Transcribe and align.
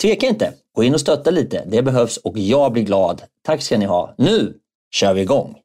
tveka 0.00 0.26
inte. 0.26 0.54
Gå 0.74 0.82
in 0.84 0.94
och 0.94 1.00
stötta 1.00 1.30
lite. 1.30 1.64
Det 1.66 1.82
behövs 1.82 2.16
och 2.16 2.38
jag 2.38 2.72
blir 2.72 2.82
glad. 2.82 3.22
Tack 3.44 3.62
ska 3.62 3.78
ni 3.78 3.84
ha. 3.84 4.14
Nu 4.18 4.54
kör 4.90 5.14
vi 5.14 5.20
igång! 5.20 5.56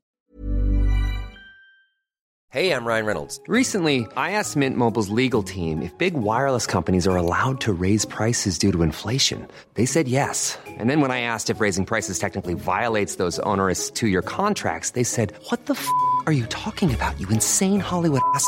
Hej, 2.52 2.68
jag 2.68 2.88
Ryan 2.88 3.06
Reynolds. 3.06 3.42
Recently, 3.48 4.00
I 4.00 4.32
asked 4.40 4.56
Mint 4.56 4.78
Mobiles 4.78 5.10
legal 5.10 5.44
team 5.44 5.82
if 5.82 5.98
big 5.98 6.14
wireless 6.14 6.66
companies 6.66 7.08
are 7.08 7.18
allowed 7.18 7.60
to 7.62 7.74
raise 7.74 8.08
prices 8.08 8.58
due 8.58 8.72
to 8.72 8.84
inflation. 8.84 9.48
They 9.74 9.86
said 9.86 10.08
yes. 10.08 10.58
And 10.80 10.90
then 10.90 11.02
when 11.02 11.12
I 11.12 11.20
asked 11.20 11.50
if 11.56 11.60
raising 11.60 11.86
prices 11.86 12.18
technically 12.18 12.54
violates 12.54 13.18
those 13.18 13.40
onerous 13.40 13.92
two-year 13.92 14.22
contracts, 14.22 14.92
they 14.92 15.04
said, 15.04 15.34
what 15.50 15.66
the 15.66 15.74
f*** 15.74 15.86
are 16.28 16.34
you 16.34 16.46
talking 16.46 16.94
about, 16.94 17.20
you 17.20 17.28
insane 17.30 17.82
Hollywood 17.82 18.22
ass?" 18.36 18.48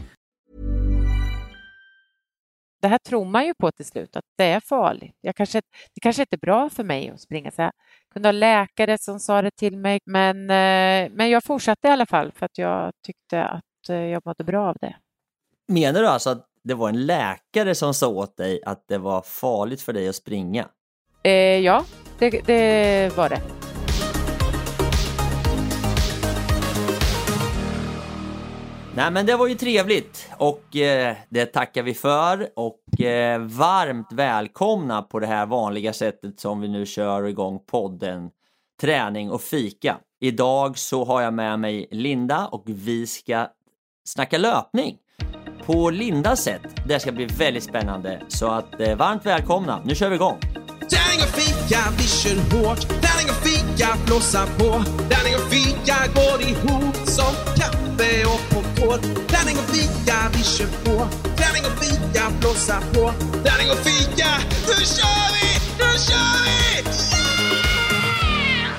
det 2.81 2.87
här 2.87 2.97
tror 2.97 3.25
man 3.25 3.45
ju 3.45 3.53
på 3.53 3.71
till 3.71 3.85
slut, 3.85 4.15
att 4.15 4.25
det 4.37 4.45
är 4.45 4.59
farligt. 4.59 5.15
Jag 5.21 5.35
kanske, 5.35 5.61
det 5.93 5.99
kanske 6.01 6.21
inte 6.21 6.35
är 6.35 6.45
bra 6.45 6.69
för 6.69 6.83
mig 6.83 7.09
att 7.09 7.21
springa. 7.21 7.51
Så 7.51 7.61
jag 7.61 7.71
kunde 8.13 8.27
ha 8.27 8.31
läkare 8.31 8.97
som 8.97 9.19
sa 9.19 9.41
det 9.41 9.51
till 9.51 9.77
mig, 9.77 9.99
men, 10.05 10.37
eh, 10.49 11.11
men 11.11 11.29
jag 11.29 11.43
fortsatte 11.43 11.87
i 11.87 11.91
alla 11.91 12.05
fall 12.05 12.31
för 12.31 12.45
att 12.45 12.57
jag 12.57 12.91
tyckte 13.05 13.43
att 13.43 13.89
eh, 13.89 13.95
jag 13.95 14.21
mådde 14.25 14.43
bra 14.43 14.69
av 14.69 14.77
det. 14.81 14.95
Menar 15.67 16.01
du 16.01 16.07
alltså 16.07 16.29
att 16.29 16.45
det 16.63 16.73
var 16.73 16.89
en 16.89 17.05
läkare 17.05 17.75
som 17.75 17.93
sa 17.93 18.07
åt 18.07 18.37
dig 18.37 18.61
att 18.65 18.87
det 18.87 18.97
var 18.97 19.21
farligt 19.21 19.81
för 19.81 19.93
dig 19.93 20.09
att 20.09 20.15
springa? 20.15 20.67
Eh, 21.23 21.31
ja, 21.59 21.85
det, 22.19 22.29
det 22.29 23.17
var 23.17 23.29
det. 23.29 23.70
Nej 29.01 29.11
men 29.11 29.25
det 29.25 29.35
var 29.35 29.47
ju 29.47 29.55
trevligt 29.55 30.29
och 30.37 30.75
eh, 30.75 31.15
det 31.29 31.45
tackar 31.45 31.83
vi 31.83 31.93
för 31.93 32.49
och 32.55 33.01
eh, 33.01 33.39
varmt 33.39 34.07
välkomna 34.11 35.01
på 35.01 35.19
det 35.19 35.27
här 35.27 35.45
vanliga 35.45 35.93
sättet 35.93 36.39
som 36.39 36.61
vi 36.61 36.67
nu 36.67 36.85
kör 36.85 37.23
igång 37.23 37.59
podden 37.71 38.29
Träning 38.81 39.31
och 39.31 39.41
fika. 39.41 39.97
Idag 40.19 40.77
så 40.77 41.05
har 41.05 41.21
jag 41.21 41.33
med 41.33 41.59
mig 41.59 41.87
Linda 41.91 42.47
och 42.47 42.63
vi 42.65 43.07
ska 43.07 43.47
snacka 44.05 44.37
löpning 44.37 44.97
på 45.65 45.89
Lindas 45.89 46.43
sätt. 46.43 46.61
Det 46.87 46.99
ska 46.99 47.11
bli 47.11 47.25
väldigt 47.25 47.63
spännande 47.63 48.21
så 48.27 48.47
att 48.47 48.81
eh, 48.81 48.95
varmt 48.95 49.25
välkomna. 49.25 49.81
Nu 49.85 49.95
kör 49.95 50.09
vi 50.09 50.15
igång! 50.15 50.39
Träning 50.91 51.21
och 51.21 51.33
fika, 51.41 51.79
vi 51.97 52.03
kör 52.03 52.35
hårt. 52.35 52.79
Träning 52.79 53.29
och 53.29 53.41
fika, 53.47 53.87
blåsa 54.05 54.45
på. 54.45 54.83
Träning 55.09 55.35
och 55.35 55.51
fika 55.51 55.95
går 56.15 56.41
ihop 56.49 56.95
som 56.95 57.33
kaffe 57.55 58.25
och 58.25 58.40
popcorn. 58.61 59.01
Träning 59.31 59.57
och 59.61 59.69
fika, 59.75 60.15
vi 60.33 60.43
kör 60.43 60.65
på. 60.85 60.95
Träning 61.39 61.63
och 61.69 61.77
fika, 61.83 62.23
blåsa 62.39 62.77
på. 62.93 63.03
Träning 63.45 63.69
och 63.73 63.81
fika, 63.89 64.29
nu 64.67 64.85
kör 64.95 65.27
vi! 65.35 65.47
Nu 65.79 65.89
kör 66.07 66.35
vi! 66.45 66.61
Yeah! 68.59 68.71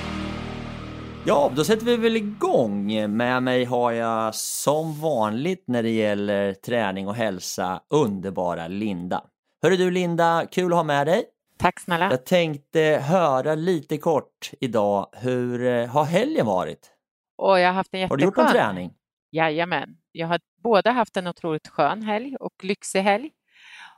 Ja, 1.24 1.52
då 1.56 1.64
sätter 1.64 1.86
vi 1.86 1.96
väl 1.96 2.16
igång. 2.16 2.86
Med 3.16 3.42
mig 3.42 3.64
har 3.64 3.92
jag 3.92 4.34
som 4.34 5.00
vanligt 5.00 5.64
när 5.66 5.82
det 5.82 5.90
gäller 5.90 6.54
träning 6.54 7.08
och 7.08 7.14
hälsa 7.14 7.80
underbara 7.90 8.68
Linda. 8.68 9.24
Hörru 9.62 9.76
du 9.76 9.90
Linda, 9.90 10.46
kul 10.50 10.72
att 10.72 10.76
ha 10.76 10.84
med 10.84 11.06
dig. 11.06 11.24
Tack 11.58 11.80
snälla. 11.80 12.10
Jag 12.10 12.26
tänkte 12.26 12.80
höra 13.08 13.54
lite 13.54 13.98
kort 13.98 14.50
idag, 14.60 15.06
hur 15.12 15.66
eh, 15.66 15.86
har 15.86 16.04
helgen 16.04 16.46
varit? 16.46 16.90
Och 17.38 17.60
jag 17.60 17.68
har 17.68 17.74
haft 17.74 17.94
en 17.94 18.00
jätteskön. 18.00 18.10
Har 18.10 18.16
du 18.16 18.24
gjort 18.24 18.36
någon 18.36 18.52
träning? 18.52 18.90
Jajamän. 19.32 19.96
Jag 20.12 20.26
har 20.26 20.40
både 20.62 20.90
haft 20.90 21.16
en 21.16 21.26
otroligt 21.26 21.68
skön 21.68 22.02
helg 22.02 22.36
och 22.36 22.64
lyxig 22.64 23.00
helg. 23.00 23.30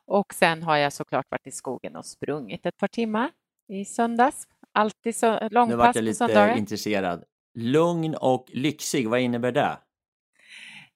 Och 0.07 0.35
sen 0.35 0.63
har 0.63 0.77
jag 0.77 0.93
såklart 0.93 1.27
varit 1.31 1.47
i 1.47 1.51
skogen 1.51 1.97
och 1.97 2.07
sprungit 2.07 2.67
ett 2.67 2.77
par 2.77 2.89
timmar 2.89 3.31
i 3.69 3.85
söndags. 3.85 4.47
Alltid 4.73 5.17
så 5.17 5.49
långpass 5.49 5.49
på 5.49 5.53
söndagar. 5.53 5.69
Nu 5.69 5.77
vart 5.77 6.31
jag 6.31 6.47
lite 6.47 6.59
intresserad. 6.59 7.25
Lugn 7.55 8.15
och 8.15 8.47
lyxig, 8.49 9.09
vad 9.09 9.21
innebär 9.21 9.53
det? 9.53 9.79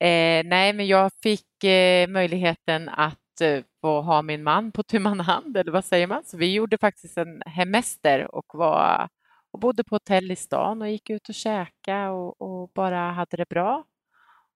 Eh, 0.00 0.44
nej, 0.44 0.72
men 0.72 0.86
jag 0.86 1.12
fick 1.22 1.64
eh, 1.64 2.08
möjligheten 2.08 2.88
att 2.88 3.18
Eh, 3.40 3.62
få 3.80 4.00
ha 4.00 4.22
min 4.22 4.42
man 4.42 4.72
på 4.72 4.82
tu 4.82 4.98
man 4.98 5.20
hand, 5.20 5.56
eller 5.56 5.72
vad 5.72 5.84
säger 5.84 6.06
man? 6.06 6.24
Så 6.24 6.36
vi 6.36 6.52
gjorde 6.52 6.78
faktiskt 6.78 7.18
en 7.18 7.42
hemester 7.46 8.34
och, 8.34 8.46
var, 8.54 9.08
och 9.50 9.60
bodde 9.60 9.84
på 9.84 9.94
hotell 9.94 10.30
i 10.30 10.36
stan 10.36 10.82
och 10.82 10.88
gick 10.88 11.10
ut 11.10 11.28
och 11.28 11.34
käkade 11.34 12.10
och, 12.10 12.42
och 12.42 12.70
bara 12.74 13.10
hade 13.10 13.36
det 13.36 13.48
bra. 13.48 13.84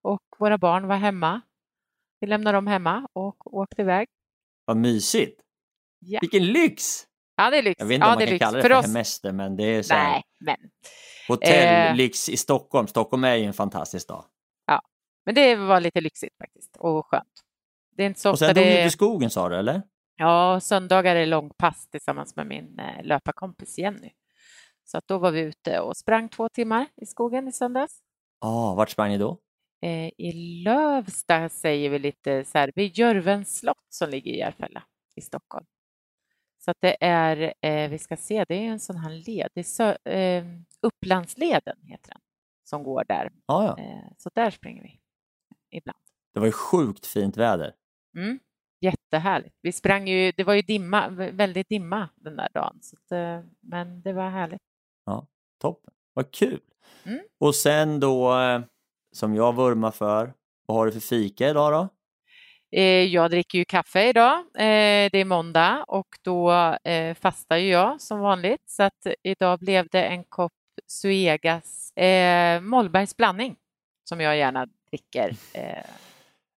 Och 0.02 0.22
våra 0.38 0.58
barn 0.58 0.86
var 0.86 0.96
hemma. 0.96 1.40
Vi 2.20 2.26
lämnade 2.26 2.56
dem 2.56 2.66
hemma 2.66 3.08
och 3.12 3.54
åkte 3.54 3.82
iväg. 3.82 4.08
Vad 4.64 4.76
mysigt! 4.76 5.40
Ja. 5.98 6.18
Vilken 6.22 6.46
lyx! 6.46 7.06
Ja, 7.36 7.50
det 7.50 7.58
är 7.58 7.62
lyx. 7.62 7.76
Jag 7.78 7.86
vet 7.86 7.94
inte 7.94 8.06
ja, 8.06 8.12
om 8.12 8.18
man 8.18 8.26
kan 8.26 8.38
kalla 8.38 8.56
det 8.56 8.62
för, 8.62 8.68
för 8.68 8.78
oss... 8.78 8.86
hemester, 8.86 9.32
men 9.32 9.56
det 9.56 9.64
är 9.64 9.82
så 9.82 9.94
här... 9.94 10.12
Nej, 10.12 10.22
men... 10.40 10.56
Hotelllyx 11.28 12.28
eh... 12.28 12.34
i 12.34 12.36
Stockholm. 12.36 12.86
Stockholm 12.86 13.24
är 13.24 13.34
ju 13.34 13.44
en 13.44 13.52
fantastisk 13.52 14.02
stad. 14.02 14.24
Ja, 14.66 14.82
men 15.24 15.34
det 15.34 15.56
var 15.56 15.80
lite 15.80 16.00
lyxigt 16.00 16.36
faktiskt 16.38 16.76
och 16.76 17.06
skönt. 17.06 17.42
Det 17.96 18.02
är 18.02 18.06
inte 18.06 18.20
så 18.20 18.30
och 18.30 18.38
sen 18.38 18.54
drog 18.54 18.66
du 18.66 18.82
till 18.82 18.90
skogen 18.90 19.30
sa 19.30 19.48
du, 19.48 19.56
eller? 19.56 19.82
Ja, 20.16 20.60
söndagar 20.60 21.16
är 21.16 21.26
långpass 21.26 21.86
tillsammans 21.86 22.36
med 22.36 22.46
min 22.46 22.78
eh, 22.78 23.04
löparkompis 23.04 23.78
Jenny. 23.78 24.10
Så 24.84 24.98
att 24.98 25.08
då 25.08 25.18
var 25.18 25.30
vi 25.30 25.40
ute 25.40 25.80
och 25.80 25.96
sprang 25.96 26.28
två 26.28 26.48
timmar 26.48 26.86
i 26.96 27.06
skogen 27.06 27.48
i 27.48 27.52
söndags. 27.52 27.98
Ah, 28.40 28.74
vart 28.74 28.90
sprang 28.90 29.10
ni 29.10 29.18
då? 29.18 29.38
Eh, 29.82 30.10
i 30.18 30.32
Lövsta 30.64 31.48
säger 31.48 31.90
vi 31.90 31.98
lite 31.98 32.44
så 32.44 32.58
här, 32.58 32.72
vid 32.74 32.98
Jörvens 32.98 33.58
slott 33.58 33.86
som 33.88 34.10
ligger 34.10 34.32
i 34.32 34.38
Järfälla 34.38 34.82
i 35.16 35.20
Stockholm. 35.20 35.66
Så 36.58 36.70
att 36.70 36.80
det 36.80 36.96
är, 37.00 37.54
eh, 37.60 37.90
vi 37.90 37.98
ska 37.98 38.16
se, 38.16 38.44
det 38.48 38.54
är 38.54 38.70
en 38.70 38.80
sån 38.80 38.96
här 38.96 39.10
led, 39.10 39.48
det 39.54 39.60
är 39.60 39.64
så, 39.64 40.10
eh, 40.10 40.44
Upplandsleden 40.80 41.76
heter 41.86 42.10
den, 42.10 42.20
som 42.64 42.82
går 42.82 43.04
där. 43.08 43.32
Ja, 43.46 43.64
ja. 43.64 43.84
Eh, 43.84 44.12
så 44.18 44.30
där 44.34 44.50
springer 44.50 44.82
vi 44.82 45.00
ibland. 45.70 45.98
Det 46.34 46.40
var 46.40 46.46
ju 46.46 46.52
sjukt 46.52 47.06
fint 47.06 47.36
väder. 47.36 47.74
Mm. 48.16 48.38
Jättehärligt. 48.80 49.56
Vi 49.62 49.72
sprang 49.72 50.08
ju, 50.08 50.32
det 50.32 50.44
var 50.44 50.54
ju 50.54 50.62
dimma, 50.62 51.08
väldigt 51.08 51.68
dimma 51.68 52.08
den 52.16 52.36
där 52.36 52.48
dagen, 52.54 52.78
så 52.82 52.96
att, 52.96 53.12
eh, 53.12 53.50
men 53.60 54.02
det 54.02 54.12
var 54.12 54.30
härligt. 54.30 54.62
Ja, 55.04 55.26
toppen. 55.58 55.94
Vad 56.12 56.30
kul! 56.30 56.60
Mm. 57.04 57.20
Och 57.38 57.54
sen 57.54 58.00
då, 58.00 58.38
eh, 58.40 58.62
som 59.12 59.34
jag 59.34 59.54
vurmar 59.56 59.90
för, 59.90 60.32
vad 60.66 60.76
har 60.76 60.86
du 60.86 60.92
för 60.92 61.00
fika 61.00 61.48
idag 61.48 61.72
då? 61.72 61.88
Eh, 62.78 62.82
Jag 63.04 63.30
dricker 63.30 63.58
ju 63.58 63.64
kaffe 63.64 64.08
idag. 64.08 64.38
Eh, 64.38 65.10
Det 65.12 65.18
är 65.18 65.24
måndag 65.24 65.84
och 65.88 66.06
då 66.22 66.52
eh, 66.84 67.14
fastar 67.14 67.56
ju 67.56 67.68
jag 67.68 68.00
som 68.00 68.20
vanligt. 68.20 68.62
Så 68.70 68.82
att 68.82 69.06
idag 69.22 69.58
blev 69.58 69.88
det 69.88 70.02
en 70.04 70.24
kopp 70.24 70.52
Suegas 70.86 71.92
Mollbergs 72.60 73.16
blandning 73.16 73.56
som 74.08 74.20
jag 74.20 74.36
gärna 74.36 74.66
dricker. 74.90 75.36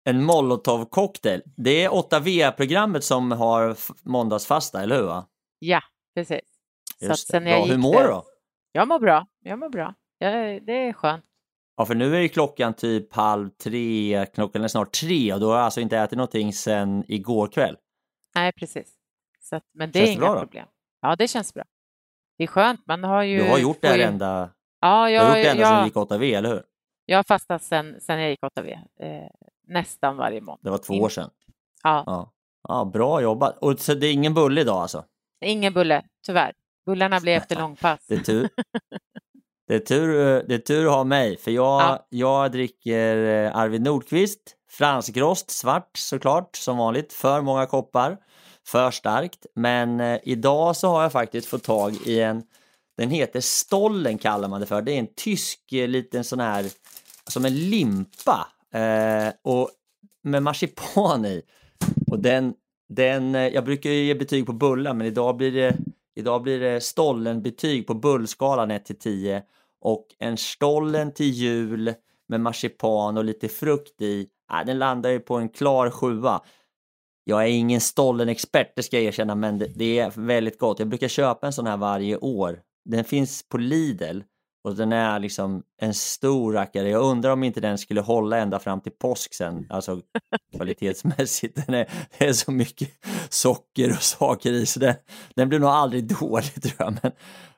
En 0.04 0.30
molotov-cocktail. 0.30 1.42
Det 1.56 1.84
är 1.84 1.88
8V-programmet 1.90 3.04
som 3.04 3.32
har 3.32 3.76
måndagsfasta, 4.08 4.82
eller 4.82 4.96
hur? 4.96 5.02
Va? 5.06 5.26
Ja, 5.58 5.80
precis. 6.14 6.40
Så 6.98 7.04
Just 7.06 7.28
det. 7.28 7.32
sen 7.32 7.46
jag 7.46 7.62
Bra. 7.66 7.72
Hur 7.74 7.78
mår 7.82 8.02
du 8.02 8.08
då? 8.08 8.24
Jag 8.72 8.88
mår 8.88 8.98
bra. 8.98 9.26
Jag 9.44 9.58
mår 9.58 9.68
bra. 9.68 9.94
Jag, 10.18 10.32
det 10.66 10.72
är 10.72 10.92
skönt. 10.92 11.24
Ja, 11.76 11.86
för 11.86 11.94
nu 11.94 12.16
är 12.16 12.20
ju 12.20 12.28
klockan 12.28 12.74
typ 12.74 13.14
halv 13.14 13.48
tre, 13.50 14.26
klockan 14.34 14.64
är 14.64 14.68
snart 14.68 14.92
tre 14.92 15.32
och 15.32 15.40
då 15.40 15.48
har 15.48 15.56
jag 15.56 15.64
alltså 15.64 15.80
inte 15.80 15.98
ätit 15.98 16.16
någonting 16.16 16.52
sedan 16.52 17.04
igår 17.08 17.46
kväll. 17.48 17.76
Nej, 18.34 18.52
precis. 18.52 18.92
Så 19.40 19.56
att, 19.56 19.62
men 19.74 19.90
det 19.90 19.98
Känns 19.98 20.08
är 20.08 20.12
inga 20.12 20.20
bra 20.20 20.34
då? 20.34 20.40
problem. 20.40 20.66
Ja, 21.00 21.16
det 21.16 21.28
känns 21.28 21.54
bra. 21.54 21.64
Det 22.38 22.44
är 22.44 22.48
skönt. 22.48 22.80
Man 22.86 23.04
har 23.04 23.22
ju... 23.22 23.38
Du 23.38 23.50
har 23.50 23.58
gjort 23.58 23.78
det 23.80 23.88
här 23.88 23.96
ju- 23.96 24.02
ända, 24.02 24.50
Ja, 24.80 24.88
du 24.88 24.92
har 24.96 25.08
jag, 25.08 25.26
gjort 25.26 25.34
det 25.34 25.50
ända 25.50 25.62
jag, 25.62 25.68
sedan 25.70 25.78
du 25.82 25.86
gick 25.86 25.94
8V, 25.94 26.38
eller 26.38 26.48
hur? 26.48 26.62
jag 27.06 27.18
har 27.18 27.22
fastat 27.22 27.62
sen, 27.62 28.00
sen 28.00 28.20
jag 28.20 28.30
gick 28.30 28.40
8V. 28.42 28.72
Eh, 29.00 29.28
nästan 29.68 30.16
varje 30.16 30.40
måndag. 30.40 30.60
Det 30.64 30.70
var 30.70 30.78
två 30.78 30.94
år 30.94 31.08
sedan. 31.08 31.30
Ja, 31.82 32.02
Ja. 32.06 32.32
ja, 32.68 32.84
bra 32.84 33.20
jobbat. 33.22 33.58
Och 33.58 33.80
så 33.80 33.94
det 33.94 34.06
är 34.06 34.12
ingen 34.12 34.34
bulle 34.34 34.60
idag 34.60 34.76
alltså? 34.82 35.04
ingen 35.44 35.72
bulle, 35.72 36.02
tyvärr. 36.26 36.52
Bullarna 36.86 37.20
blev 37.20 37.36
efter 37.36 37.56
långpass. 37.56 38.06
Det 38.08 38.14
är 38.14 38.18
tur. 38.20 38.48
Det 39.74 39.78
är 39.78 39.86
tur, 39.96 40.36
eh, 40.36 40.42
det 40.48 40.54
är 40.54 40.58
tur 40.58 40.86
att 40.86 40.92
ha 40.92 41.04
mig, 41.04 41.36
för 41.36 41.50
jag, 41.50 41.82
Ja. 41.82 42.06
jag 42.08 42.52
dricker 42.52 43.16
eh, 43.46 43.56
Arvid 43.56 43.82
Nordqvist, 43.82 44.40
franskrost, 44.70 45.50
svart 45.50 45.96
såklart, 45.96 46.56
som 46.56 46.78
vanligt. 46.78 47.12
För 47.12 47.40
många 47.40 47.66
koppar, 47.66 48.16
för 48.66 48.90
starkt. 48.90 49.46
Men 49.54 50.00
eh, 50.00 50.18
idag 50.22 50.76
så 50.76 50.88
har 50.88 51.02
jag 51.02 51.12
faktiskt 51.12 51.46
fått 51.46 51.62
tag 51.62 51.94
i 52.06 52.20
en, 52.20 52.42
den 52.96 53.10
heter 53.10 53.40
Stollen 53.40 54.18
kallar 54.18 54.48
man 54.48 54.60
det 54.60 54.66
för. 54.66 54.82
Det 54.82 54.92
är 54.92 54.98
en 54.98 55.14
tysk 55.16 55.72
eh, 55.72 55.88
liten 55.88 56.24
sån 56.24 56.40
här, 56.40 56.64
som 57.26 57.44
en 57.44 57.54
limpa 57.70 58.46
eh, 58.74 59.32
och 59.42 59.70
med 60.22 60.42
marsipan 60.42 61.24
i. 61.24 61.42
Och 62.10 62.18
den, 62.18 62.54
den, 62.88 63.34
jag 63.34 63.64
brukar 63.64 63.90
ju 63.90 64.04
ge 64.04 64.14
betyg 64.14 64.46
på 64.46 64.52
bullar 64.52 64.94
men 64.94 65.06
idag 65.06 65.36
blir 65.36 65.52
det, 65.52 65.76
idag 66.14 66.42
blir 66.42 66.60
det 66.60 66.80
stollen-betyg 66.80 67.86
på 67.86 67.94
bullskalan 67.94 68.70
1 68.70 68.84
till 68.84 68.98
10 68.98 69.42
och 69.84 70.06
en 70.18 70.36
stollen 70.36 71.12
till 71.12 71.30
jul 71.30 71.94
med 72.28 72.40
marsipan 72.40 73.16
och 73.16 73.24
lite 73.24 73.48
frukt 73.48 74.00
i, 74.00 74.26
äh, 74.52 74.66
den 74.66 74.78
landar 74.78 75.10
ju 75.10 75.20
på 75.20 75.36
en 75.36 75.48
klar 75.48 75.90
sjua. 75.90 76.40
Jag 77.24 77.42
är 77.42 77.48
ingen 77.48 77.80
stollen-expert, 77.80 78.72
det 78.76 78.82
ska 78.82 78.96
jag 78.96 79.04
erkänna, 79.04 79.34
men 79.34 79.58
det, 79.58 79.66
det 79.74 79.98
är 79.98 80.12
väldigt 80.16 80.58
gott. 80.58 80.78
Jag 80.78 80.88
brukar 80.88 81.08
köpa 81.08 81.46
en 81.46 81.52
sån 81.52 81.66
här 81.66 81.76
varje 81.76 82.16
år. 82.16 82.60
Den 82.84 83.04
finns 83.04 83.48
på 83.48 83.58
Lidl 83.58 84.20
och 84.64 84.74
den 84.74 84.92
är 84.92 85.18
liksom 85.20 85.62
en 85.80 85.94
stor 85.94 86.52
rackare. 86.52 86.88
Jag 86.90 87.02
undrar 87.02 87.30
om 87.30 87.44
inte 87.44 87.60
den 87.60 87.78
skulle 87.78 88.00
hålla 88.00 88.38
ända 88.38 88.58
fram 88.58 88.80
till 88.80 88.92
påsk 88.92 89.34
sen, 89.34 89.66
alltså 89.70 90.00
kvalitetsmässigt. 90.56 91.66
Den 91.66 91.74
är, 91.74 91.88
det 92.18 92.24
är 92.26 92.32
så 92.32 92.50
mycket 92.50 92.88
socker 93.28 93.90
och 93.90 94.02
saker 94.02 94.52
i 94.52 94.66
så 94.66 94.80
den, 94.80 94.94
den 95.36 95.48
blir 95.48 95.58
nog 95.58 95.68
aldrig 95.70 96.04
dålig 96.20 96.62
tror 96.62 96.74
jag. 96.78 96.98
Men 97.02 97.12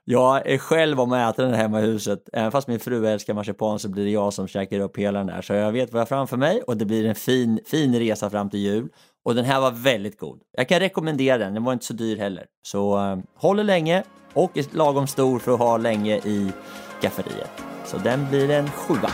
jag 0.04 0.50
är 0.50 0.58
själv 0.58 1.00
om 1.00 1.12
att 1.12 1.34
äta 1.34 1.42
den 1.42 1.54
hemma 1.54 1.80
i 1.80 1.84
huset. 1.84 2.28
Även 2.32 2.52
fast 2.52 2.68
min 2.68 2.80
fru 2.80 3.06
älskar 3.06 3.34
marsipan 3.34 3.78
så 3.78 3.88
blir 3.88 4.04
det 4.04 4.10
jag 4.10 4.32
som 4.32 4.48
käkar 4.48 4.80
upp 4.80 4.98
hela 4.98 5.18
den 5.18 5.26
där. 5.26 5.42
Så 5.42 5.52
jag 5.52 5.72
vet 5.72 5.92
vad 5.92 6.00
jag 6.00 6.04
har 6.04 6.06
framför 6.06 6.36
mig 6.36 6.62
och 6.62 6.76
det 6.76 6.84
blir 6.84 7.06
en 7.06 7.14
fin, 7.14 7.60
fin 7.66 7.98
resa 7.98 8.30
fram 8.30 8.50
till 8.50 8.60
jul. 8.60 8.88
Och 9.24 9.34
den 9.34 9.44
här 9.44 9.60
var 9.60 9.70
väldigt 9.70 10.18
god. 10.18 10.40
Jag 10.56 10.68
kan 10.68 10.80
rekommendera 10.80 11.38
den, 11.38 11.54
den 11.54 11.64
var 11.64 11.72
inte 11.72 11.84
så 11.84 11.92
dyr 11.92 12.16
heller. 12.16 12.46
Så 12.62 12.98
äh, 12.98 13.18
håller 13.36 13.64
länge 13.64 14.02
och 14.32 14.56
är 14.56 14.76
lagom 14.76 15.06
stor 15.06 15.38
för 15.38 15.52
att 15.52 15.58
ha 15.58 15.76
länge 15.76 16.16
i 16.16 16.52
skafferiet. 17.00 17.50
Så 17.84 17.96
den 17.96 18.28
blir 18.30 18.50
en 18.50 18.70
sjua. 18.70 19.10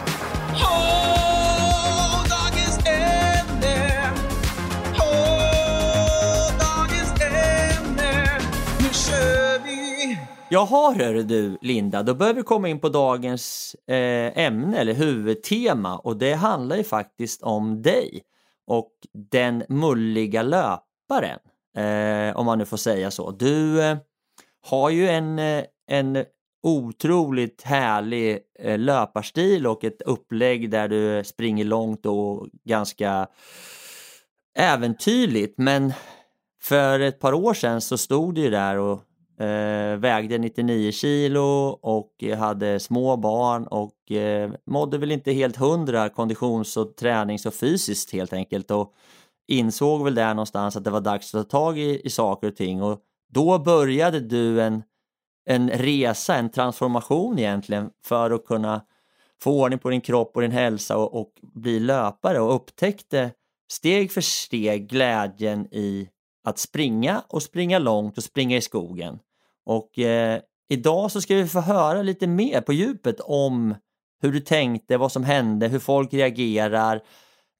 Jaha 10.52 10.94
hörru 10.94 11.22
du 11.22 11.58
Linda, 11.60 12.02
då 12.02 12.14
börjar 12.14 12.34
vi 12.34 12.42
komma 12.42 12.68
in 12.68 12.80
på 12.80 12.88
dagens 12.88 13.76
eh, 13.86 14.38
ämne 14.38 14.78
eller 14.78 14.94
huvudtema 14.94 15.98
och 15.98 16.16
det 16.16 16.32
handlar 16.32 16.76
ju 16.76 16.84
faktiskt 16.84 17.42
om 17.42 17.82
dig 17.82 18.22
och 18.66 18.92
den 19.30 19.64
mulliga 19.68 20.42
löparen, 20.42 21.38
eh, 21.76 22.36
om 22.36 22.46
man 22.46 22.58
nu 22.58 22.64
får 22.64 22.76
säga 22.76 23.10
så. 23.10 23.30
Du 23.30 23.82
eh, 23.82 23.96
har 24.66 24.90
ju 24.90 25.08
en, 25.08 25.38
eh, 25.38 25.64
en 25.86 26.24
otroligt 26.62 27.62
härlig 27.62 28.38
eh, 28.58 28.78
löparstil 28.78 29.66
och 29.66 29.84
ett 29.84 30.02
upplägg 30.02 30.70
där 30.70 30.88
du 30.88 31.24
springer 31.24 31.64
långt 31.64 32.06
och 32.06 32.48
ganska 32.64 33.26
äventyrligt. 34.58 35.58
Men 35.58 35.92
för 36.62 37.00
ett 37.00 37.20
par 37.20 37.32
år 37.32 37.54
sedan 37.54 37.80
så 37.80 37.98
stod 37.98 38.34
du 38.34 38.40
ju 38.40 38.50
där 38.50 38.76
och 38.76 39.00
eh, 39.42 39.96
vägde 39.96 40.38
99 40.38 40.92
kilo 40.92 41.78
och 41.82 42.24
hade 42.38 42.80
små 42.80 43.16
barn 43.16 43.66
och 43.66 44.12
eh, 44.12 44.50
mådde 44.66 44.98
väl 44.98 45.12
inte 45.12 45.32
helt 45.32 45.56
hundra 45.56 46.08
konditions 46.08 46.76
och 46.76 46.96
tränings 46.96 47.46
och 47.46 47.54
fysiskt 47.54 48.12
helt 48.12 48.32
enkelt 48.32 48.70
och 48.70 48.92
insåg 49.48 50.04
väl 50.04 50.14
där 50.14 50.34
någonstans 50.34 50.76
att 50.76 50.84
det 50.84 50.90
var 50.90 51.00
dags 51.00 51.34
att 51.34 51.50
ta 51.50 51.58
tag 51.58 51.78
i, 51.78 52.00
i 52.04 52.10
saker 52.10 52.48
och 52.48 52.56
ting. 52.56 52.82
Och 52.82 53.00
då 53.32 53.58
började 53.58 54.20
du 54.20 54.62
en, 54.62 54.82
en 55.44 55.70
resa, 55.70 56.34
en 56.36 56.50
transformation 56.50 57.38
egentligen 57.38 57.90
för 58.04 58.30
att 58.30 58.44
kunna 58.44 58.82
få 59.42 59.62
ordning 59.62 59.78
på 59.78 59.90
din 59.90 60.00
kropp 60.00 60.32
och 60.34 60.42
din 60.42 60.50
hälsa 60.50 60.96
och, 60.96 61.20
och 61.20 61.32
bli 61.42 61.80
löpare 61.80 62.40
och 62.40 62.54
upptäckte 62.54 63.30
steg 63.72 64.12
för 64.12 64.20
steg 64.20 64.88
glädjen 64.88 65.66
i 65.74 66.08
att 66.44 66.58
springa 66.58 67.22
och 67.28 67.42
springa 67.42 67.78
långt 67.78 68.18
och 68.18 68.24
springa 68.24 68.56
i 68.56 68.60
skogen. 68.60 69.18
Och 69.66 69.98
eh, 69.98 70.40
idag 70.68 71.12
så 71.12 71.20
ska 71.20 71.34
vi 71.34 71.46
få 71.46 71.60
höra 71.60 72.02
lite 72.02 72.26
mer 72.26 72.60
på 72.60 72.72
djupet 72.72 73.20
om 73.20 73.74
hur 74.22 74.32
du 74.32 74.40
tänkte, 74.40 74.96
vad 74.96 75.12
som 75.12 75.24
hände, 75.24 75.68
hur 75.68 75.78
folk 75.78 76.14
reagerar, 76.14 76.96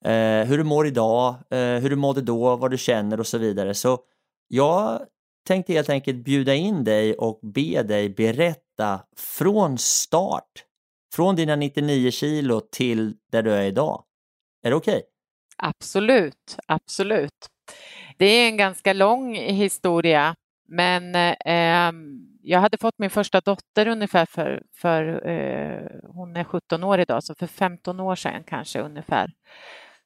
eh, 0.05 0.47
hur 0.47 0.57
du 0.57 0.63
mår 0.63 0.87
idag, 0.87 1.35
eh, 1.49 1.57
hur 1.57 1.89
du 1.89 1.95
mådde 1.95 2.21
då, 2.21 2.55
vad 2.55 2.71
du 2.71 2.77
känner 2.77 3.19
och 3.19 3.27
så 3.27 3.37
vidare. 3.37 3.73
Så 3.73 3.99
jag 4.47 5.01
tänkte 5.43 5.73
helt 5.73 5.89
enkelt 5.89 6.17
bjuda 6.17 6.53
in 6.53 6.83
dig 6.83 7.13
och 7.13 7.39
be 7.41 7.83
dig 7.83 8.09
berätta 8.09 8.99
från 9.17 9.77
start, 9.77 10.65
från 11.15 11.35
dina 11.35 11.55
99 11.55 12.11
kilo 12.11 12.61
till 12.71 13.15
där 13.31 13.43
du 13.43 13.51
är 13.51 13.63
idag. 13.63 14.03
Är 14.63 14.69
det 14.69 14.75
okej? 14.75 15.01
Absolut, 15.57 16.57
absolut. 16.67 17.47
Det 18.17 18.25
är 18.25 18.47
en 18.47 18.57
ganska 18.57 18.93
lång 18.93 19.35
historia, 19.35 20.35
men 20.67 21.15
eh, 21.15 21.93
jag 22.41 22.59
hade 22.59 22.77
fått 22.77 22.99
min 22.99 23.09
första 23.09 23.41
dotter 23.41 23.87
ungefär 23.87 24.25
för, 24.25 24.63
för 24.75 25.27
eh, 25.27 25.87
hon 26.03 26.35
är 26.35 26.43
17 26.43 26.83
år 26.83 26.99
idag, 26.99 27.23
så 27.23 27.35
för 27.35 27.47
15 27.47 27.99
år 27.99 28.15
sedan 28.15 28.43
kanske 28.43 28.79
ungefär. 28.79 29.31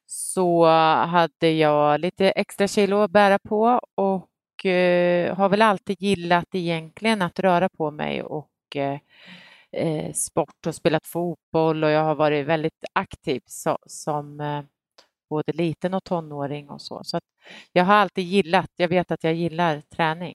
Så 0.06 0.66
hade 1.06 1.50
jag 1.50 2.00
lite 2.00 2.30
extra 2.30 2.68
kilo 2.68 2.96
att 2.96 3.10
bära 3.10 3.38
på 3.38 3.80
och 3.94 4.27
eh, 4.66 5.36
har 5.36 5.48
väl 5.48 5.62
alltid 5.62 6.02
gillat 6.02 6.54
egentligen 6.54 7.22
att 7.22 7.38
röra 7.38 7.68
på 7.68 7.90
mig 7.90 8.22
och 8.22 8.76
eh, 8.76 8.98
eh, 9.72 10.12
sport 10.12 10.66
och 10.66 10.74
spelat 10.74 11.06
fotboll 11.06 11.84
och 11.84 11.90
jag 11.90 12.04
har 12.04 12.14
varit 12.14 12.46
väldigt 12.46 12.84
aktiv 12.92 13.40
så, 13.46 13.78
som 13.86 14.40
eh, 14.40 14.62
både 15.30 15.52
liten 15.52 15.94
och 15.94 16.04
tonåring 16.04 16.70
och 16.70 16.82
så. 16.82 17.00
Så 17.04 17.16
att 17.16 17.24
jag 17.72 17.84
har 17.84 17.94
alltid 17.94 18.24
gillat, 18.24 18.70
jag 18.76 18.88
vet 18.88 19.10
att 19.10 19.24
jag 19.24 19.34
gillar 19.34 19.82
träning. 19.96 20.34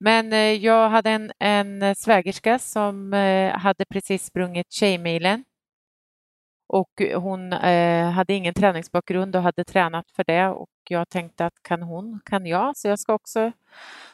Men 0.00 0.32
eh, 0.32 0.38
jag 0.38 0.90
hade 0.90 1.10
en, 1.10 1.32
en 1.38 1.94
svägerska 1.96 2.58
som 2.58 3.14
eh, 3.14 3.52
hade 3.58 3.84
precis 3.84 4.24
sprungit 4.26 4.72
Tjejmilen 4.72 5.44
och 6.68 7.00
eh, 7.00 7.20
hon 7.20 7.52
eh, 7.52 8.10
hade 8.10 8.34
ingen 8.34 8.54
träningsbakgrund 8.54 9.36
och 9.36 9.42
hade 9.42 9.64
tränat 9.64 10.10
för 10.10 10.24
det 10.24 10.48
och 10.48 10.70
jag 10.88 11.08
tänkte 11.08 11.46
att 11.46 11.62
kan 11.62 11.82
hon, 11.82 12.20
kan 12.24 12.46
jag, 12.46 12.76
så 12.76 12.88
jag 12.88 12.98
ska 12.98 13.14
också... 13.14 13.52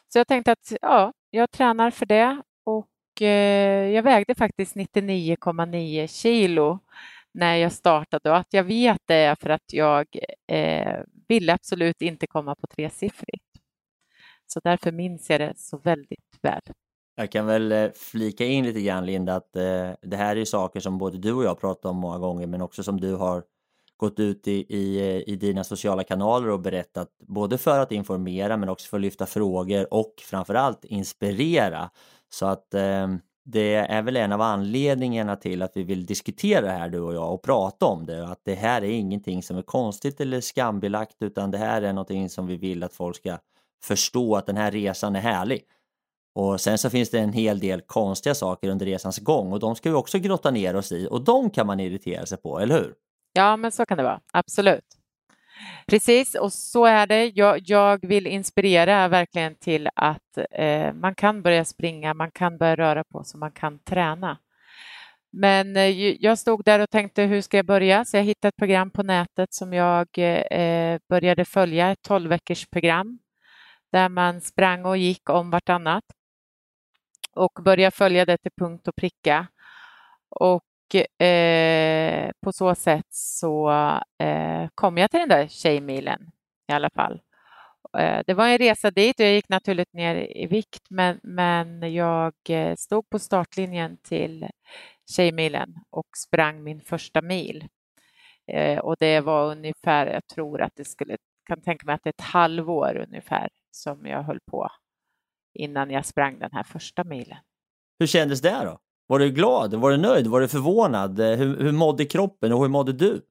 Så 0.09 0.19
jag 0.19 0.29
tänkte 0.29 0.53
att 0.53 0.73
ja, 0.83 1.13
jag 1.31 1.51
tränar 1.51 1.91
för 1.91 2.07
det 2.07 2.43
och 2.65 3.23
eh, 3.23 3.91
jag 3.91 4.03
vägde 4.03 4.35
faktiskt 4.35 4.77
99,9 4.77 6.07
kilo 6.07 6.79
när 7.35 7.57
jag 7.57 7.73
startade 7.73 8.31
och 8.31 8.37
att 8.37 8.53
jag 8.53 8.65
vet 8.65 8.99
det 9.07 9.15
är 9.15 9.35
för 9.35 9.51
att 9.51 9.73
jag 9.73 10.07
eh, 10.47 11.01
ville 11.29 11.53
absolut 11.55 12.03
inte 12.03 12.27
komma 12.27 12.55
på 12.55 12.67
tresiffrigt. 12.67 13.45
Så 14.47 14.61
därför 14.65 14.93
minns 14.93 15.31
jag 15.31 15.41
det 15.41 15.53
så 15.57 15.79
väldigt 15.79 16.39
väl. 16.43 16.63
Jag 17.15 17.33
kan 17.33 17.47
väl 17.47 17.73
eh, 17.73 17.91
flika 17.95 18.45
in 18.45 18.65
lite 18.65 18.81
grann 18.81 19.07
Linda 19.07 19.35
att 19.35 19.57
eh, 19.57 19.91
det 20.03 20.17
här 20.17 20.37
är 20.37 20.45
saker 20.45 20.81
som 20.81 20.99
både 20.99 21.19
du 21.19 21.33
och 21.33 21.45
jag 21.45 21.61
pratat 21.61 21.85
om 21.85 21.97
många 21.97 22.19
gånger 22.19 22.47
men 22.47 22.63
också 22.63 22.83
som 22.83 23.01
du 23.01 23.15
har 23.15 23.43
gått 23.97 24.21
ut 24.21 24.49
i, 24.49 24.67
i, 24.69 24.99
eh, 24.99 25.33
i 25.33 25.37
dina 25.37 25.65
sociala 25.65 26.05
kanaler 26.05 26.49
och 26.49 26.61
berättat 26.61 27.09
både 27.29 27.59
för 27.59 27.79
att 27.81 27.93
informera 27.93 28.57
men 28.57 28.69
också 28.69 28.89
för 28.89 28.97
att 28.97 29.03
lyfta 29.03 29.27
frågor 29.27 29.95
och 29.95 30.15
framförallt 30.21 30.85
inspirera. 30.85 31.91
Så 32.29 32.47
att 32.47 32.75
eh, 32.75 33.09
det 33.45 33.75
är 33.75 34.03
väl 34.03 34.17
en 34.17 34.33
av 34.33 34.41
anledningarna 34.41 35.37
till 35.37 35.63
att 35.63 35.77
vi 35.77 35.83
vill 35.83 36.07
diskutera 36.07 36.61
det 36.61 36.73
här 36.73 36.89
du 36.89 37.01
och 37.01 37.15
jag 37.15 37.35
och 37.35 37.43
prata 37.43 37.87
om 37.87 38.07
det. 38.07 38.27
Att 38.27 38.41
det 38.45 38.55
här 38.55 38.85
är 38.85 38.91
ingenting 38.91 39.43
som 39.43 39.57
är 39.57 39.63
konstigt 39.63 40.21
eller 40.21 40.41
skambelagt 40.41 41.17
utan 41.21 41.51
det 41.51 41.59
här 41.59 41.83
är 41.83 41.93
någonting 41.93 42.29
som 42.29 42.47
vi 42.47 42.57
vill 42.57 42.83
att 42.83 42.95
folk 42.95 43.17
ska 43.17 43.39
förstå 43.85 44.37
att 44.37 44.47
den 44.47 44.57
här 44.57 44.71
resan 44.71 45.17
är 45.17 45.21
härlig. 45.21 45.63
Och 46.35 46.61
sen 46.61 46.79
så 46.79 46.91
finns 46.91 47.11
det 47.11 47.19
en 47.19 47.33
hel 47.33 47.61
del 47.61 47.81
konstiga 47.81 48.35
saker 48.35 48.69
under 48.69 48.87
resans 48.87 49.19
gång 49.19 49.53
och 49.53 49.61
de 49.61 49.77
ska 49.77 49.91
vi 49.91 49.97
också 49.97 50.19
grotta 50.19 50.51
ner 50.51 50.77
oss 50.77 50.93
i 50.93 51.09
och 51.11 51.25
de 51.25 51.51
kan 51.51 51.67
man 51.67 51.81
irritera 51.81 52.27
sig 52.27 52.39
på, 52.39 52.59
eller 52.59 52.75
hur? 52.75 52.95
Ja, 53.33 53.57
men 53.57 53.73
så 53.73 53.87
kan 53.87 53.97
det 53.97 54.05
vara. 54.05 54.21
Absolut. 54.33 54.85
Precis, 55.87 56.35
och 56.35 56.53
så 56.53 56.85
är 56.85 57.07
det. 57.07 57.27
Jag, 57.35 57.61
jag 57.67 58.07
vill 58.07 58.27
inspirera 58.27 59.09
verkligen 59.09 59.55
till 59.55 59.89
att 59.95 60.39
eh, 60.51 60.93
man 60.93 61.15
kan 61.15 61.43
börja 61.43 61.65
springa, 61.65 62.15
man 62.15 62.31
kan 62.31 62.59
börja 62.59 62.77
röra 62.77 63.05
på 63.05 63.25
sig, 63.25 63.41
man 63.41 63.53
kan 63.53 63.79
träna. 63.79 64.39
Men 65.33 65.77
eh, 65.77 65.89
jag 66.25 66.39
stod 66.39 66.65
där 66.65 66.81
och 66.81 66.91
tänkte 66.91 67.23
hur 67.23 67.41
ska 67.41 67.57
jag 67.57 67.67
börja? 67.67 68.05
Så 68.05 68.17
jag 68.17 68.25
hittade 68.25 68.49
ett 68.49 68.57
program 68.57 68.91
på 68.91 69.03
nätet 69.03 69.55
som 69.55 69.73
jag 69.73 70.09
eh, 70.19 70.99
började 71.09 71.45
följa, 71.45 71.91
ett 71.91 72.03
12 72.03 72.31
veckors 72.31 72.67
program 72.67 73.19
där 73.93 74.09
man 74.09 74.41
sprang 74.41 74.85
och 74.85 74.97
gick 74.97 75.31
om 75.31 75.51
vartannat 75.51 76.05
och 77.35 77.59
börja 77.65 77.91
följa 77.91 78.25
det 78.25 78.39
till 78.39 78.53
punkt 78.59 78.89
och 78.89 78.97
pricka. 78.97 79.47
Och 80.29 80.95
eh, 81.23 82.31
på 82.41 82.53
så 82.53 82.75
sätt 82.75 83.07
så 83.11 83.71
eh, 84.19 84.69
kom 84.75 84.99
jag 84.99 85.11
till 85.11 85.21
den 85.21 85.29
där 85.29 85.47
tjejmilen 85.49 86.31
i 86.69 86.73
alla 86.73 86.91
fall. 86.91 87.21
Eh, 87.99 88.23
det 88.27 88.35
var 88.35 88.49
en 88.49 88.59
resa 88.59 88.91
dit 88.91 89.21
och 89.21 89.27
jag 89.27 89.33
gick 89.33 89.49
naturligt 89.49 89.93
ner 89.93 90.37
i 90.37 90.47
vikt 90.47 90.91
men, 90.91 91.21
men 91.23 91.95
jag 91.95 92.35
eh, 92.49 92.75
stod 92.77 93.11
på 93.11 93.19
startlinjen 93.19 93.97
till 94.03 94.47
Tjejmilen 95.11 95.75
och 95.91 96.07
sprang 96.17 96.63
min 96.63 96.81
första 96.81 97.23
mil. 97.23 97.69
Eh, 98.47 98.79
och 98.79 98.97
det 98.99 99.21
var 99.21 99.51
ungefär, 99.51 100.07
jag 100.07 100.27
tror 100.27 100.63
att 100.63 100.73
det 100.77 100.85
skulle, 100.85 101.17
kan 101.47 101.63
tänka 101.63 101.87
mig 101.87 101.95
att 101.95 102.03
det 102.05 102.09
är 102.09 102.13
ett 102.13 102.21
halvår 102.21 102.97
ungefär 103.09 103.49
som 103.71 104.07
jag 104.07 104.23
höll 104.23 104.41
på 104.51 104.69
innan 105.55 105.91
jag 105.91 106.07
sprang 106.07 106.39
den 106.39 106.51
här 106.53 106.63
första 106.63 107.05
milen. 107.05 107.39
Hur 107.99 108.07
kändes 108.07 108.41
det 108.41 108.65
då? 108.65 108.79
Var 109.07 109.19
du 109.19 109.31
glad? 109.31 109.75
Var 109.75 109.91
du 109.91 109.97
nöjd? 109.97 110.27
Var 110.27 110.41
du 110.41 110.49
förvånad? 110.49 111.21
Hur, 111.21 111.63
hur 111.63 111.73
mådde 111.73 112.05
kroppen 112.05 112.53
och 112.53 112.61
hur 112.61 112.69
mådde 112.69 112.93
du? 112.93 113.23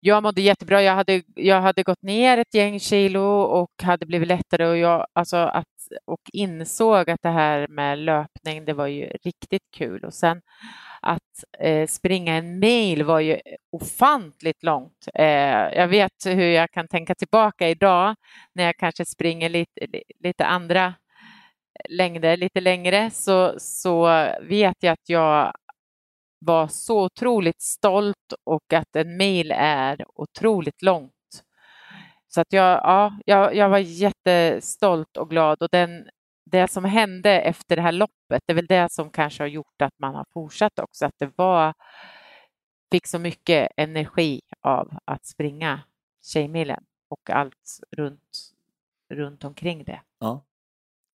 Jag 0.00 0.22
mådde 0.22 0.42
jättebra. 0.42 0.82
Jag 0.82 0.94
hade, 0.94 1.22
jag 1.34 1.60
hade 1.60 1.82
gått 1.82 2.02
ner 2.02 2.38
ett 2.38 2.54
gäng 2.54 2.80
kilo 2.80 3.22
och 3.40 3.70
hade 3.82 4.06
blivit 4.06 4.28
lättare 4.28 4.66
och, 4.66 4.76
jag, 4.76 5.06
alltså 5.12 5.36
att, 5.36 5.66
och 6.04 6.20
insåg 6.32 7.10
att 7.10 7.22
det 7.22 7.28
här 7.28 7.68
med 7.68 7.98
löpning, 7.98 8.64
det 8.64 8.72
var 8.72 8.86
ju 8.86 9.06
riktigt 9.06 9.70
kul. 9.76 10.04
Och 10.04 10.14
sen 10.14 10.40
att 11.02 11.44
eh, 11.58 11.86
springa 11.86 12.34
en 12.34 12.58
mil 12.58 13.04
var 13.04 13.20
ju 13.20 13.38
ofantligt 13.72 14.62
långt. 14.62 15.08
Eh, 15.14 15.26
jag 15.74 15.88
vet 15.88 16.12
hur 16.26 16.50
jag 16.50 16.70
kan 16.70 16.88
tänka 16.88 17.14
tillbaka 17.14 17.68
idag 17.68 18.14
när 18.52 18.64
jag 18.64 18.76
kanske 18.76 19.04
springer 19.04 19.48
lite, 19.48 19.86
lite 20.24 20.46
andra 20.46 20.94
längder, 21.88 22.36
lite 22.36 22.60
längre, 22.60 23.10
så, 23.10 23.54
så 23.58 24.06
vet 24.42 24.76
jag 24.80 24.92
att 24.92 25.08
jag 25.08 25.52
var 26.38 26.68
så 26.68 27.04
otroligt 27.04 27.62
stolt 27.62 28.32
och 28.44 28.72
att 28.72 28.96
en 28.96 29.16
mil 29.16 29.52
är 29.56 30.04
otroligt 30.14 30.82
långt. 30.82 31.12
Så 32.28 32.40
att 32.40 32.52
jag, 32.52 32.80
ja, 32.84 33.18
jag, 33.26 33.54
jag 33.54 33.68
var 33.68 33.78
jättestolt 33.78 35.16
och 35.16 35.30
glad 35.30 35.62
och 35.62 35.68
den, 35.72 36.08
det 36.44 36.68
som 36.68 36.84
hände 36.84 37.40
efter 37.40 37.76
det 37.76 37.82
här 37.82 37.92
loppet, 37.92 38.42
det 38.46 38.52
är 38.52 38.54
väl 38.54 38.66
det 38.66 38.92
som 38.92 39.10
kanske 39.10 39.42
har 39.42 39.48
gjort 39.48 39.82
att 39.82 39.98
man 39.98 40.14
har 40.14 40.26
fortsatt 40.32 40.78
också, 40.78 41.06
att 41.06 41.18
det 41.18 41.32
var, 41.36 41.74
fick 42.92 43.06
så 43.06 43.18
mycket 43.18 43.68
energi 43.76 44.40
av 44.62 44.98
att 45.04 45.26
springa 45.26 45.80
Tjejmilen 46.22 46.84
och 47.08 47.30
allt 47.30 47.80
runt, 47.96 48.52
runt 49.14 49.44
omkring 49.44 49.84
det. 49.84 50.00
Ja. 50.18 50.47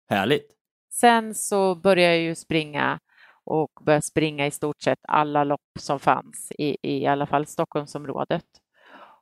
Härligt. 0.10 0.52
Sen 0.92 1.36
så 1.36 1.76
började 1.76 2.16
jag 2.16 2.24
ju 2.24 2.36
springa 2.36 3.00
och 3.44 3.72
började 3.82 4.02
springa 4.02 4.46
i 4.48 4.52
stort 4.52 4.82
sett 4.82 5.00
alla 5.08 5.44
lopp 5.44 5.62
som 5.80 6.00
fanns 6.00 6.52
i, 6.58 6.78
i 6.82 7.06
alla 7.06 7.26
fall 7.26 7.46
Stockholmsområdet 7.46 8.46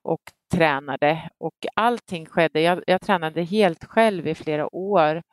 och 0.01 0.21
tränade 0.53 1.29
och 1.37 1.55
allting 1.75 2.25
skedde. 2.25 2.61
Jag, 2.61 2.83
jag 2.87 3.01
tränade 3.01 3.43
helt 3.43 3.85
själv 3.85 4.27
i 4.27 4.35
flera 4.35 4.75
år 4.75 5.23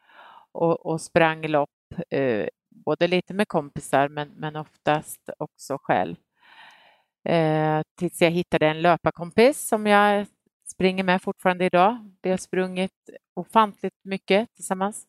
och, 0.53 0.87
och 0.87 1.01
sprang 1.01 1.47
lopp, 1.49 1.71
eh, 2.11 2.47
både 2.71 3.09
lite 3.09 3.35
med 3.35 3.49
kompisar 3.49 4.09
men, 4.09 4.29
men 4.29 4.57
oftast 4.57 5.31
också 5.39 5.79
själv. 5.83 6.17
Eh, 7.29 7.83
tills 7.99 8.23
jag 8.23 8.31
hittade 8.31 8.67
en 8.67 8.83
löparkompis 8.83 9.69
som 9.69 9.87
jag 9.87 10.27
springer 10.67 11.05
med 11.05 11.23
fortfarande 11.23 11.65
idag. 11.65 12.13
Vi 12.23 12.31
har 12.31 12.37
sprungit 12.37 13.11
ofantligt 13.35 14.05
mycket 14.05 14.55
tillsammans 14.55 15.07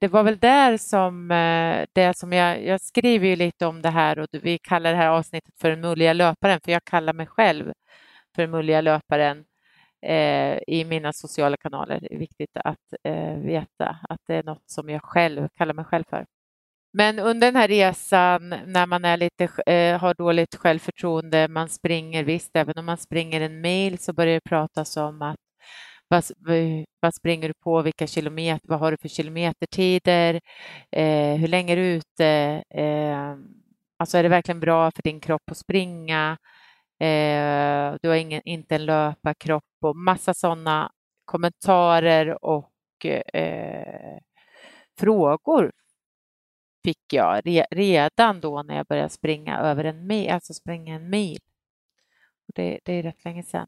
det 0.00 0.08
var 0.08 0.22
väl 0.22 0.38
där 0.38 0.76
som 0.76 1.30
eh, 1.30 1.86
det 1.92 2.16
som 2.16 2.32
jag, 2.32 2.64
jag 2.64 2.80
skriver 2.80 3.28
ju 3.28 3.36
lite 3.36 3.66
om 3.66 3.82
det 3.82 3.90
här 3.90 4.18
och 4.18 4.26
vi 4.32 4.58
kallar 4.58 4.90
det 4.90 4.96
här 4.96 5.08
avsnittet 5.08 5.54
för 5.60 5.70
den 5.70 5.80
mulliga 5.80 6.12
löparen, 6.12 6.60
för 6.64 6.72
jag 6.72 6.84
kallar 6.84 7.12
mig 7.12 7.26
själv 7.26 7.72
för 8.34 8.42
den 8.42 8.50
mulliga 8.50 8.80
löparen 8.80 9.44
eh, 10.06 10.58
i 10.66 10.84
mina 10.88 11.12
sociala 11.12 11.56
kanaler. 11.56 12.00
Det 12.00 12.14
är 12.14 12.18
viktigt 12.18 12.56
att 12.56 12.94
eh, 13.04 13.34
veta 13.38 13.98
att 14.08 14.20
det 14.26 14.34
är 14.34 14.42
något 14.42 14.70
som 14.70 14.88
jag 14.90 15.02
själv 15.02 15.48
kallar 15.56 15.74
mig 15.74 15.84
själv 15.84 16.04
för. 16.10 16.26
Men 16.92 17.18
under 17.18 17.46
den 17.46 17.56
här 17.56 17.68
resan 17.68 18.48
när 18.48 18.86
man 18.86 19.04
är 19.04 19.16
lite, 19.16 19.48
eh, 19.66 20.00
har 20.00 20.14
dåligt 20.14 20.54
självförtroende, 20.54 21.48
man 21.48 21.68
springer 21.68 22.24
visst, 22.24 22.50
även 22.56 22.78
om 22.78 22.86
man 22.86 22.98
springer 22.98 23.40
en 23.40 23.60
mil 23.60 23.98
så 23.98 24.12
börjar 24.12 24.34
det 24.34 24.40
pratas 24.40 24.96
om 24.96 25.22
att 25.22 25.36
vad, 26.08 26.24
vad 27.00 27.14
springer 27.14 27.48
du 27.48 27.54
på? 27.54 27.82
Vilka 27.82 28.06
kilometer? 28.06 28.68
Vad 28.68 28.80
har 28.80 28.90
du 28.90 28.96
för 28.96 29.08
kilometertider? 29.08 30.40
Eh, 30.90 31.34
hur 31.36 31.48
länge 31.48 31.72
är 31.72 31.76
du 31.76 31.86
ute? 31.86 32.26
Eh, 32.70 33.36
alltså 33.98 34.18
är 34.18 34.22
det 34.22 34.28
verkligen 34.28 34.60
bra 34.60 34.90
för 34.90 35.02
din 35.02 35.20
kropp 35.20 35.50
att 35.50 35.58
springa? 35.58 36.38
Eh, 37.00 37.94
du 38.02 38.08
har 38.08 38.16
ingen, 38.16 38.42
inte 38.44 38.74
en 38.74 38.86
löparkropp 38.86 39.64
och 39.82 39.96
massa 39.96 40.34
sådana 40.34 40.92
kommentarer 41.24 42.44
och 42.44 43.06
eh, 43.34 44.18
frågor 44.98 45.72
fick 46.84 47.12
jag 47.12 47.46
re, 47.46 47.66
redan 47.70 48.40
då 48.40 48.62
när 48.62 48.76
jag 48.76 48.86
började 48.86 49.08
springa 49.08 49.58
över 49.58 49.84
en 49.84 50.06
mil, 50.06 50.30
alltså 50.30 50.54
springa 50.54 50.94
en 50.94 51.10
mil. 51.10 51.38
Det, 52.54 52.80
det 52.84 52.92
är 52.92 53.02
rätt 53.02 53.24
länge 53.24 53.42
sedan 53.42 53.66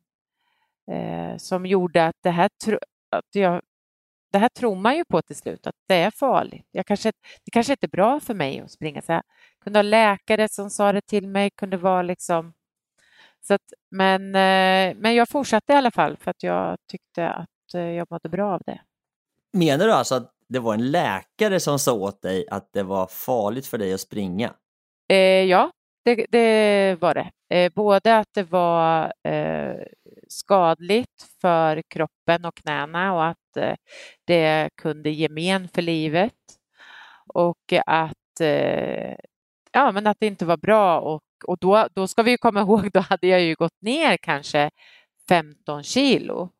eh, 0.90 1.36
som 1.36 1.66
gjorde 1.66 2.06
att 2.06 2.16
det 2.22 2.30
här, 2.30 2.50
att 3.10 3.34
jag, 3.34 3.62
det 4.32 4.38
här 4.38 4.48
tror 4.48 4.76
man 4.76 4.96
ju 4.96 5.04
på 5.04 5.22
till 5.22 5.36
slut, 5.36 5.66
att 5.66 5.74
det 5.88 5.94
är 5.94 6.10
farligt. 6.10 6.66
Jag 6.70 6.86
kanske, 6.86 7.12
det 7.44 7.50
kanske 7.52 7.72
inte 7.72 7.86
är 7.86 7.88
bra 7.88 8.20
för 8.20 8.34
mig 8.34 8.60
att 8.60 8.70
springa. 8.70 9.02
Så 9.02 9.12
jag 9.12 9.22
kunde 9.64 9.78
ha 9.78 9.82
läkare 9.82 10.48
som 10.48 10.70
sa 10.70 10.92
det 10.92 11.06
till 11.06 11.28
mig, 11.28 11.50
kunde 11.50 11.76
vara 11.76 12.02
liksom... 12.02 12.52
Så 13.42 13.54
att, 13.54 13.72
men, 13.90 14.26
eh, 14.26 14.96
men 14.96 15.14
jag 15.14 15.28
fortsatte 15.28 15.72
i 15.72 15.76
alla 15.76 15.90
fall 15.90 16.16
för 16.16 16.30
att 16.30 16.42
jag 16.42 16.76
tyckte 16.90 17.28
att 17.28 17.74
eh, 17.74 17.80
jag 17.80 18.06
mådde 18.10 18.28
bra 18.28 18.54
av 18.54 18.62
det. 18.66 18.80
Menar 19.52 19.86
du 19.86 19.92
alltså 19.92 20.14
att 20.14 20.32
det 20.48 20.58
var 20.58 20.74
en 20.74 20.90
läkare 20.90 21.60
som 21.60 21.78
sa 21.78 21.92
åt 21.92 22.22
dig 22.22 22.46
att 22.50 22.72
det 22.72 22.82
var 22.82 23.06
farligt 23.06 23.66
för 23.66 23.78
dig 23.78 23.94
att 23.94 24.00
springa? 24.00 24.54
Eh, 25.08 25.44
ja, 25.44 25.70
det, 26.04 26.26
det, 26.30 26.96
var 27.00 27.14
det. 27.14 27.56
Eh, 27.56 27.72
både 27.74 28.16
att 28.18 28.28
det 28.34 28.42
var 28.42 29.12
eh, 29.28 29.74
skadligt 30.30 31.26
för 31.40 31.82
kroppen 31.88 32.44
och 32.44 32.54
knäna 32.54 33.14
och 33.14 33.24
att 33.24 33.56
eh, 33.56 33.74
det 34.24 34.70
kunde 34.76 35.10
ge 35.10 35.28
men 35.28 35.68
för 35.68 35.82
livet 35.82 36.34
och 37.26 37.72
att, 37.86 38.40
eh, 38.40 39.14
ja, 39.72 39.92
men 39.92 40.06
att 40.06 40.16
det 40.20 40.26
inte 40.26 40.46
var 40.46 40.56
bra 40.56 41.00
och 41.00 41.58
då, 41.58 41.86
då 41.94 42.06
ska 42.06 42.22
vi 42.22 42.36
komma 42.36 42.60
ihåg, 42.60 42.90
då 42.92 43.00
hade 43.00 43.26
jag 43.26 43.42
ju 43.42 43.54
gått 43.54 43.82
ner 43.82 44.16
kanske 44.16 44.70
15 45.28 45.82
kilo. 45.82 46.50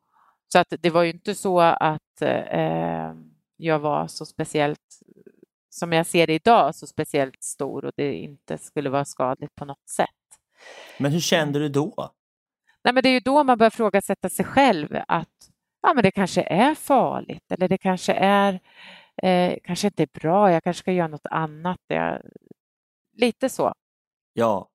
Så 0.53 0.59
att 0.59 0.73
det 0.81 0.91
var 0.91 1.03
ju 1.03 1.11
inte 1.11 1.35
så 1.35 1.61
att 1.61 2.23
eh, 2.23 3.13
jag 3.57 3.79
var 3.79 4.07
så 4.07 4.27
speciellt, 4.27 5.01
som 5.71 5.93
jag 5.93 6.07
ser 6.07 6.27
det 6.27 6.35
idag, 6.35 6.75
så 6.75 6.87
speciellt 6.87 7.43
stor 7.43 7.85
och 7.85 7.93
det 7.97 8.15
inte 8.15 8.59
skulle 8.59 8.91
vara 8.91 9.05
skadligt 9.05 9.55
på 9.55 9.65
något 9.65 9.89
sätt. 9.89 10.09
Men 10.99 11.13
hur 11.13 11.21
kände 11.21 11.59
du 11.59 11.69
då? 11.69 12.13
Nej, 12.85 12.95
men 12.95 13.03
det 13.03 13.09
är 13.09 13.13
ju 13.13 13.21
då 13.21 13.45
man 13.45 13.59
börjar 13.59 13.71
frågasätta 13.71 14.29
sig 14.29 14.45
själv 14.45 14.89
att 15.09 15.29
ja, 15.83 15.95
men 15.95 16.03
det 16.03 16.11
kanske 16.11 16.43
är 16.43 16.75
farligt 16.75 17.53
eller 17.53 17.69
det 17.69 17.79
kanske 17.79 18.13
är 18.13 18.61
eh, 19.23 19.59
kanske 19.65 19.87
inte 19.87 20.03
är 20.03 20.21
bra, 20.21 20.53
jag 20.53 20.65
kanske 20.65 20.81
ska 20.81 20.93
göra 20.93 21.09
något 21.09 21.27
annat. 21.31 21.79
Jag, 21.87 22.23
lite 23.17 23.49
så. 23.49 23.73
Ja, 24.33 24.69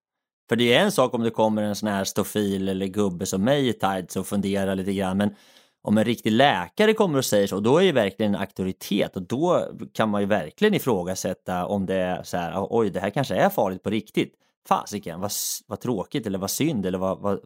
för 0.50 0.56
det 0.56 0.74
är 0.74 0.84
en 0.84 0.92
sak 0.92 1.14
om 1.14 1.24
det 1.24 1.30
kommer 1.30 1.62
en 1.62 1.76
sån 1.76 1.90
här 1.90 2.04
stofil 2.04 2.70
eller 2.70 2.88
gubbe 2.88 3.26
som 3.26 3.44
mig 3.44 3.68
i 3.68 3.74
tights 3.74 4.16
och 4.16 4.28
funderar 4.28 4.76
lite 4.76 4.94
grann, 4.94 5.18
men 5.18 5.36
om 5.82 5.98
en 5.98 6.06
riktig 6.06 6.32
läkare 6.32 6.94
kommer 6.94 7.18
och 7.18 7.26
säger 7.26 7.48
så, 7.48 7.60
då 7.60 7.78
är 7.78 7.86
det 7.86 7.92
verkligen 7.92 8.36
en 8.36 8.42
auktoritet 8.42 9.16
och 9.16 9.22
då 9.22 9.72
kan 9.94 10.10
man 10.10 10.22
ju 10.22 10.28
verkligen 10.28 10.74
ifrågasätta 10.74 11.66
om 11.66 11.86
det 11.86 11.96
är 11.96 12.24
så 12.24 12.38
här, 12.38 12.68
oj, 12.70 12.90
det 12.90 13.00
här 13.00 13.10
kanske 13.10 13.36
är 13.36 13.50
farligt 13.50 13.84
på 13.84 13.90
riktigt. 13.90 14.34
Fasiken, 14.68 15.22
vad, 15.22 15.32
vad 15.68 15.80
tråkigt 15.80 16.28
eller 16.28 16.40
vad 16.40 16.52
synd 16.52 16.86
eller 16.86 16.98
vad, 16.98 17.20
vad, 17.20 17.40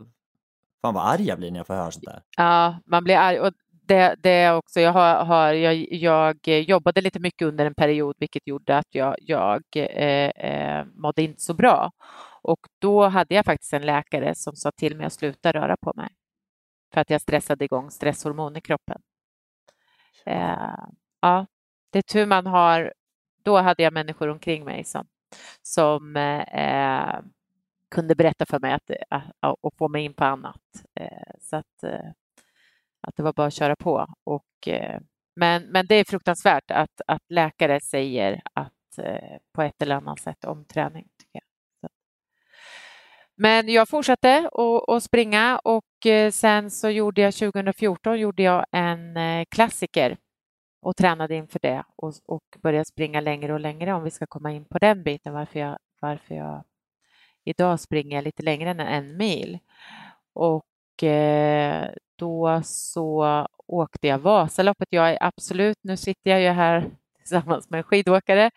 fan 0.81 0.93
vad 0.93 1.07
arg 1.07 1.27
jag 1.27 1.38
blir 1.38 1.51
när 1.51 1.59
jag 1.59 1.67
får 1.67 1.74
höra 1.74 1.91
sånt 1.91 2.05
där. 2.05 2.21
Ja, 2.38 2.79
man 2.86 3.03
blir 3.03 3.17
arg. 3.17 3.39
Och 3.39 3.53
det, 3.89 4.15
det 4.19 4.51
också, 4.51 4.79
jag, 4.79 4.93
har, 4.93 5.25
har 5.25 5.53
jag, 5.53 5.75
jag 5.91 6.48
jobbade 6.48 7.01
lite 7.01 7.19
mycket 7.19 7.48
under 7.48 7.65
en 7.65 7.75
period 7.75 8.15
vilket 8.19 8.48
gjorde 8.48 8.77
att 8.77 8.88
jag, 8.89 9.15
jag 9.19 9.63
eh, 9.75 10.29
eh, 10.29 10.86
mådde 10.93 11.21
inte 11.21 11.41
så 11.41 11.53
bra. 11.53 11.91
Och 12.41 12.59
då 12.79 13.07
hade 13.07 13.36
jag 13.36 13.45
faktiskt 13.45 13.74
en 13.74 13.86
läkare 13.86 14.36
som 14.36 14.55
sa 14.55 14.71
till 14.71 14.98
mig 14.98 15.05
att 15.05 15.13
sluta 15.13 15.51
röra 15.51 15.77
på 15.77 15.93
mig 15.95 16.09
för 16.93 17.01
att 17.01 17.09
jag 17.09 17.21
stressade 17.21 17.65
igång 17.65 17.91
stresshormon 17.91 18.57
i 18.57 18.62
kroppen. 18.62 19.01
Eh, 20.25 20.86
ja, 21.21 21.45
det 21.91 22.00
är 22.00 22.03
tur 22.03 22.25
man 22.25 22.45
har. 22.45 22.93
Då 23.43 23.57
hade 23.57 23.83
jag 23.83 23.93
människor 23.93 24.27
omkring 24.27 24.65
mig 24.65 24.83
som, 24.83 25.07
som 25.62 26.15
eh, 26.15 27.19
kunde 27.91 28.15
berätta 28.15 28.46
för 28.46 28.60
mig 28.60 28.74
att, 28.74 28.89
eh, 28.89 29.22
att, 29.39 29.58
och 29.62 29.74
få 29.77 29.88
mig 29.88 30.03
in 30.03 30.13
på 30.13 30.25
annat. 30.25 30.62
Eh, 31.00 31.34
så 31.41 31.55
att, 31.55 31.84
eh, 31.84 32.10
att 33.01 33.15
det 33.15 33.24
var 33.24 33.34
bara 33.34 33.48
att 33.48 33.53
köra 33.53 33.75
på. 33.75 34.08
Och, 34.24 34.67
men, 35.36 35.63
men 35.63 35.86
det 35.88 35.96
är 35.96 36.03
fruktansvärt 36.03 36.72
att, 36.72 37.01
att 37.08 37.24
läkare 37.29 37.79
säger 37.81 38.41
att 38.53 38.74
på 39.53 39.62
ett 39.62 39.81
eller 39.81 39.96
annat 39.96 40.19
sätt 40.19 40.46
om 40.46 40.65
träning. 40.65 41.08
Tycker 41.19 41.41
jag. 41.81 41.91
Men 43.36 43.69
jag 43.69 43.89
fortsatte 43.89 44.50
att 44.88 45.03
springa 45.03 45.60
och 45.63 45.86
sen 46.31 46.72
så 46.72 46.89
gjorde 46.89 47.22
jag 47.22 47.34
2014 47.34 48.19
gjorde 48.19 48.43
jag 48.43 48.65
en 48.72 49.17
klassiker 49.46 50.17
och 50.81 50.98
tränade 50.98 51.36
inför 51.36 51.60
det 51.60 51.84
och, 51.96 52.13
och 52.25 52.43
började 52.62 52.86
springa 52.86 53.22
längre 53.22 53.53
och 53.53 53.60
längre 53.60 53.93
om 53.93 54.03
vi 54.03 54.12
ska 54.12 54.25
komma 54.27 54.51
in 54.51 54.65
på 54.65 54.79
den 54.79 55.03
biten 55.03 55.34
varför 55.34 55.60
jag, 55.60 55.77
varför 56.01 56.36
jag 56.36 56.63
Idag 57.50 57.79
springer 57.79 58.18
jag 58.18 58.24
lite 58.24 58.44
längre 58.44 58.70
än 58.70 58.79
en 58.79 59.18
mil. 59.18 59.60
Och 60.34 61.03
eh, 61.03 61.89
då 62.18 62.62
så 62.63 63.48
åkte 63.68 64.08
jag 64.08 64.20
Vasaloppet. 64.20 64.88
Jag 64.91 65.10
är 65.10 65.18
absolut, 65.22 65.77
nu 65.82 65.98
sitter 65.98 66.32
jag 66.32 66.41
ju 66.41 66.50
här 66.50 66.86
tillsammans 67.20 67.70
med 67.70 67.77
en 67.77 67.84
skidåkare, 67.84 68.51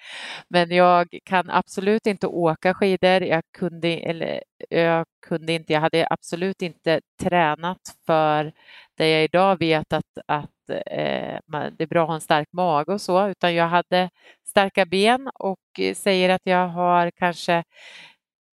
men 0.48 0.70
jag 0.70 1.18
kan 1.24 1.50
absolut 1.50 2.06
inte 2.06 2.26
åka 2.26 2.74
skidor. 2.74 3.22
Jag 3.22 3.42
kunde, 3.58 3.88
eller, 3.88 4.42
jag 4.68 5.06
kunde 5.26 5.52
inte, 5.52 5.72
jag 5.72 5.80
hade 5.80 6.06
absolut 6.10 6.62
inte 6.62 7.00
tränat 7.22 7.80
för 8.06 8.52
det 8.96 9.10
jag 9.10 9.24
idag 9.24 9.58
vet 9.58 9.92
att, 9.92 10.18
att 10.26 10.70
eh, 10.70 11.38
det 11.48 11.82
är 11.84 11.86
bra 11.86 12.02
att 12.02 12.08
ha 12.08 12.14
en 12.14 12.20
stark 12.20 12.48
mage 12.52 12.92
och 12.92 13.00
så, 13.00 13.28
utan 13.28 13.54
jag 13.54 13.68
hade 13.68 14.10
starka 14.46 14.86
ben 14.86 15.30
och 15.34 15.58
eh, 15.78 15.94
säger 15.94 16.28
att 16.28 16.42
jag 16.44 16.68
har 16.68 17.10
kanske 17.10 17.64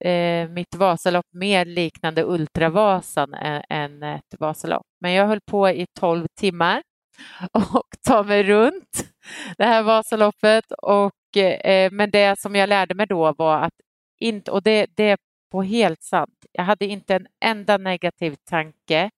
eh, 0.04 0.48
mitt 0.48 0.74
Vasalopp 0.74 1.26
mer 1.32 1.64
liknande 1.64 2.24
Ultravasan 2.24 3.34
än, 3.34 3.62
än 3.68 4.02
ett 4.02 4.34
Vasalopp. 4.38 4.86
Men 5.00 5.12
jag 5.12 5.26
höll 5.26 5.40
på 5.50 5.68
i 5.68 5.86
12 6.00 6.26
timmar 6.40 6.82
och 7.52 7.88
ta 8.06 8.22
mig 8.22 8.42
runt 8.42 9.14
det 9.58 9.64
här 9.64 9.82
Vasaloppet. 9.82 10.64
Och, 10.82 11.36
eh, 11.36 11.90
men 11.92 12.10
det 12.10 12.38
som 12.38 12.54
jag 12.54 12.68
lärde 12.68 12.94
mig 12.94 13.06
då 13.06 13.32
var 13.32 13.58
att 13.58 13.74
inte, 14.20 14.50
och 14.50 14.62
det, 14.62 14.86
det 14.96 15.10
är 15.10 15.18
på 15.52 15.62
helt 15.62 16.02
sant, 16.02 16.46
jag 16.52 16.64
hade 16.64 16.86
inte 16.86 17.14
en 17.14 17.26
enda 17.44 17.78
negativ 17.78 18.36
tanke 18.50 19.10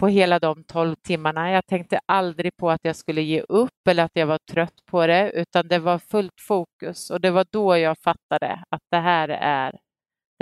på 0.00 0.08
hela 0.08 0.38
de 0.38 0.64
12 0.64 0.94
timmarna. 0.94 1.50
Jag 1.50 1.66
tänkte 1.66 2.00
aldrig 2.06 2.56
på 2.56 2.70
att 2.70 2.80
jag 2.82 2.96
skulle 2.96 3.22
ge 3.22 3.40
upp 3.40 3.88
eller 3.88 4.04
att 4.04 4.10
jag 4.14 4.26
var 4.26 4.38
trött 4.50 4.74
på 4.90 5.06
det, 5.06 5.30
utan 5.30 5.68
det 5.68 5.78
var 5.78 5.98
fullt 5.98 6.40
fokus 6.40 7.10
och 7.10 7.20
det 7.20 7.30
var 7.30 7.46
då 7.50 7.76
jag 7.76 7.96
fattade 7.98 8.64
att 8.70 8.82
det 8.90 8.98
här 8.98 9.28
är 9.28 9.72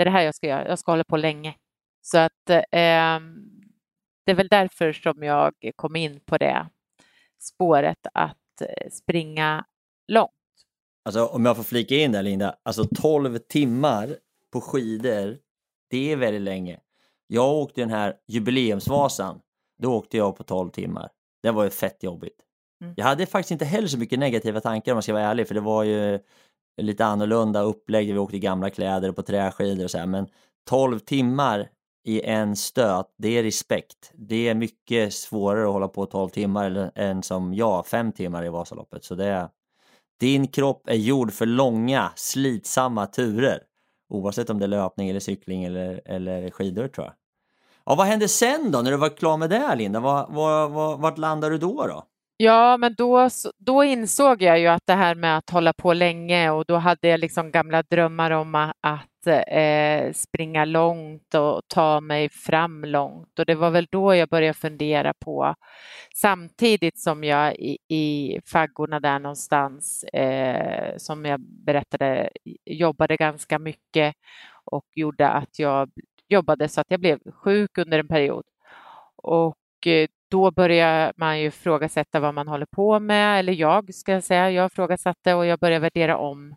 det 0.01 0.09
är 0.09 0.11
det 0.11 0.17
här 0.17 0.25
jag 0.25 0.35
ska 0.35 0.47
göra, 0.47 0.67
jag 0.67 0.79
ska 0.79 0.91
hålla 0.91 1.03
på 1.03 1.17
länge. 1.17 1.55
Så 2.01 2.17
att 2.17 2.49
eh, 2.49 3.19
det 4.25 4.31
är 4.31 4.35
väl 4.35 4.47
därför 4.47 4.93
som 4.93 5.23
jag 5.23 5.53
kom 5.75 5.95
in 5.95 6.19
på 6.25 6.37
det 6.37 6.67
spåret 7.39 8.07
att 8.13 8.61
eh, 8.61 8.89
springa 8.91 9.65
långt. 10.07 10.31
Alltså 11.05 11.25
om 11.25 11.45
jag 11.45 11.55
får 11.55 11.63
flika 11.63 11.95
in 11.95 12.11
där 12.11 12.23
Linda, 12.23 12.55
alltså 12.63 12.83
12 12.95 13.37
timmar 13.37 14.17
på 14.53 14.61
skidor, 14.61 15.37
det 15.89 16.11
är 16.11 16.15
väldigt 16.15 16.41
länge. 16.41 16.79
Jag 17.27 17.53
åkte 17.53 17.81
den 17.81 17.89
här 17.89 18.15
jubileumsvasan, 18.27 19.41
då 19.81 19.93
åkte 19.93 20.17
jag 20.17 20.37
på 20.37 20.43
12 20.43 20.69
timmar. 20.69 21.09
Det 21.43 21.51
var 21.51 21.63
ju 21.63 21.69
fett 21.69 22.03
jobbigt. 22.03 22.39
Mm. 22.81 22.93
Jag 22.97 23.05
hade 23.05 23.25
faktiskt 23.25 23.51
inte 23.51 23.65
heller 23.65 23.87
så 23.87 23.97
mycket 23.97 24.19
negativa 24.19 24.59
tankar 24.59 24.91
om 24.91 24.95
jag 24.95 25.03
ska 25.03 25.13
vara 25.13 25.23
ärlig, 25.23 25.47
för 25.47 25.55
det 25.55 25.61
var 25.61 25.83
ju 25.83 26.19
lite 26.81 27.05
annorlunda 27.05 27.61
upplägg. 27.61 28.13
Vi 28.13 28.19
åkte 28.19 28.37
i 28.37 28.39
gamla 28.39 28.69
kläder 28.69 29.09
och 29.09 29.15
på 29.15 29.21
träskidor 29.21 29.83
och 29.83 29.91
så 29.91 29.97
här. 29.97 30.05
Men 30.05 30.27
12 30.69 30.99
timmar 30.99 31.69
i 32.03 32.21
en 32.21 32.55
stöt, 32.55 33.05
det 33.17 33.37
är 33.37 33.43
respekt. 33.43 34.11
Det 34.13 34.49
är 34.49 34.55
mycket 34.55 35.13
svårare 35.13 35.65
att 35.65 35.73
hålla 35.73 35.87
på 35.87 36.05
12 36.05 36.29
timmar 36.29 36.91
än 36.95 37.23
som 37.23 37.53
jag, 37.53 37.85
5 37.85 38.11
timmar 38.11 38.45
i 38.45 38.49
Vasaloppet. 38.49 39.03
Så 39.03 39.15
det 39.15 39.25
är, 39.25 39.47
din 40.19 40.47
kropp 40.47 40.89
är 40.89 40.95
gjord 40.95 41.33
för 41.33 41.45
långa, 41.45 42.11
slitsamma 42.15 43.05
turer. 43.05 43.59
Oavsett 44.09 44.49
om 44.49 44.59
det 44.59 44.65
är 44.65 44.67
löpning 44.67 45.09
eller 45.09 45.19
cykling 45.19 45.63
eller, 45.63 46.01
eller 46.05 46.49
skidor 46.49 46.87
tror 46.87 47.05
jag. 47.05 47.13
Ja, 47.85 47.95
vad 47.95 48.07
hände 48.07 48.27
sen 48.27 48.71
då 48.71 48.81
när 48.81 48.91
du 48.91 48.97
var 48.97 49.09
klar 49.09 49.37
med 49.37 49.49
det 49.49 49.75
Linda? 49.75 49.99
Var, 49.99 50.27
var, 50.29 50.69
var, 50.69 50.97
vart 50.97 51.17
landade 51.17 51.53
du 51.53 51.57
då? 51.57 51.87
då? 51.87 52.03
Ja, 52.43 52.77
men 52.77 52.95
då, 52.97 53.29
då 53.57 53.83
insåg 53.83 54.41
jag 54.41 54.59
ju 54.59 54.67
att 54.67 54.85
det 54.87 54.93
här 54.93 55.15
med 55.15 55.37
att 55.37 55.49
hålla 55.49 55.73
på 55.73 55.93
länge 55.93 56.49
och 56.51 56.65
då 56.65 56.75
hade 56.77 57.07
jag 57.07 57.19
liksom 57.19 57.51
gamla 57.51 57.83
drömmar 57.83 58.31
om 58.31 58.55
att, 58.81 59.27
eh, 59.27 60.11
springa 60.13 60.65
långt 60.65 61.33
och 61.35 61.61
ta 61.67 62.01
mig 62.01 62.29
fram 62.29 62.83
långt. 62.85 63.39
Och 63.39 63.45
det 63.45 63.55
var 63.55 63.69
väl 63.71 63.87
då 63.91 64.15
jag 64.15 64.29
började 64.29 64.53
fundera 64.53 65.13
på, 65.13 65.55
samtidigt 66.15 66.99
som 66.99 67.23
jag 67.23 67.55
i, 67.55 67.77
i 67.87 68.39
faggorna 68.45 68.99
där 68.99 69.19
någonstans, 69.19 70.03
eh, 70.03 70.97
som 70.97 71.25
jag 71.25 71.39
berättade, 71.41 72.29
jobbade 72.65 73.17
ganska 73.17 73.59
mycket 73.59 74.15
och 74.65 74.85
gjorde 74.95 75.29
att 75.29 75.59
jag 75.59 75.89
jobbade 76.29 76.67
så 76.69 76.81
att 76.81 76.91
jag 76.91 76.99
blev 76.99 77.19
sjuk 77.43 77.77
under 77.77 77.99
en 77.99 78.07
period. 78.07 78.43
Och 79.15 79.87
eh, 79.87 80.07
då 80.31 80.51
börjar 80.51 81.13
man 81.17 81.39
ju 81.39 81.45
ifrågasätta 81.47 82.19
vad 82.19 82.33
man 82.33 82.47
håller 82.47 82.65
på 82.65 82.99
med, 82.99 83.39
eller 83.39 83.53
jag 83.53 83.93
ska 83.93 84.11
jag 84.11 84.23
säga, 84.23 84.51
jag 84.51 84.65
ifrågasatte 84.65 85.33
och 85.33 85.45
jag 85.45 85.59
började 85.59 85.79
värdera 85.79 86.17
om 86.17 86.55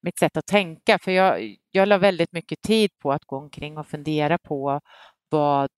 mitt 0.00 0.18
sätt 0.18 0.36
att 0.36 0.46
tänka, 0.46 0.98
för 0.98 1.10
jag, 1.10 1.56
jag 1.70 1.88
la 1.88 1.98
väldigt 1.98 2.32
mycket 2.32 2.62
tid 2.62 2.90
på 2.98 3.12
att 3.12 3.24
gå 3.24 3.36
omkring 3.36 3.78
och 3.78 3.86
fundera 3.86 4.38
på 4.38 4.80
vad 5.30 5.70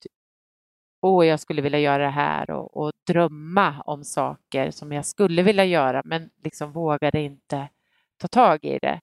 åh, 1.03 1.27
jag 1.27 1.41
skulle 1.41 1.63
vilja 1.63 1.79
göra 1.79 2.05
det 2.05 2.11
här 2.11 2.51
och, 2.51 2.77
och, 2.77 2.93
drömma 3.07 3.83
om 3.87 4.05
saker 4.05 4.71
som 4.71 4.93
jag 4.93 5.07
skulle 5.07 5.43
vilja 5.43 5.65
göra, 5.65 6.03
men 6.05 6.31
liksom 6.45 6.73
vågade 6.73 7.21
inte 7.21 7.69
ta 8.19 8.29
tag 8.29 8.65
i 8.65 8.79
det. 8.79 9.01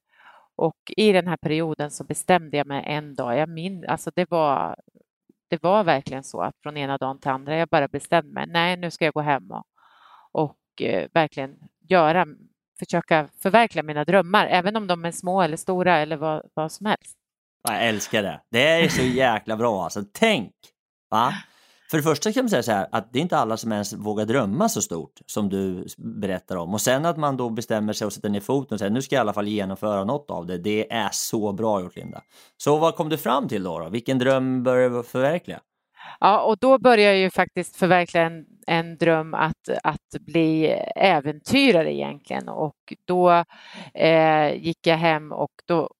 Och 0.56 0.92
i 0.96 1.12
den 1.12 1.26
här 1.28 1.36
perioden 1.36 1.90
så 1.90 2.04
bestämde 2.04 2.56
jag 2.56 2.66
mig 2.66 2.84
en 2.86 3.14
dag, 3.14 3.38
jag 3.38 3.48
min, 3.48 3.86
alltså 3.88 4.10
det 4.14 4.30
var 4.30 4.76
det 5.54 5.62
var 5.68 5.84
verkligen 5.84 6.24
så 6.24 6.40
att 6.40 6.54
från 6.62 6.76
ena 6.76 6.98
dagen 6.98 7.18
till 7.20 7.30
andra, 7.30 7.56
jag 7.56 7.68
bara 7.68 7.88
bestämde 7.88 8.32
mig, 8.32 8.46
nej 8.46 8.76
nu 8.76 8.90
ska 8.90 9.04
jag 9.04 9.14
gå 9.14 9.20
hem 9.20 9.50
och, 9.50 9.64
och 10.32 10.82
eh, 10.82 11.08
verkligen 11.12 11.56
göra, 11.88 12.26
försöka 12.78 13.28
förverkliga 13.42 13.82
mina 13.82 14.04
drömmar, 14.04 14.46
även 14.46 14.76
om 14.76 14.86
de 14.86 15.04
är 15.04 15.10
små 15.10 15.42
eller 15.42 15.56
stora 15.56 15.98
eller 15.98 16.16
vad, 16.16 16.42
vad 16.54 16.72
som 16.72 16.86
helst. 16.86 17.16
Jag 17.68 17.88
älskar 17.88 18.22
det. 18.22 18.40
Det 18.50 18.68
är 18.68 18.88
så 18.88 19.02
jäkla 19.02 19.56
bra 19.56 19.84
alltså. 19.84 20.04
Tänk! 20.12 20.52
Va? 21.10 21.34
För 21.90 21.96
det 21.96 22.02
första 22.02 22.32
kan 22.32 22.44
man 22.44 22.50
säga 22.50 22.62
så 22.62 22.72
här 22.72 22.86
att 22.92 23.12
det 23.12 23.18
är 23.18 23.22
inte 23.22 23.38
alla 23.38 23.56
som 23.56 23.72
ens 23.72 23.92
vågar 23.92 24.24
drömma 24.24 24.68
så 24.68 24.82
stort 24.82 25.20
som 25.26 25.48
du 25.48 25.86
berättar 25.98 26.56
om. 26.56 26.74
Och 26.74 26.80
sen 26.80 27.06
att 27.06 27.16
man 27.16 27.36
då 27.36 27.50
bestämmer 27.50 27.92
sig 27.92 28.06
och 28.06 28.12
sätter 28.12 28.28
ner 28.28 28.40
foten 28.40 28.74
och 28.74 28.78
säger 28.78 28.92
nu 28.92 29.02
ska 29.02 29.14
jag 29.14 29.20
i 29.20 29.24
alla 29.24 29.32
fall 29.32 29.48
genomföra 29.48 30.04
något 30.04 30.30
av 30.30 30.46
det. 30.46 30.58
Det 30.58 30.92
är 30.92 31.08
så 31.12 31.52
bra 31.52 31.80
gjort 31.80 31.96
Linda. 31.96 32.22
Så 32.56 32.78
vad 32.78 32.96
kom 32.96 33.08
du 33.08 33.18
fram 33.18 33.48
till 33.48 33.62
då? 33.62 33.78
då? 33.78 33.88
Vilken 33.88 34.18
dröm 34.18 34.62
började 34.62 34.96
du 34.96 35.02
förverkliga? 35.02 35.60
Ja, 36.20 36.42
och 36.42 36.58
då 36.58 36.78
började 36.78 37.12
jag 37.12 37.16
ju 37.16 37.30
faktiskt 37.30 37.76
förverkliga 37.76 38.24
en, 38.24 38.44
en 38.66 38.96
dröm 38.96 39.34
att, 39.34 39.68
att 39.82 40.20
bli 40.20 40.66
äventyrare 40.96 41.94
egentligen 41.94 42.48
och 42.48 42.94
då 43.04 43.44
eh, 43.94 44.54
gick 44.54 44.86
jag 44.86 44.96
hem 44.96 45.32
och 45.32 45.52
då 45.66 45.90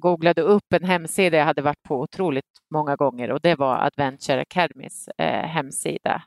googlade 0.00 0.42
upp 0.42 0.72
en 0.74 0.84
hemsida 0.84 1.36
jag 1.36 1.44
hade 1.44 1.62
varit 1.62 1.82
på 1.82 2.00
otroligt 2.00 2.44
många 2.74 2.96
gånger 2.96 3.30
och 3.30 3.40
det 3.40 3.54
var 3.54 3.76
Adventure 3.76 4.40
Academys 4.40 5.08
eh, 5.18 5.46
hemsida 5.46 6.22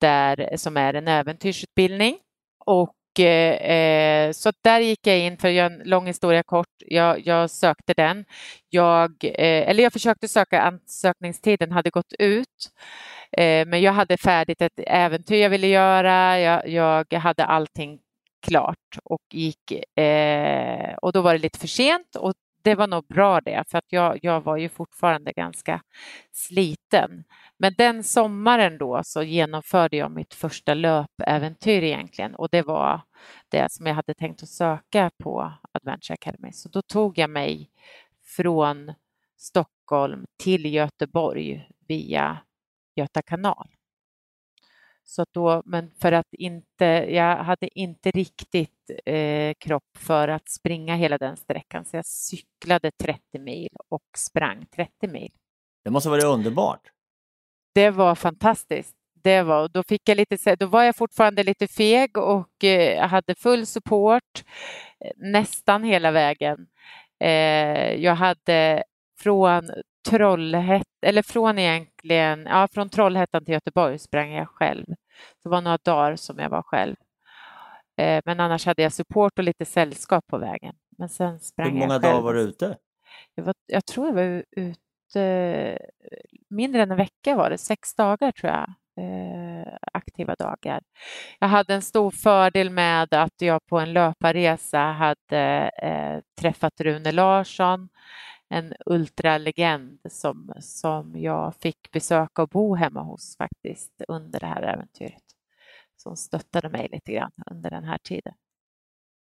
där, 0.00 0.56
som 0.56 0.76
är 0.76 0.94
en 0.94 1.08
äventyrsutbildning. 1.08 2.18
Och 2.66 3.20
eh, 3.20 3.54
eh 3.54 4.32
så 4.32 4.52
där 4.64 4.80
gick 4.80 5.06
jag 5.06 5.18
in, 5.18 5.36
för 5.38 5.48
att 5.48 5.54
göra 5.54 5.66
en 5.66 5.82
lång 5.84 6.06
historia 6.06 6.42
kort, 6.42 6.66
jag, 6.86 7.26
jag 7.26 7.50
sökte 7.50 7.94
den. 7.94 8.24
Jag, 8.70 9.24
eh, 9.24 9.68
eller 9.68 9.82
jag 9.82 9.92
försökte 9.92 10.28
söka, 10.28 10.62
ansökningstiden 10.62 11.72
hade 11.72 11.90
gått 11.90 12.12
ut. 12.18 12.70
Eh, 13.32 13.66
men 13.66 13.82
jag 13.82 13.92
hade 13.92 14.16
färdigt 14.16 14.62
ett 14.62 14.80
äventyr 14.86 15.42
jag 15.42 15.50
ville 15.50 15.66
göra, 15.66 16.40
jag, 16.40 16.62
jag 17.10 17.20
hade 17.20 17.44
allting 17.44 17.98
klart 18.46 18.98
och 19.04 19.22
gick 19.32 19.98
eh, 19.98 20.94
och 21.02 21.12
då 21.12 21.20
var 21.20 21.32
det 21.32 21.38
lite 21.38 21.58
för 21.58 21.66
sent 21.68 22.16
och 22.16 22.34
det 22.64 22.74
var 22.74 22.86
nog 22.86 23.06
bra 23.06 23.40
det, 23.40 23.64
för 23.68 23.78
att 23.78 23.92
jag, 23.92 24.18
jag 24.22 24.40
var 24.40 24.56
ju 24.56 24.68
fortfarande 24.68 25.32
ganska 25.32 25.82
sliten. 26.32 27.24
Men 27.58 27.74
den 27.78 28.04
sommaren 28.04 28.78
då 28.78 29.00
så 29.04 29.22
genomförde 29.22 29.96
jag 29.96 30.10
mitt 30.10 30.34
första 30.34 30.74
löpäventyr 30.74 31.82
egentligen 31.82 32.34
och 32.34 32.48
det 32.50 32.62
var 32.62 33.00
det 33.48 33.72
som 33.72 33.86
jag 33.86 33.94
hade 33.94 34.14
tänkt 34.14 34.42
att 34.42 34.48
söka 34.48 35.10
på 35.18 35.52
Adventure 35.72 36.14
Academy. 36.14 36.52
Så 36.52 36.68
då 36.68 36.82
tog 36.82 37.18
jag 37.18 37.30
mig 37.30 37.70
från 38.36 38.92
Stockholm 39.36 40.24
till 40.42 40.74
Göteborg 40.74 41.68
via 41.88 42.38
Göta 42.96 43.22
kanal. 43.22 43.68
Så 45.04 45.24
då, 45.34 45.62
men 45.64 45.90
för 46.00 46.12
att 46.12 46.34
inte, 46.38 46.84
jag 47.08 47.36
hade 47.36 47.78
inte 47.78 48.10
riktigt 48.10 48.90
eh, 49.04 49.54
kropp 49.58 49.98
för 49.98 50.28
att 50.28 50.48
springa 50.48 50.96
hela 50.96 51.18
den 51.18 51.36
sträckan 51.36 51.84
så 51.84 51.96
jag 51.96 52.06
cyklade 52.06 52.90
30 53.02 53.38
mil 53.38 53.68
och 53.88 54.04
sprang 54.16 54.66
30 54.74 55.08
mil. 55.08 55.30
Det 55.84 55.90
måste 55.90 56.08
ha 56.08 56.16
varit 56.16 56.24
underbart. 56.24 56.90
Det 57.74 57.90
var 57.90 58.14
fantastiskt. 58.14 58.96
Det 59.14 59.42
var, 59.42 59.68
då, 59.68 59.82
fick 59.82 60.08
jag 60.08 60.16
lite, 60.16 60.56
då 60.56 60.66
var 60.66 60.82
jag 60.82 60.96
fortfarande 60.96 61.42
lite 61.42 61.66
feg 61.66 62.16
och 62.18 62.64
eh, 62.64 63.08
hade 63.08 63.34
full 63.34 63.66
support 63.66 64.44
eh, 65.04 65.10
nästan 65.16 65.84
hela 65.84 66.10
vägen. 66.10 66.66
Eh, 67.20 67.94
jag 67.94 68.14
hade 68.14 68.84
från 69.22 69.70
Trollhättan, 70.08 70.84
eller 71.06 71.22
från 71.22 71.58
egentligen, 71.58 72.46
ja 72.46 72.68
från 72.72 72.88
Trollhättan 72.88 73.44
till 73.44 73.54
Göteborg 73.54 73.98
sprang 73.98 74.32
jag 74.32 74.48
själv. 74.48 74.86
Det 75.44 75.48
var 75.48 75.60
några 75.60 75.78
dagar 75.84 76.16
som 76.16 76.38
jag 76.38 76.50
var 76.50 76.62
själv. 76.62 76.96
Eh, 77.96 78.22
men 78.24 78.40
annars 78.40 78.66
hade 78.66 78.82
jag 78.82 78.92
support 78.92 79.38
och 79.38 79.44
lite 79.44 79.64
sällskap 79.64 80.26
på 80.26 80.38
vägen. 80.38 80.74
Men 80.98 81.08
sen 81.08 81.40
sprang 81.40 81.72
Hur 81.72 81.78
många 81.78 81.94
jag 81.94 82.02
dagar 82.02 82.20
var 82.20 82.34
du 82.34 82.40
ute? 82.40 82.76
Jag, 83.34 83.44
var, 83.44 83.54
jag 83.66 83.86
tror 83.86 84.06
jag 84.06 84.14
var 84.14 84.44
ute 84.50 85.78
mindre 86.50 86.82
än 86.82 86.90
en 86.90 86.96
vecka 86.96 87.36
var 87.36 87.50
det, 87.50 87.58
sex 87.58 87.94
dagar 87.94 88.32
tror 88.32 88.52
jag. 88.52 88.74
Eh, 88.96 89.72
aktiva 89.92 90.34
dagar. 90.34 90.82
Jag 91.38 91.48
hade 91.48 91.74
en 91.74 91.82
stor 91.82 92.10
fördel 92.10 92.70
med 92.70 93.14
att 93.14 93.34
jag 93.38 93.66
på 93.66 93.78
en 93.78 93.92
löparresa 93.92 94.78
hade 94.78 95.70
eh, 95.82 96.20
träffat 96.40 96.80
Rune 96.80 97.12
Larsson 97.12 97.88
en 98.52 98.74
ultralegend 98.86 100.00
som, 100.10 100.52
som 100.60 101.20
jag 101.20 101.54
fick 101.54 101.90
besöka 101.92 102.42
och 102.42 102.48
bo 102.48 102.74
hemma 102.74 103.02
hos 103.02 103.36
faktiskt 103.36 104.02
under 104.08 104.40
det 104.40 104.46
här 104.46 104.62
äventyret. 104.62 105.22
Som 105.96 106.16
stöttade 106.16 106.68
mig 106.68 106.88
lite 106.92 107.12
grann 107.12 107.32
under 107.50 107.70
den 107.70 107.84
här 107.84 107.98
tiden. 107.98 108.34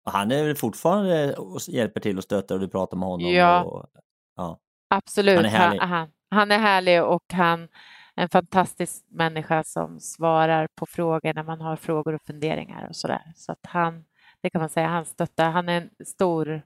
Han 0.06 0.32
är 0.32 0.44
väl 0.44 0.56
fortfarande 0.56 1.34
och 1.34 1.60
hjälper 1.68 2.00
till 2.00 2.18
och 2.18 2.24
stöttar 2.24 2.56
och 2.56 2.62
du 2.62 2.68
pratar 2.68 2.98
med 2.98 3.10
honom? 3.10 3.32
Ja, 3.32 3.63
och, 3.63 3.90
ja. 4.36 4.60
absolut. 4.88 5.36
Han 5.36 5.46
är 5.46 5.50
härlig. 5.50 5.80
Han, 5.80 5.90
han, 5.90 6.10
han 6.30 6.52
är 6.52 6.60
härlig 6.60 7.04
och 7.04 7.34
han 7.34 7.68
en 8.16 8.30
fantastisk 8.30 9.06
människa 9.10 9.63
som 9.63 10.00
svarar 10.00 10.68
på 10.76 10.86
frågor 10.86 11.34
när 11.34 11.44
man 11.44 11.62
har 11.62 11.76
frågor 11.76 12.13
och 12.13 12.22
funderingar 12.22 12.88
och 12.90 12.96
sådär. 12.96 13.34
Så 13.36 13.52
att 13.52 13.66
han, 13.66 14.06
det 14.42 14.50
kan 14.50 14.62
man 14.62 14.70
säga, 14.70 14.88
han 14.88 15.06
stöttar. 15.06 15.52
Han 15.52 15.70
är 15.70 15.82
en 15.82 16.06
stor 16.06 16.62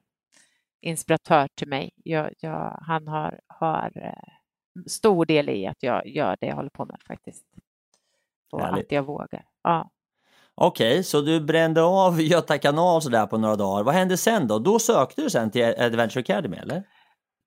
inspiratör 0.82 1.48
till 1.56 1.67
mig. 1.67 1.91
Jag, 2.04 2.34
jag, 2.39 2.84
han 2.88 3.08
har, 3.08 3.39
har 3.48 3.91
eh, 3.96 4.34
stor 4.88 5.26
del 5.26 5.50
i 5.50 5.67
att 5.67 5.84
jag 5.84 6.08
gör 6.08 6.38
det 6.39 6.48
jag 6.48 6.56
håller 6.56 6.70
på 6.70 6.86
med 6.86 6.98
faktiskt. 7.08 7.46
Och 8.52 8.62
Härligt. 8.62 8.86
att 8.86 8.91
jag 8.91 9.04
vågar. 9.04 9.46
Ja. 9.63 9.89
Okej, 10.56 11.04
så 11.04 11.22
du 11.22 11.41
brände 11.41 11.84
av 11.84 12.22
Göta 12.32 12.58
kanal 12.58 13.02
sådär 13.02 13.28
på 13.28 13.38
några 13.38 13.56
dagar. 13.56 13.84
Vad 13.84 13.96
hände 13.96 14.17
sen 14.17 14.48
då? 14.48 14.60
Då 14.60 14.80
sökte 14.80 15.22
du 15.22 15.30
sen 15.30 15.52
till 15.52 15.63
Adventure 15.65 16.20
Academy 16.20 16.58
eller? 16.58 16.84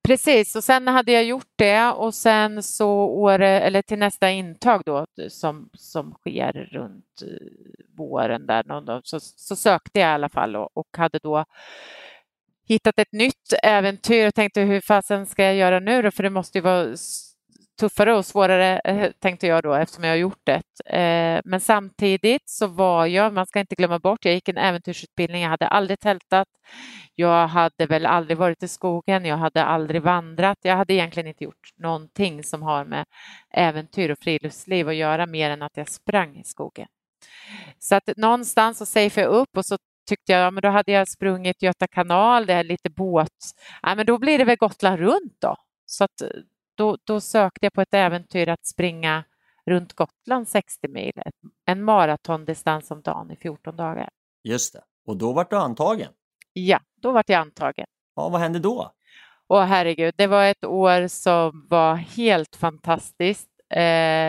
Precis, 0.05 0.55
och 0.55 0.63
sen 0.63 0.87
hade 0.87 1.11
jag 1.11 1.23
gjort 1.23 1.51
det 1.55 1.91
och 1.91 2.13
sen 2.13 2.63
så 2.63 2.89
år, 2.91 3.39
eller 3.39 3.81
till 3.81 3.99
nästa 3.99 4.31
intag 4.31 4.81
då 4.85 5.05
som, 5.29 5.69
som 5.73 6.13
sker 6.13 6.69
runt 6.71 7.21
eh, 7.21 7.47
våren 7.97 8.45
där 8.45 8.63
någon 8.63 8.85
dag, 8.85 9.01
så, 9.03 9.19
så 9.19 9.55
sökte 9.55 9.99
jag 9.99 10.09
i 10.09 10.13
alla 10.13 10.29
fall 10.29 10.55
och, 10.55 10.69
och 10.77 10.87
hade 10.97 11.19
då 11.19 11.45
hittat 12.67 12.99
ett 12.99 13.11
nytt 13.11 13.53
äventyr 13.63 14.27
och 14.27 14.35
tänkte 14.35 14.61
hur 14.61 14.81
fasen 14.81 15.25
ska 15.25 15.43
jag 15.43 15.55
göra 15.55 15.79
nu 15.79 16.01
då? 16.01 16.11
För 16.11 16.23
det 16.23 16.29
måste 16.29 16.57
ju 16.57 16.61
vara 16.61 16.95
tuffare 17.79 18.15
och 18.15 18.25
svårare 18.25 18.79
eh, 18.79 19.11
tänkte 19.19 19.47
jag 19.47 19.63
då 19.63 19.73
eftersom 19.73 20.03
jag 20.03 20.11
har 20.11 20.17
gjort 20.17 20.41
det. 20.43 20.61
Eh, 20.85 21.41
Men 21.45 21.59
samtidigt 21.59 22.49
så 22.49 22.67
var 22.67 23.05
jag, 23.05 23.33
man 23.33 23.45
ska 23.45 23.59
inte 23.59 23.75
glömma 23.75 23.99
bort, 23.99 24.25
jag 24.25 24.33
gick 24.33 24.49
en 24.49 24.57
äventyrsutbildning, 24.57 25.41
jag 25.41 25.49
hade 25.49 25.67
aldrig 25.67 25.99
tältat, 25.99 26.47
jag 27.15 27.47
hade 27.47 27.85
väl 27.85 28.05
aldrig 28.05 28.37
varit 28.37 28.63
i 28.63 28.67
skogen, 28.67 29.25
jag 29.25 29.37
hade 29.37 29.63
aldrig 29.63 30.01
vandrat, 30.01 30.57
jag 30.61 30.75
hade 30.77 30.93
egentligen 30.93 31.27
inte 31.27 31.43
gjort 31.43 31.69
någonting 31.77 32.43
som 32.43 32.61
har 32.61 32.85
med 32.85 33.05
äventyr 33.53 34.09
och 34.09 34.19
friluftsliv 34.19 34.89
att 34.89 34.95
göra 34.95 35.25
mer 35.25 35.49
än 35.49 35.61
att 35.61 35.77
jag 35.77 35.89
sprang 35.89 36.37
i 36.37 36.43
skogen. 36.43 36.87
Så 37.79 37.95
att 37.95 38.03
någonstans 38.17 38.77
så 38.77 38.85
safeade 38.85 39.21
jag 39.21 39.31
upp 39.31 39.57
och 39.57 39.65
så 39.65 39.77
tyckte 40.05 40.31
jag, 40.31 40.41
ja, 40.41 40.51
men 40.51 40.61
då 40.61 40.69
hade 40.69 40.91
jag 40.91 41.07
sprungit 41.07 41.61
Göta 41.61 41.87
kanal, 41.87 42.45
det 42.45 42.53
är 42.53 42.63
lite 42.63 42.89
båt, 42.89 43.29
ja, 43.81 43.95
men 43.95 44.05
då 44.05 44.17
blir 44.17 44.37
det 44.37 44.43
väl 44.43 44.57
Gotland 44.57 44.99
runt 44.99 45.35
då. 45.39 45.55
Så 45.85 46.03
att 46.03 46.21
eh, 46.21 46.27
då, 46.75 46.97
då 47.03 47.21
sökte 47.21 47.65
jag 47.65 47.73
på 47.73 47.81
ett 47.81 47.93
äventyr 47.93 48.49
att 48.49 48.65
springa 48.65 49.23
runt 49.65 49.93
Gotland 49.93 50.47
60 50.47 50.87
mil, 50.87 51.13
en 51.65 51.83
maratondistans 51.83 52.91
om 52.91 53.01
dagen 53.01 53.31
i 53.31 53.35
14 53.35 53.75
dagar. 53.75 54.09
Just 54.43 54.73
det. 54.73 54.81
Och 55.05 55.17
då 55.17 55.33
vart 55.33 55.49
du 55.49 55.55
antagen. 55.57 56.11
Ja, 56.53 56.79
då 57.01 57.11
vart 57.11 57.29
jag 57.29 57.39
antagen. 57.39 57.85
Ja, 58.15 58.29
vad 58.29 58.41
hände 58.41 58.59
då? 58.59 58.91
Åh 59.47 59.63
herregud, 59.63 60.13
det 60.17 60.27
var 60.27 60.45
ett 60.45 60.65
år 60.65 61.07
som 61.07 61.67
var 61.69 61.95
helt 61.95 62.55
fantastiskt. 62.55 63.49
Eh, 63.69 63.83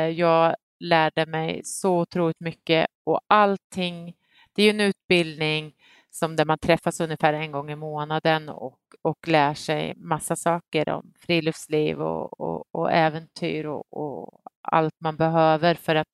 jag 0.08 0.56
lärde 0.80 1.26
mig 1.26 1.60
så 1.64 2.00
otroligt 2.00 2.40
mycket 2.40 2.86
och 3.04 3.20
allting. 3.26 4.14
Det 4.56 4.62
är 4.62 4.64
ju 4.64 4.70
en 4.70 4.80
utbildning 4.80 5.74
som 6.10 6.36
där 6.36 6.44
man 6.44 6.58
träffas 6.58 7.00
ungefär 7.00 7.32
en 7.32 7.52
gång 7.52 7.70
i 7.70 7.76
månaden 7.76 8.48
och, 8.48 8.78
och 9.02 9.28
lär 9.28 9.54
sig 9.54 9.94
massa 9.96 10.36
saker 10.36 10.88
om 10.88 11.12
friluftsliv 11.18 12.02
och, 12.02 12.40
och, 12.40 12.64
och 12.72 12.92
äventyr 12.92 13.64
och, 13.66 13.84
och 13.92 14.40
allt 14.62 14.94
man 15.00 15.16
behöver 15.16 15.74
för 15.74 15.94
att 15.94 16.08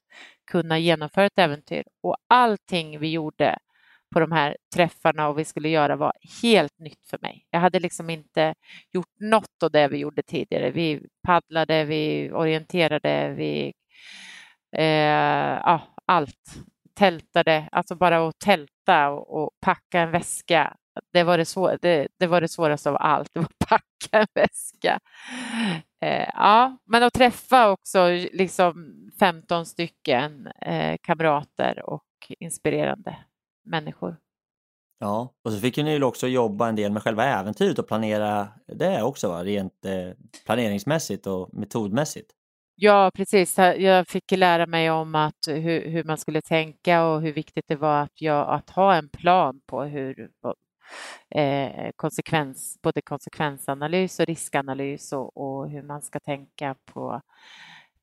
kunna 0.51 0.79
genomföra 0.79 1.27
ett 1.27 1.39
äventyr. 1.39 1.85
Och 2.03 2.17
allting 2.29 2.99
vi 2.99 3.11
gjorde 3.11 3.59
på 4.15 4.21
de 4.21 4.33
här 4.33 4.57
träffarna 4.75 5.29
och 5.29 5.39
vi 5.39 5.45
skulle 5.45 5.69
göra 5.69 5.97
var 5.97 6.13
helt 6.43 6.79
nytt 6.79 7.07
för 7.07 7.19
mig. 7.23 7.47
Jag 7.51 7.61
hade 7.61 7.81
liksom 7.81 8.11
inte 8.11 8.55
gjort 8.93 9.21
något 9.21 9.63
av 9.63 9.71
det 9.71 9.89
vi 9.89 9.99
gjorde 9.99 10.23
tidigare. 10.23 10.71
Vi 10.71 11.07
paddlade, 11.27 11.85
vi 11.85 12.31
orienterade, 12.33 13.35
vi... 13.35 13.73
Eh, 14.77 14.85
ja, 15.65 15.81
allt. 16.07 16.63
Tältade, 17.03 17.69
alltså 17.73 17.95
bara 17.95 18.29
att 18.29 18.38
tälta 18.38 19.11
och, 19.11 19.43
och 19.43 19.51
packa 19.61 20.01
en 20.01 20.11
väska. 20.11 20.77
Det 21.12 21.23
var 21.23 21.38
det, 21.38 21.45
svår, 21.45 21.79
det, 21.83 22.09
det 22.19 22.27
var 22.27 22.41
det 22.41 22.49
svåraste 22.49 22.91
av 22.91 22.97
allt, 23.01 23.31
det 23.35 23.38
var 23.41 23.47
att 23.47 23.69
packa 23.69 24.19
en 24.19 24.27
väska. 24.35 25.01
Eh, 26.05 26.29
ja, 26.35 26.77
men 26.85 27.03
att 27.03 27.12
träffa 27.12 27.71
också 27.71 28.09
liksom 28.33 28.95
15 29.19 29.67
stycken 29.67 30.47
eh, 30.47 30.97
kamrater 31.03 31.83
och 31.91 32.05
inspirerande 32.38 33.17
människor. 33.65 34.17
Ja, 34.99 35.35
och 35.45 35.53
så 35.53 35.59
fick 35.59 35.79
ju 35.79 35.85
ni 35.85 35.93
ju 35.93 36.05
också 36.05 36.27
jobba 36.29 36.69
en 36.69 36.77
del 36.77 36.93
med 36.93 37.03
själva 37.03 37.25
äventyret 37.25 37.79
och 37.79 37.88
planera 37.88 38.49
det 38.67 39.03
också, 39.03 39.29
va? 39.29 39.45
rent 39.45 39.85
eh, 39.85 40.11
planeringsmässigt 40.47 41.27
och 41.27 41.55
metodmässigt. 41.55 42.31
Ja, 42.75 43.11
precis. 43.15 43.59
Jag 43.59 44.09
fick 44.09 44.31
lära 44.31 44.67
mig 44.67 44.91
om 44.91 45.15
att 45.15 45.49
hur, 45.49 45.89
hur, 45.91 46.05
man 46.05 46.19
skulle 46.19 46.43
tänka 46.43 47.05
och 47.05 47.23
hur 47.23 47.33
viktigt 47.33 47.65
det 47.69 47.77
var 47.77 48.03
att, 48.03 48.21
jag, 48.21 48.49
att 48.51 48.71
ha 48.71 48.95
en 48.95 49.09
plan 49.09 49.61
på 49.67 49.83
hur 49.83 50.31
eh, 51.31 51.91
konsekvens, 51.97 52.79
både 52.83 53.03
konsekvensanalys 53.03 54.21
och 54.21 54.27
riskanalys 54.27 55.13
och, 55.13 55.37
och, 55.37 55.71
hur 55.71 55.83
man 55.83 56.03
ska 56.03 56.21
tänka 56.21 56.77
på, 56.85 57.21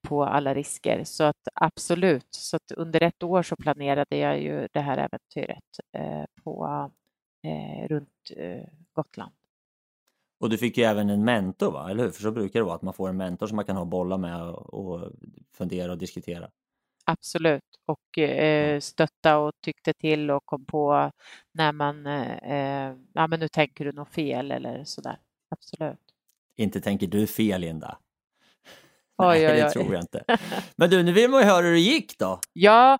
på 0.01 0.25
alla 0.25 0.53
risker. 0.55 1.03
Så 1.03 1.23
att 1.23 1.47
absolut, 1.55 2.27
så 2.31 2.55
att 2.57 2.71
under 2.71 3.03
ett 3.03 3.23
år 3.23 3.43
så 3.43 3.55
planerade 3.55 4.17
jag 4.17 4.41
ju 4.41 4.67
det 4.73 4.81
här 4.81 4.97
äventyret 4.97 5.79
eh, 5.93 6.25
på, 6.43 6.91
eh, 7.43 7.87
runt 7.87 8.31
eh, 8.37 8.63
Gotland. 8.93 9.38
Och 10.39 10.49
du 10.49 10.57
fick 10.57 10.77
ju 10.77 10.83
även 10.83 11.09
en 11.09 11.25
mentor, 11.25 11.71
va? 11.71 11.89
eller 11.89 12.03
hur? 12.03 12.11
För 12.11 12.21
så 12.21 12.31
brukar 12.31 12.59
det 12.59 12.63
vara, 12.63 12.75
att 12.75 12.81
man 12.81 12.93
får 12.93 13.09
en 13.09 13.17
mentor 13.17 13.47
som 13.47 13.55
man 13.55 13.65
kan 13.65 13.75
ha 13.75 13.85
bolla 13.85 14.17
med 14.17 14.41
och 14.49 15.11
fundera 15.57 15.91
och 15.91 15.97
diskutera. 15.97 16.49
Absolut, 17.05 17.63
och 17.85 18.17
eh, 18.17 18.79
stötta 18.79 19.37
och 19.37 19.53
tyckte 19.61 19.93
till 19.93 20.31
och 20.31 20.45
kom 20.45 20.65
på 20.65 21.11
när 21.51 21.71
man, 21.71 22.05
eh, 22.05 22.95
ja 23.13 23.27
men 23.27 23.39
nu 23.39 23.47
tänker 23.47 23.85
du 23.85 23.91
nog 23.91 24.07
fel 24.07 24.51
eller 24.51 24.83
sådär. 24.83 25.19
Absolut. 25.49 25.99
Inte 26.55 26.81
tänker 26.81 27.07
du 27.07 27.27
fel, 27.27 27.61
Linda? 27.61 27.97
Oj, 29.21 29.27
Nej, 29.27 29.45
oj, 29.47 29.51
oj. 29.51 29.61
det 29.61 29.69
tror 29.69 29.93
jag 29.93 30.03
inte. 30.03 30.23
Men 30.75 30.89
du, 30.89 31.03
nu 31.03 31.11
vill 31.11 31.29
man 31.29 31.41
ju 31.41 31.45
höra 31.45 31.65
hur 31.65 31.73
det 31.73 31.79
gick 31.79 32.19
då. 32.19 32.39
Ja, 32.53 32.97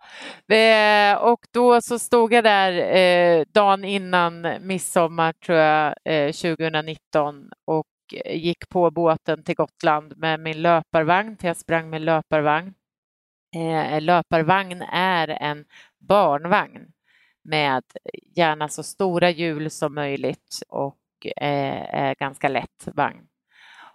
eh, 0.52 1.18
och 1.18 1.40
då 1.52 1.82
så 1.82 2.00
stod 2.00 2.34
jag 2.34 2.44
där 2.44 2.96
eh, 2.96 3.46
dagen 3.54 3.84
innan 3.84 4.48
midsommar 4.62 5.34
tror 5.34 5.58
jag, 5.58 5.96
2019 6.34 7.38
eh, 7.38 7.50
och 7.66 7.88
gick 8.26 8.70
på 8.70 8.92
båten 8.92 9.44
till 9.44 9.56
Gotland 9.56 10.14
med 10.18 10.40
min 10.40 10.62
löparvagn, 10.62 11.38
för 11.38 11.48
jag 11.48 11.58
sprang 11.58 11.90
med 11.90 12.02
löparvagn. 12.02 12.74
löparvagn 14.00 14.82
är 14.92 15.28
en 15.28 15.66
barnvagn 16.00 16.82
med 17.44 17.84
gärna 18.36 18.68
så 18.70 18.84
stora 18.84 19.30
hjul 19.30 19.70
som 19.70 19.96
möjligt 19.96 20.60
och 20.68 20.98
är 21.36 22.16
ganska 22.16 22.48
lätt 22.48 22.88
vagn 22.94 23.30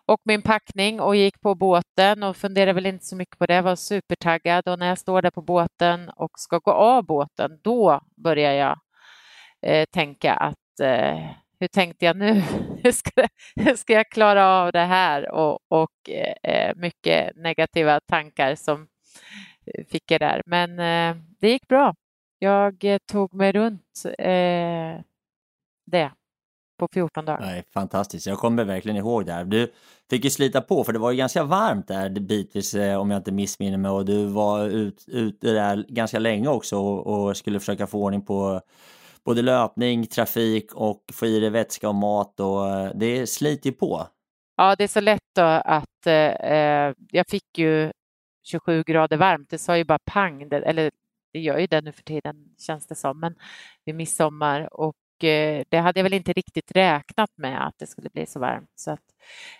och 0.07 0.21
min 0.25 0.43
packning 0.43 1.01
och 1.01 1.17
gick 1.17 1.41
på 1.41 1.55
båten 1.55 2.23
och 2.23 2.37
funderade 2.37 2.73
väl 2.73 2.87
inte 2.87 3.05
så 3.05 3.17
mycket 3.17 3.39
på 3.39 3.47
det, 3.47 3.63
var 3.63 3.77
supertaggad 3.77 4.69
och 4.69 4.79
när 4.79 4.87
jag 4.87 4.99
står 4.99 5.23
där 5.23 5.31
på 5.31 5.43
båten 5.43 6.11
och 6.17 6.31
ska 6.39 6.59
gå 6.59 6.71
av 6.71 7.05
båten, 7.05 7.61
då 7.63 8.01
börjar 8.17 8.53
jag 8.53 8.79
eh, 9.63 9.87
tänka 9.93 10.35
att 10.35 10.81
eh, 10.81 11.31
hur 11.61 11.69
tänkte 11.69 12.05
jag 12.05 12.17
nu? 12.17 12.33
hur, 12.83 12.93
ska, 12.93 13.29
hur 13.57 13.75
ska 13.75 13.93
jag 13.93 14.11
klara 14.11 14.47
av 14.47 14.73
det 14.73 14.85
här? 14.85 15.31
Och, 15.31 15.59
och 15.69 16.11
eh, 16.11 16.53
eh 16.53 16.75
mycket 16.77 17.37
negativa 17.37 18.01
tankar 18.01 18.55
som 18.55 18.89
eh, 19.67 19.85
fick 19.87 20.11
jag 20.11 20.21
där. 20.21 20.43
Men 20.47 20.71
eh, 20.79 21.23
det 21.41 21.49
gick 21.49 21.69
bra. 21.69 21.95
Jag 22.39 22.85
eh, 22.85 22.99
tog 23.13 23.35
mig 23.35 23.53
runt 23.53 24.03
eh, 24.19 25.01
det 25.87 26.11
på 26.89 26.95
14 26.95 27.25
dagar. 27.25 27.41
Nej, 27.41 27.65
fantastiskt, 27.75 28.27
jag 28.27 28.39
kommer 28.39 28.65
verkligen 28.65 28.97
ihåg 28.97 29.27
det 29.27 29.33
här. 29.33 29.45
Du 29.45 29.73
fick 30.11 30.25
ju 30.25 30.31
slita 30.31 30.61
på 30.61 30.85
för 30.85 30.93
det 30.93 30.99
var 30.99 31.11
ju 31.11 31.17
ganska 31.17 31.45
varmt 31.45 31.89
där 31.89 32.11
bitvis 32.11 32.75
eh, 32.75 33.01
om 33.01 33.11
jag 33.11 33.21
inte 33.21 33.33
missminner 33.33 33.79
mig 33.79 33.91
och 33.91 34.05
du 34.05 34.25
var 34.25 34.67
ute 34.67 35.11
ut 35.11 35.41
där 35.41 35.85
ganska 35.89 36.19
länge 36.19 36.49
också 36.49 36.79
och, 36.79 37.07
och, 37.07 37.37
skulle 37.37 37.61
försöka 37.61 37.87
få 37.87 38.03
ordning 38.03 38.25
på 38.25 38.61
både 39.25 39.43
löpning, 39.43 40.07
trafik 40.07 40.75
och 40.75 41.05
få 41.13 41.27
i 41.27 41.41
dig 41.41 41.51
vätska 41.51 41.89
och 41.89 41.95
mat 41.95 42.41
och 42.41 42.71
eh, 42.71 42.91
det 42.95 43.27
sliter 43.27 43.71
ju 43.71 43.77
på. 43.77 44.07
Ja, 44.57 44.77
det 44.77 44.85
är 44.85 44.89
så 44.89 45.01
lätt 45.01 45.39
att 45.39 46.07
eh, 46.07 46.93
jag 47.11 47.29
fick 47.29 47.59
ju 47.59 47.93
27 48.43 48.83
grader 48.83 49.17
varmt. 49.17 49.51
Det 49.51 49.59
sa 49.59 49.77
ju 49.77 49.85
bara 49.85 49.99
pang, 50.05 50.43
eller 50.43 50.91
det 51.33 51.41
gör 51.41 51.59
ju 51.59 51.67
det 51.67 51.81
nu 51.81 51.93
för 51.93 52.03
tiden 52.03 52.37
känns 52.59 52.87
det 52.87 52.95
som, 52.95 53.21
men 53.21 53.35
vid 53.85 53.95
midsommar 53.95 54.81
och 54.81 54.95
Eh, 54.95 55.04
Eh, 55.25 55.65
det 55.69 55.79
hade 55.79 56.01
jag 56.01 56.03
väl 56.05 56.15
inte 56.15 56.33
riktigt 56.33 56.73
räknat 56.77 57.31
med 57.37 57.67
att 57.67 57.75
det 57.79 57.87
skulle 57.87 58.11
bli 58.11 58.27
så 58.27 58.41
varmt. 58.41 58.71
Så 58.75 58.91
att 58.91 59.05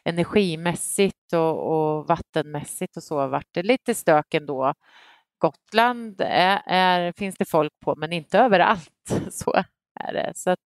energimässigt 0.05 1.33
och, 1.33 1.73
och 1.73 2.09
vattenmässigt 2.09 2.97
och 2.97 3.03
så 3.03 3.27
vart 3.27 3.49
det 3.53 3.63
lite 3.63 3.95
stök 3.95 4.35
ändå. 4.35 4.75
Gotland 5.39 6.21
är, 6.21 6.63
är, 6.67 7.13
finns 7.13 7.37
det 7.37 7.45
folk 7.45 7.73
på, 7.81 7.95
men 7.97 8.13
inte 8.13 8.39
överallt. 8.39 8.91
Så 9.31 9.53
är 10.01 10.13
det. 10.13 10.33
Så 10.37 10.51
att, 10.51 10.61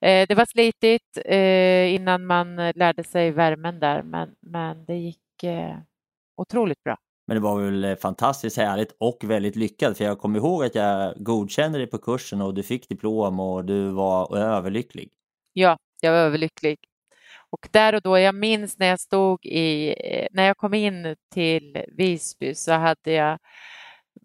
eh, 0.00 0.26
det 0.28 0.34
var 0.34 0.46
slitigt 0.46 1.18
eh, 1.24 1.94
innan 1.94 2.26
man 2.26 2.56
lärde 2.56 3.04
sig 3.04 3.30
värmen 3.30 3.80
där, 3.80 4.02
men, 4.02 4.34
men 4.40 4.84
det 4.84 4.96
gick 4.96 5.44
eh, 5.44 5.78
otroligt 6.36 6.82
bra. 6.84 6.96
Men 7.28 7.34
det 7.34 7.40
var 7.40 7.60
väl 7.60 7.84
eh, 7.84 7.96
fantastiskt 7.96 8.56
härligt 8.56 8.96
och 9.00 9.24
väldigt 9.24 9.56
lyckat 9.56 9.98
för 9.98 10.04
jag 10.04 10.18
kommer 10.18 10.38
ihåg 10.38 10.64
att 10.64 10.74
jag 10.74 11.14
godkände 11.16 11.78
dig 11.78 11.86
på 11.86 11.98
kursen 11.98 12.42
och 12.42 12.54
du 12.54 12.62
fick 12.62 12.88
diplom 12.88 13.40
och 13.40 13.64
du 13.64 13.88
var 13.88 14.36
överlycklig. 14.36 15.10
Ja, 15.52 15.76
jag 16.00 16.12
var 16.12 16.18
överlycklig. 16.18 16.78
Och 17.50 17.68
där 17.70 17.94
och 17.94 18.02
då, 18.02 18.18
jag 18.18 18.34
minns 18.34 18.78
när 18.78 18.86
jag 18.86 19.00
stod 19.00 19.46
i, 19.46 19.94
eh, 20.04 20.26
när 20.32 20.46
jag 20.46 20.56
kom 20.56 20.74
in 20.74 21.16
till 21.34 21.84
Visby 21.88 22.54
så 22.54 22.72
hade 22.72 23.12
jag, 23.12 23.38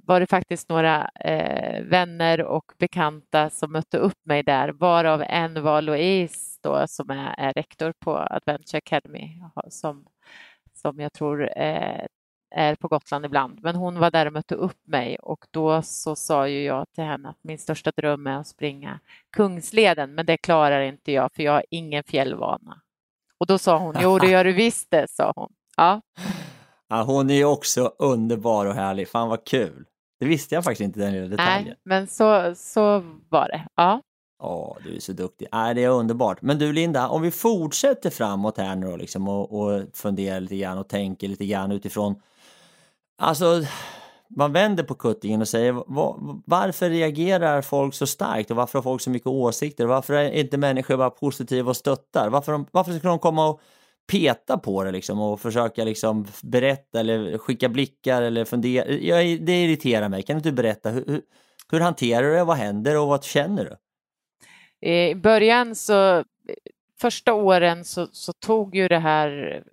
var 0.05 0.19
det 0.19 0.27
faktiskt 0.27 0.69
några 0.69 1.09
eh, 1.19 1.83
vänner 1.83 2.41
och 2.41 2.71
bekanta 2.77 3.49
som 3.49 3.71
mötte 3.71 3.97
upp 3.97 4.25
mig 4.25 4.43
där, 4.43 4.69
varav 4.69 5.23
en 5.27 5.63
var 5.63 5.81
Louise 5.81 6.59
då 6.63 6.87
som 6.87 7.09
är, 7.09 7.35
är 7.37 7.53
rektor 7.53 7.93
på 7.99 8.17
Adventure 8.17 8.77
Academy 8.77 9.29
som, 9.69 10.05
som 10.73 10.99
jag 10.99 11.13
tror 11.13 11.57
eh, 11.57 12.05
är 12.53 12.75
på 12.75 12.87
Gotland 12.87 13.25
ibland, 13.25 13.59
men 13.61 13.75
hon 13.75 13.99
var 13.99 14.11
där 14.11 14.25
och 14.25 14.33
mötte 14.33 14.55
upp 14.55 14.87
mig 14.87 15.15
och 15.15 15.45
då 15.51 15.81
så 15.81 16.15
sa 16.15 16.47
ju 16.47 16.63
jag 16.63 16.85
till 16.95 17.03
henne 17.03 17.29
att 17.29 17.39
min 17.41 17.57
största 17.57 17.91
dröm 17.97 18.27
är 18.27 18.37
att 18.37 18.47
springa 18.47 18.99
Kungsleden, 19.35 20.15
men 20.15 20.25
det 20.25 20.37
klarar 20.37 20.81
inte 20.81 21.11
jag 21.11 21.31
för 21.33 21.43
jag 21.43 21.51
har 21.51 21.65
ingen 21.69 22.03
fjällvana. 22.03 22.81
Och 23.37 23.47
då 23.47 23.57
sa 23.57 23.77
hon, 23.77 23.95
jo 24.01 24.19
det 24.19 24.27
gör 24.27 24.43
du 24.43 24.53
visst 24.53 24.91
det, 24.91 25.07
sa 25.09 25.33
hon. 25.35 25.53
Ja. 25.77 26.01
ja 26.89 27.03
hon 27.03 27.29
är 27.29 27.35
ju 27.35 27.45
också 27.45 27.93
underbar 27.99 28.65
och 28.65 28.73
härlig, 28.73 29.07
fan 29.07 29.29
vad 29.29 29.45
kul. 29.45 29.85
Det 30.19 30.25
visste 30.25 30.55
jag 30.55 30.63
faktiskt 30.63 30.81
inte 30.81 30.99
den 30.99 31.13
lilla 31.13 31.27
detaljen. 31.27 31.63
Nej, 31.65 31.77
men 31.83 32.07
så, 32.07 32.55
så 32.55 33.03
var 33.29 33.47
det. 33.47 33.67
Ja. 33.75 34.01
Ja, 34.39 34.77
du 34.83 34.95
är 34.95 34.99
så 34.99 35.13
duktig. 35.13 35.47
Äh, 35.53 35.73
det 35.75 35.83
är 35.83 35.89
underbart. 35.89 36.41
Men 36.41 36.59
du 36.59 36.73
Linda, 36.73 37.07
om 37.07 37.21
vi 37.21 37.31
fortsätter 37.31 38.09
framåt 38.09 38.57
här 38.57 38.75
nu 38.75 38.87
då, 38.87 38.97
liksom, 38.97 39.27
och, 39.27 39.61
och 39.61 39.81
funderar 39.93 40.39
lite 40.39 40.57
grann 40.57 40.77
och 40.77 40.87
tänker 40.87 41.27
lite 41.27 41.45
grann 41.45 41.71
utifrån 41.71 42.15
Alltså, 43.17 43.61
man 44.35 44.53
vänder 44.53 44.83
på 44.83 44.95
kuttingen 44.95 45.41
och 45.41 45.47
säger 45.47 45.71
var, 45.71 46.41
varför 46.45 46.89
reagerar 46.89 47.61
folk 47.61 47.93
så 47.93 48.07
starkt 48.07 48.51
och 48.51 48.57
varför 48.57 48.77
har 48.77 48.83
folk 48.83 49.01
så 49.01 49.09
mycket 49.09 49.27
åsikter? 49.27 49.85
Varför 49.85 50.13
är 50.13 50.31
inte 50.31 50.57
människor 50.57 50.97
bara 50.97 51.09
positiva 51.09 51.69
och 51.69 51.77
stöttar? 51.77 52.29
Varför, 52.29 52.65
varför 52.71 52.93
ska 52.93 53.07
de 53.07 53.19
komma 53.19 53.47
och 53.47 53.61
peta 54.11 54.57
på 54.57 54.83
det 54.83 54.91
liksom 54.91 55.21
och 55.21 55.39
försöka 55.39 55.83
liksom 55.83 56.27
berätta 56.43 56.99
eller 56.99 57.37
skicka 57.37 57.69
blickar 57.69 58.21
eller 58.21 58.45
fundera? 58.45 58.89
Jag, 58.89 59.45
det 59.45 59.63
irriterar 59.63 60.09
mig. 60.09 60.23
Kan 60.23 60.35
inte 60.37 60.49
du 60.49 60.55
berätta 60.55 60.89
hur, 60.89 61.03
hur, 61.07 61.21
hur 61.71 61.79
hanterar 61.79 62.23
du 62.23 62.33
det? 62.33 62.43
Vad 62.43 62.57
händer 62.57 62.99
och 62.99 63.07
vad 63.07 63.23
känner 63.23 63.65
du? 63.65 63.77
I 64.89 65.15
början 65.15 65.75
så 65.75 66.23
första 67.01 67.33
åren 67.33 67.85
så, 67.85 68.07
så, 68.11 68.33
tog 68.33 68.75
ju 68.75 68.87
det 68.87 68.99
här 68.99 69.63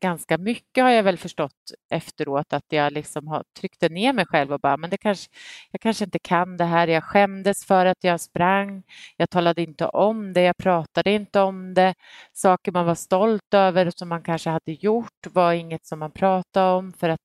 ganska 0.00 0.38
mycket 0.38 0.84
har 0.84 0.90
jag 0.90 1.02
väl 1.02 1.18
förstått 1.18 1.72
efteråt 1.90 2.52
att 2.52 2.64
jag 2.68 2.92
liksom 2.92 3.28
har 3.28 3.44
tryckte 3.60 3.88
ner 3.88 4.12
mig 4.12 4.26
själv 4.26 4.52
och 4.52 4.60
bara, 4.60 4.76
men 4.76 4.90
det 4.90 4.96
kanske, 4.96 5.30
jag 5.70 5.80
kanske 5.80 6.04
inte 6.04 6.18
kan 6.18 6.56
det 6.56 6.64
här. 6.64 6.88
Jag 6.88 7.04
skämdes 7.04 7.64
för 7.64 7.86
att 7.86 8.04
jag 8.04 8.20
sprang. 8.20 8.82
Jag 9.16 9.30
talade 9.30 9.62
inte 9.62 9.86
om 9.86 10.32
det. 10.32 10.42
Jag 10.42 10.56
pratade 10.56 11.10
inte 11.10 11.40
om 11.40 11.74
det. 11.74 11.94
Saker 12.32 12.72
man 12.72 12.86
var 12.86 12.94
stolt 12.94 13.54
över 13.54 13.92
som 13.96 14.08
man 14.08 14.22
kanske 14.22 14.50
hade 14.50 14.72
gjort 14.72 15.26
var 15.32 15.52
inget 15.52 15.86
som 15.86 15.98
man 15.98 16.10
pratade 16.10 16.70
om 16.76 16.92
för 16.92 17.08
att 17.08 17.20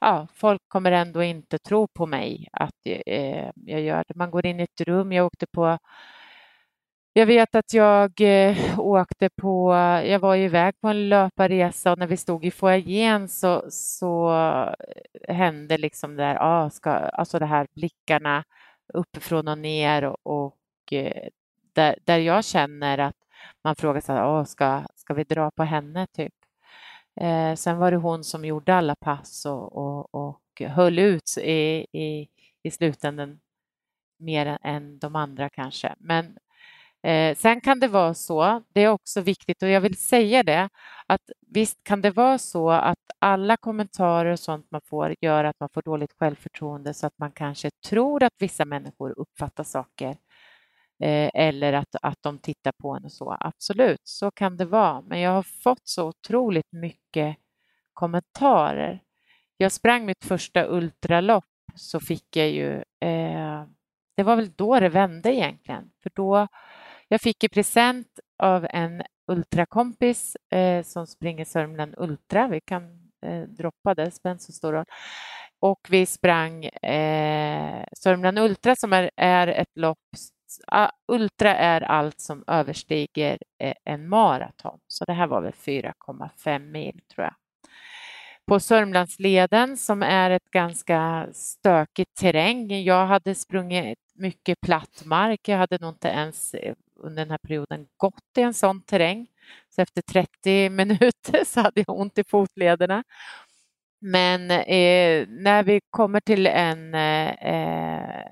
ja, 0.00 0.28
folk 0.34 0.62
kommer 0.68 0.92
ändå 0.92 1.22
inte 1.22 1.58
tro 1.58 1.88
på 1.88 2.06
mig 2.06 2.48
att 2.52 2.74
eh, 3.06 3.50
jag 3.54 3.80
gör 3.80 4.04
det. 4.08 4.14
Man 4.16 4.30
går 4.30 4.46
in 4.46 4.60
i 4.60 4.62
ett 4.62 4.80
rum. 4.80 5.12
Jag 5.12 5.26
åkte 5.26 5.46
på 5.46 5.78
jag 7.16 7.26
vet 7.26 7.54
att 7.54 7.72
jag 7.72 8.20
eh, 8.20 8.80
åkte 8.80 9.28
på, 9.30 9.74
jag 10.06 10.18
var 10.18 10.36
iväg 10.36 10.80
på 10.80 10.88
en 10.88 11.08
löparresa 11.08 11.92
och 11.92 11.98
när 11.98 12.06
vi 12.06 12.16
stod 12.16 12.44
i 12.44 12.50
foajén 12.50 13.28
så, 13.28 13.64
så 13.70 14.32
eh, 14.34 15.34
hände 15.34 15.78
liksom 15.78 16.16
där, 16.16 16.36
ah, 16.40 16.70
ska, 16.70 16.90
alltså 16.90 17.38
det 17.38 17.46
här 17.46 17.66
blickarna 17.74 18.44
uppifrån 18.94 19.48
och 19.48 19.58
ner 19.58 20.04
och, 20.04 20.18
och 20.22 20.92
eh, 20.92 21.28
där, 21.72 21.96
där 22.04 22.18
jag 22.18 22.44
känner 22.44 22.98
att 22.98 23.16
man 23.64 23.76
frågar 23.76 24.00
sig, 24.00 24.18
ah, 24.18 24.44
ska, 24.44 24.82
ska 24.94 25.14
vi 25.14 25.24
dra 25.24 25.50
på 25.50 25.62
henne 25.64 26.06
typ? 26.06 26.34
Eh, 27.20 27.54
sen 27.54 27.78
var 27.78 27.90
det 27.90 27.96
hon 27.96 28.24
som 28.24 28.44
gjorde 28.44 28.74
alla 28.74 28.94
pass 28.96 29.46
och, 29.46 29.76
och, 29.76 30.14
och 30.14 30.62
höll 30.68 30.98
ut 30.98 31.38
i, 31.38 31.86
i, 31.92 32.28
i 32.62 32.70
slutändan 32.70 33.40
mer 34.18 34.58
än 34.62 34.98
de 34.98 35.16
andra 35.16 35.48
kanske. 35.48 35.94
Men 35.98 36.38
Eh, 37.04 37.34
sen 37.36 37.60
kan 37.60 37.80
det 37.80 37.88
vara 37.88 38.14
så, 38.14 38.62
det 38.74 38.80
är 38.84 38.88
också 38.88 39.20
viktigt 39.20 39.62
och 39.62 39.68
jag 39.68 39.80
vill 39.80 39.96
säga 39.96 40.42
det, 40.42 40.68
att 41.06 41.20
visst 41.54 41.84
kan 41.84 42.00
det 42.00 42.10
vara 42.10 42.38
så 42.38 42.70
att 42.70 42.98
alla 43.18 43.56
kommentarer 43.56 44.32
och 44.32 44.38
sånt 44.40 44.66
man 44.70 44.80
får 44.84 45.14
gör 45.20 45.44
att 45.44 45.60
man 45.60 45.68
får 45.74 45.82
dåligt 45.82 46.12
självförtroende 46.18 46.94
så 46.94 47.06
att 47.06 47.18
man 47.18 47.32
kanske 47.32 47.70
tror 47.88 48.22
att 48.22 48.32
vissa 48.38 48.64
människor 48.64 49.18
uppfattar 49.18 49.64
saker 49.64 50.10
eh, 51.02 51.30
eller 51.34 51.72
att, 51.72 51.96
att 52.02 52.18
de 52.22 52.38
tittar 52.38 52.72
på 52.72 52.90
en 52.96 53.04
och 53.04 53.12
så. 53.12 53.36
Absolut, 53.40 54.00
så 54.04 54.30
kan 54.30 54.56
det 54.56 54.64
vara. 54.64 55.00
Men 55.02 55.20
jag 55.20 55.30
har 55.30 55.42
fått 55.42 55.88
så 55.88 56.08
otroligt 56.08 56.72
mycket 56.72 57.36
kommentarer. 57.94 59.02
Jag 59.56 59.72
sprang 59.72 60.06
mitt 60.06 60.24
första 60.24 60.66
ultralopp 60.66 61.44
så 61.74 62.00
fick 62.00 62.36
jag 62.36 62.50
ju, 62.50 62.72
eh, 63.00 63.64
det 64.16 64.22
var 64.22 64.36
väl 64.36 64.52
då 64.56 64.80
det 64.80 64.88
vände 64.88 65.34
egentligen, 65.34 65.90
för 66.02 66.10
då 66.14 66.48
jag 67.08 67.20
fick 67.20 67.44
i 67.44 67.48
present 67.48 68.08
av 68.42 68.66
en 68.70 69.02
ultrakompis 69.32 70.36
eh, 70.52 70.82
som 70.82 71.06
springer 71.06 71.44
Sörmland 71.44 71.94
Ultra. 71.98 72.48
Vi 72.48 72.60
kan 72.60 72.82
eh, 73.26 73.42
droppa 73.42 73.94
det, 73.94 74.10
spelar 74.10 74.36
så 74.36 74.52
stor 74.52 74.72
roll. 74.72 74.84
Och 75.60 75.86
vi 75.90 76.06
sprang 76.06 76.64
eh, 76.64 77.84
Sörmland 77.96 78.38
Ultra 78.38 78.76
som 78.76 78.92
är, 78.92 79.10
är 79.16 79.46
ett 79.46 79.76
lopp 79.78 79.98
Uh, 80.74 80.90
ultra 81.08 81.56
är 81.56 81.80
allt 81.80 82.20
som 82.20 82.44
överstiger 82.46 83.38
eh, 83.58 83.74
en 83.84 84.08
maraton, 84.08 84.80
så 84.88 85.04
det 85.04 85.12
här 85.12 85.26
var 85.26 85.42
väl 85.42 85.52
4,5 85.52 86.58
mil 86.58 87.00
tror 87.14 87.24
jag. 87.24 87.34
På 88.46 88.60
Sörmlandsleden 88.60 89.76
som 89.76 90.02
är 90.02 90.30
ett 90.30 90.50
ganska 90.50 91.28
stökigt 91.32 92.14
terräng. 92.20 92.82
Jag 92.84 93.06
hade 93.06 93.34
sprungit 93.34 93.98
mycket 94.14 94.60
platt 94.60 95.02
mark. 95.04 95.48
Jag 95.48 95.58
hade 95.58 95.78
nog 95.78 95.90
inte 95.90 96.08
ens 96.08 96.54
eh, 96.54 96.74
under 96.96 97.22
den 97.22 97.30
här 97.30 97.38
perioden 97.38 97.86
gått 97.96 98.38
i 98.38 98.42
en 98.42 98.54
sån 98.54 98.82
terräng. 98.82 99.26
Så 99.70 99.82
efter 99.82 100.02
30 100.02 100.70
minuter 100.70 101.44
så 101.44 101.60
hade 101.60 101.84
jag 101.86 101.98
ont 101.98 102.18
i 102.18 102.24
fotlederna. 102.24 103.04
Men 104.00 104.50
eh, 104.50 105.26
när 105.28 105.62
vi 105.62 105.80
kommer 105.90 106.20
till 106.20 106.46
en 106.46 106.94
eh, 106.94 107.30
eh 107.30 108.24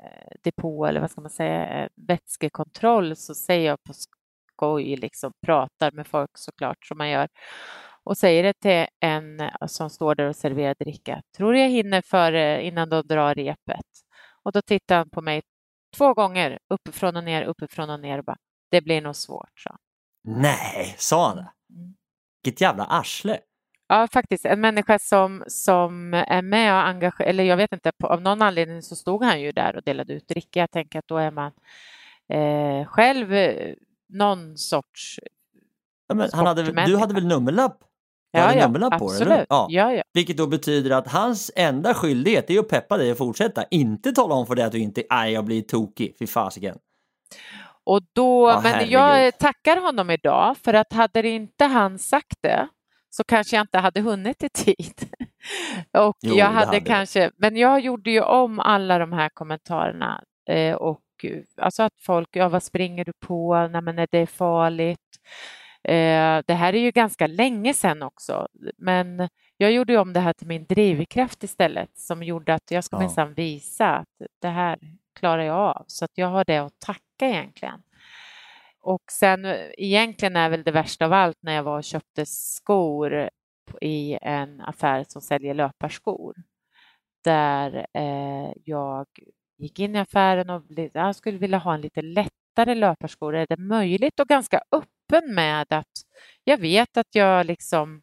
depå 0.43 0.87
eller 0.87 1.01
vad 1.01 1.11
ska 1.11 1.21
man 1.21 1.31
säga, 1.31 1.83
eh, 1.83 1.89
vätskekontroll 1.95 3.17
så 3.17 3.35
säger 3.35 3.67
jag 3.69 3.83
på 3.85 3.93
skoj, 3.93 4.97
liksom 4.97 5.33
pratar 5.47 5.93
med 5.93 6.07
folk 6.07 6.31
såklart 6.35 6.87
som 6.87 6.99
man 6.99 7.11
gör 7.11 7.29
och 8.05 8.19
säger 8.19 8.43
det 8.43 8.53
till 8.53 8.87
en 9.01 9.51
som 9.67 9.91
står 9.91 10.15
där 10.15 10.29
och 10.29 10.37
serverar 10.37 10.75
dricka. 10.79 11.23
Tror 11.37 11.57
jag 11.57 11.69
hinner 11.69 12.03
före 12.03 12.63
innan 12.63 12.89
de 12.89 13.03
drar 13.03 13.35
repet? 13.35 13.87
Och 14.43 14.53
då 14.53 14.63
tittar 14.63 14.97
han 14.97 15.11
på 15.11 15.21
mig 15.21 15.43
två 15.97 16.15
gånger 16.15 16.59
uppifrån 16.69 17.17
och 17.17 17.25
ner, 17.25 17.43
uppifrån 17.43 17.91
och 17.91 18.01
ner 18.01 18.19
och 18.19 18.25
bara 18.25 18.37
det 18.71 18.81
blir 18.81 19.01
nog 19.01 19.17
svårt, 19.17 19.61
så. 19.61 19.77
Nej, 20.25 20.95
sa 20.99 21.29
han 21.29 21.37
det? 21.37 21.51
Mm. 21.75 21.95
Vilket 22.43 22.61
jävla 22.61 22.85
arsle. 22.85 23.39
Ja, 23.89 24.09
faktiskt. 24.13 24.45
En 24.45 24.61
människa 24.61 24.99
som, 24.99 25.45
som 25.47 26.15
är 26.15 26.43
med 26.43 26.75
och 26.75 26.87
engagerar, 26.89 27.29
eller 27.29 27.45
jag 27.45 27.57
vet 27.57 27.73
inte, 27.73 27.93
på, 27.99 28.07
av 28.07 28.23
någon 28.23 28.43
anledning 28.43 28.83
så 28.83 28.97
stod 28.97 29.25
han 29.25 29.41
ju 29.41 29.53
där 29.53 29.77
och 29.77 29.83
delade 29.83 30.13
ut 30.13 30.29
dricka. 30.29 30.61
Jag 30.61 30.71
tänker 30.71 30.99
att 30.99 31.09
då 31.09 31.17
är 31.17 31.31
man 31.31 31.53
eh, 32.29 32.87
själv 32.87 33.35
eh, 33.35 33.75
någon 34.09 34.59
sorts 34.59 35.21
ja, 36.07 36.29
hade, 36.33 36.87
Du 36.87 36.97
hade 36.97 37.15
väl 37.15 37.27
nummerlapp? 37.27 37.79
Ja, 38.35 38.55
ja, 38.55 38.67
nummerlapp 38.67 38.93
absolut. 38.93 39.19
På, 39.19 39.25
eller? 39.25 39.47
Ja. 39.49 39.67
Ja, 39.71 39.93
ja. 39.93 40.03
Vilket 40.13 40.37
då 40.37 40.47
betyder 40.47 40.91
att 40.91 41.09
hans 41.09 41.51
enda 41.57 41.95
skyldighet 41.95 42.51
är 42.51 42.59
att 42.59 42.69
peppa 42.69 42.97
dig 42.97 43.11
att 43.11 43.19
fortsätta, 43.19 43.65
inte 43.71 44.13
tala 44.13 44.35
om 44.35 44.47
för 44.47 44.55
dig 44.55 44.65
att 44.65 44.73
du 44.73 44.79
inte, 44.79 45.03
nej 45.11 45.33
jag 45.33 45.45
blir 45.45 45.63
tokig, 45.63 46.17
fy 46.19 46.27
fasiken. 46.27 46.79
Och 47.85 48.01
då, 48.13 48.49
ja, 48.49 48.61
men 48.63 48.91
jag 48.91 49.39
tackar 49.39 49.77
honom 49.81 50.11
idag 50.11 50.57
för 50.65 50.75
att 50.75 50.93
hade 50.93 51.29
inte 51.29 51.65
han 51.65 51.99
sagt 51.99 52.37
det 52.41 52.69
så 53.11 53.25
kanske 53.25 53.57
jag 53.57 53.63
inte 53.63 53.79
hade 53.79 54.01
hunnit 54.01 54.43
i 54.43 54.49
tid. 54.49 54.95
och 55.99 56.17
jo, 56.23 56.35
jag 56.35 56.47
hade, 56.47 56.67
hade 56.67 56.81
kanske, 56.81 57.31
men 57.37 57.57
jag 57.57 57.81
gjorde 57.81 58.11
ju 58.11 58.21
om 58.21 58.61
alla 58.61 58.99
de 58.99 59.13
här 59.13 59.29
kommentarerna 59.29 60.25
eh, 60.49 60.75
och 60.75 61.01
alltså 61.57 61.83
att 61.83 61.93
folk, 62.01 62.29
ja 62.33 62.49
vad 62.49 62.63
springer 62.63 63.05
du 63.05 63.13
på, 63.27 63.69
nej 63.69 63.83
men 63.83 63.99
är 63.99 64.09
det 64.11 64.27
farligt? 64.27 64.99
Eh, 65.85 66.43
det 66.47 66.55
här 66.55 66.75
är 66.75 66.79
ju 66.79 66.91
ganska 66.91 67.27
länge 67.27 67.75
sedan 67.75 68.03
också, 68.03 68.49
men 68.79 69.29
jag 69.57 69.73
gjorde 69.73 69.99
om 69.99 70.13
det 70.13 70.21
här 70.21 70.33
till 70.33 70.47
min 70.47 70.65
drivkraft 70.65 71.45
istället 71.45 71.99
som 71.99 72.23
gjorde 72.23 72.55
att 72.55 72.71
jag 72.71 72.85
ska 72.85 72.97
ja. 72.97 73.01
minsann 73.01 73.35
visa 73.35 73.89
att 73.97 74.09
det 74.41 74.49
här 74.49 74.79
klarar 75.15 75.43
jag 75.43 75.57
av. 75.57 75.85
Så 75.87 76.05
att 76.05 76.11
jag 76.15 76.27
har 76.27 76.45
det 76.45 76.59
att 76.59 76.79
tacka 76.79 77.29
egentligen. 77.29 77.83
Och 78.81 79.03
sen 79.13 79.47
egentligen 79.79 80.37
är 80.37 80.51
väl 80.51 80.63
det 80.63 80.71
värsta 80.71 81.05
av 81.05 81.13
allt 81.13 81.39
när 81.41 81.55
jag 81.55 81.63
var 81.63 81.77
och 81.77 81.85
köpte 81.85 82.27
skor 82.27 83.31
i 83.81 84.19
en 84.23 84.61
affär 84.61 85.05
som 85.09 85.23
säljer 85.23 85.55
löparskor. 85.55 86.35
Där 87.25 87.87
eh, 87.95 88.53
jag 88.65 89.07
gick 89.59 89.79
in 89.79 89.97
i 89.97 89.99
affären 89.99 90.51
och 90.51 90.63
jag 90.93 91.17
skulle 91.17 91.39
vilja 91.39 91.59
ha 91.59 91.75
en 91.75 91.81
lite 91.81 92.03
lättare 92.03 92.75
löparskor. 92.75 93.37
Är 93.37 93.47
det 93.49 93.57
möjligt? 93.57 94.21
Och 94.21 94.29
ganska 94.29 94.63
öppen 95.13 95.35
med 95.35 95.67
att 95.73 95.93
jag 96.45 96.59
vet 96.59 96.97
att 96.97 97.15
jag 97.15 97.47
liksom 97.47 98.03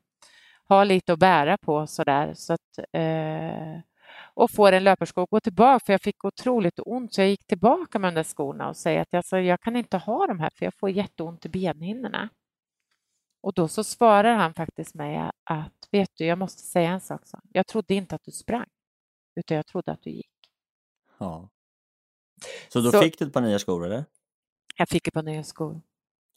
har 0.63 0.85
lite 0.85 1.13
att 1.13 1.19
bära 1.19 1.57
på 1.57 1.87
sådär. 1.87 2.33
Så 2.33 2.53
att, 2.53 2.79
eh, 2.93 3.79
och 4.33 4.51
får 4.51 4.71
en 4.71 4.83
löparsko 4.83 5.21
och 5.21 5.29
gå 5.29 5.39
tillbaka 5.39 5.85
för 5.85 5.93
jag 5.93 6.01
fick 6.01 6.25
otroligt 6.25 6.79
ont 6.85 7.13
så 7.13 7.21
jag 7.21 7.29
gick 7.29 7.47
tillbaka 7.47 7.99
med 7.99 8.13
de 8.13 8.15
där 8.15 8.23
skorna 8.23 8.69
och 8.69 8.77
säger 8.77 9.01
att 9.01 9.13
alltså, 9.13 9.37
jag 9.39 9.61
kan 9.61 9.75
inte 9.75 9.97
ha 9.97 10.27
de 10.27 10.39
här 10.39 10.49
för 10.49 10.65
jag 10.65 10.73
får 10.73 10.89
jätteont 10.89 11.45
i 11.45 11.49
benhinnorna. 11.49 12.29
Och 13.41 13.53
då 13.53 13.67
så 13.67 13.83
svarar 13.83 14.35
han 14.35 14.53
faktiskt 14.53 14.95
mig 14.95 15.29
att 15.43 15.87
vet 15.91 16.09
du, 16.17 16.25
jag 16.25 16.37
måste 16.37 16.61
säga 16.61 16.89
en 16.89 17.01
sak. 17.01 17.21
Så. 17.27 17.39
Jag 17.51 17.67
trodde 17.67 17.93
inte 17.93 18.15
att 18.15 18.23
du 18.23 18.31
sprang, 18.31 18.69
utan 19.35 19.57
jag 19.57 19.67
trodde 19.67 19.91
att 19.91 20.01
du 20.01 20.09
gick. 20.09 20.31
Ja. 21.17 21.49
Så 22.69 22.81
då 22.81 22.91
så, 22.91 23.01
fick 23.01 23.19
du 23.19 23.25
ett 23.25 23.33
par 23.33 23.41
nya 23.41 23.59
skor, 23.59 23.85
eller? 23.85 24.05
Jag 24.77 24.89
fick 24.89 25.07
ett 25.07 25.13
par 25.13 25.23
nya 25.23 25.43
skor. 25.43 25.81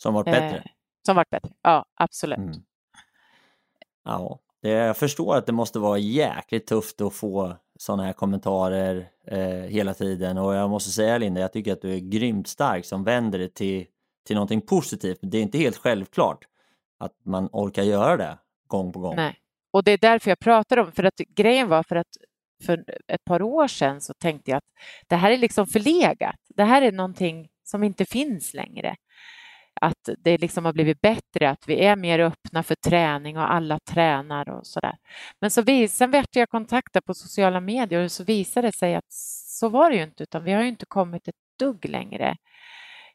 Som 0.03 0.15
var 0.15 0.25
bättre? 0.25 0.57
Eh, 0.57 0.63
som 1.07 1.17
var 1.17 1.27
bättre, 1.31 1.51
ja 1.63 1.85
absolut. 1.95 2.39
Mm. 2.39 2.63
Ja, 4.05 4.39
det, 4.63 4.69
jag 4.69 4.97
förstår 4.97 5.37
att 5.37 5.47
det 5.47 5.53
måste 5.53 5.79
vara 5.79 5.99
jäkligt 5.99 6.67
tufft 6.67 7.01
att 7.01 7.15
få 7.15 7.57
sådana 7.79 8.03
här 8.03 8.13
kommentarer 8.13 9.09
eh, 9.27 9.39
hela 9.49 9.95
tiden 9.95 10.39
och 10.39 10.55
jag 10.55 10.71
måste 10.71 10.91
säga 10.91 11.19
Linda, 11.19 11.41
jag 11.41 11.53
tycker 11.53 11.73
att 11.73 11.83
du 11.83 11.95
är 11.95 11.99
grymt 11.99 12.49
stark 12.49 12.85
som 12.85 13.05
vänder 13.05 13.39
det 13.39 13.55
till, 13.55 13.87
till 14.27 14.37
någonting 14.37 14.61
positivt. 14.61 15.19
Det 15.23 15.39
är 15.39 15.43
inte 15.43 15.59
helt 15.59 15.77
självklart 15.77 16.45
att 16.99 17.13
man 17.25 17.49
orkar 17.53 17.83
göra 17.83 18.17
det 18.17 18.39
gång 18.67 18.93
på 18.93 18.99
gång. 19.01 19.17
Nej, 19.17 19.37
och 19.73 19.85
det 19.85 19.91
är 19.91 19.99
därför 19.99 20.31
jag 20.31 20.39
pratar 20.39 20.77
om, 20.77 20.93
för 20.93 21.05
att 21.05 21.17
grejen 21.17 21.69
var 21.69 21.83
för 21.83 21.97
att 21.97 22.17
för 22.67 22.85
ett 23.09 23.25
par 23.25 23.43
år 23.43 23.69
sedan 23.69 24.01
så 24.01 24.15
tänkte 24.15 24.51
jag 24.51 24.59
att 24.59 24.71
det 25.09 25.17
här 25.17 25.31
är 25.31 25.39
liksom 25.39 25.67
förlegat. 25.67 26.37
Det 26.49 26.65
här 26.65 26.83
är 26.83 26.93
någonting 26.93 27.49
som 27.65 27.83
inte 27.83 28.05
finns 28.05 28.55
längre 28.55 28.97
att 29.81 30.09
det 30.19 30.39
liksom 30.39 30.65
har 30.65 30.73
blivit 30.73 31.01
bättre, 31.01 31.51
att 31.51 31.69
vi 31.69 31.85
är 31.85 31.97
mer 31.97 32.19
öppna 32.19 32.63
för 32.63 32.75
träning 32.75 33.39
och 33.39 33.53
alla 33.53 33.79
tränar 33.91 34.49
och 34.49 34.67
sådär. 34.67 34.97
Men 35.41 35.51
så 35.51 35.63
vis, 35.63 35.97
sen 35.97 36.11
vart 36.11 36.37
jag 36.37 36.49
kontaktad 36.49 37.01
på 37.01 37.15
sociala 37.15 37.61
medier 37.61 38.05
och 38.05 38.13
så 38.13 38.25
visade 38.25 38.69
det 38.69 38.73
sig 38.73 38.95
att 38.95 39.13
så 39.59 39.69
var 39.69 39.91
det 39.91 39.97
ju 39.97 40.03
inte, 40.03 40.23
utan 40.23 40.45
vi 40.45 40.53
har 40.53 40.63
ju 40.63 40.69
inte 40.69 40.87
kommit 40.87 41.29
ett 41.29 41.35
dugg 41.59 41.89
längre 41.89 42.37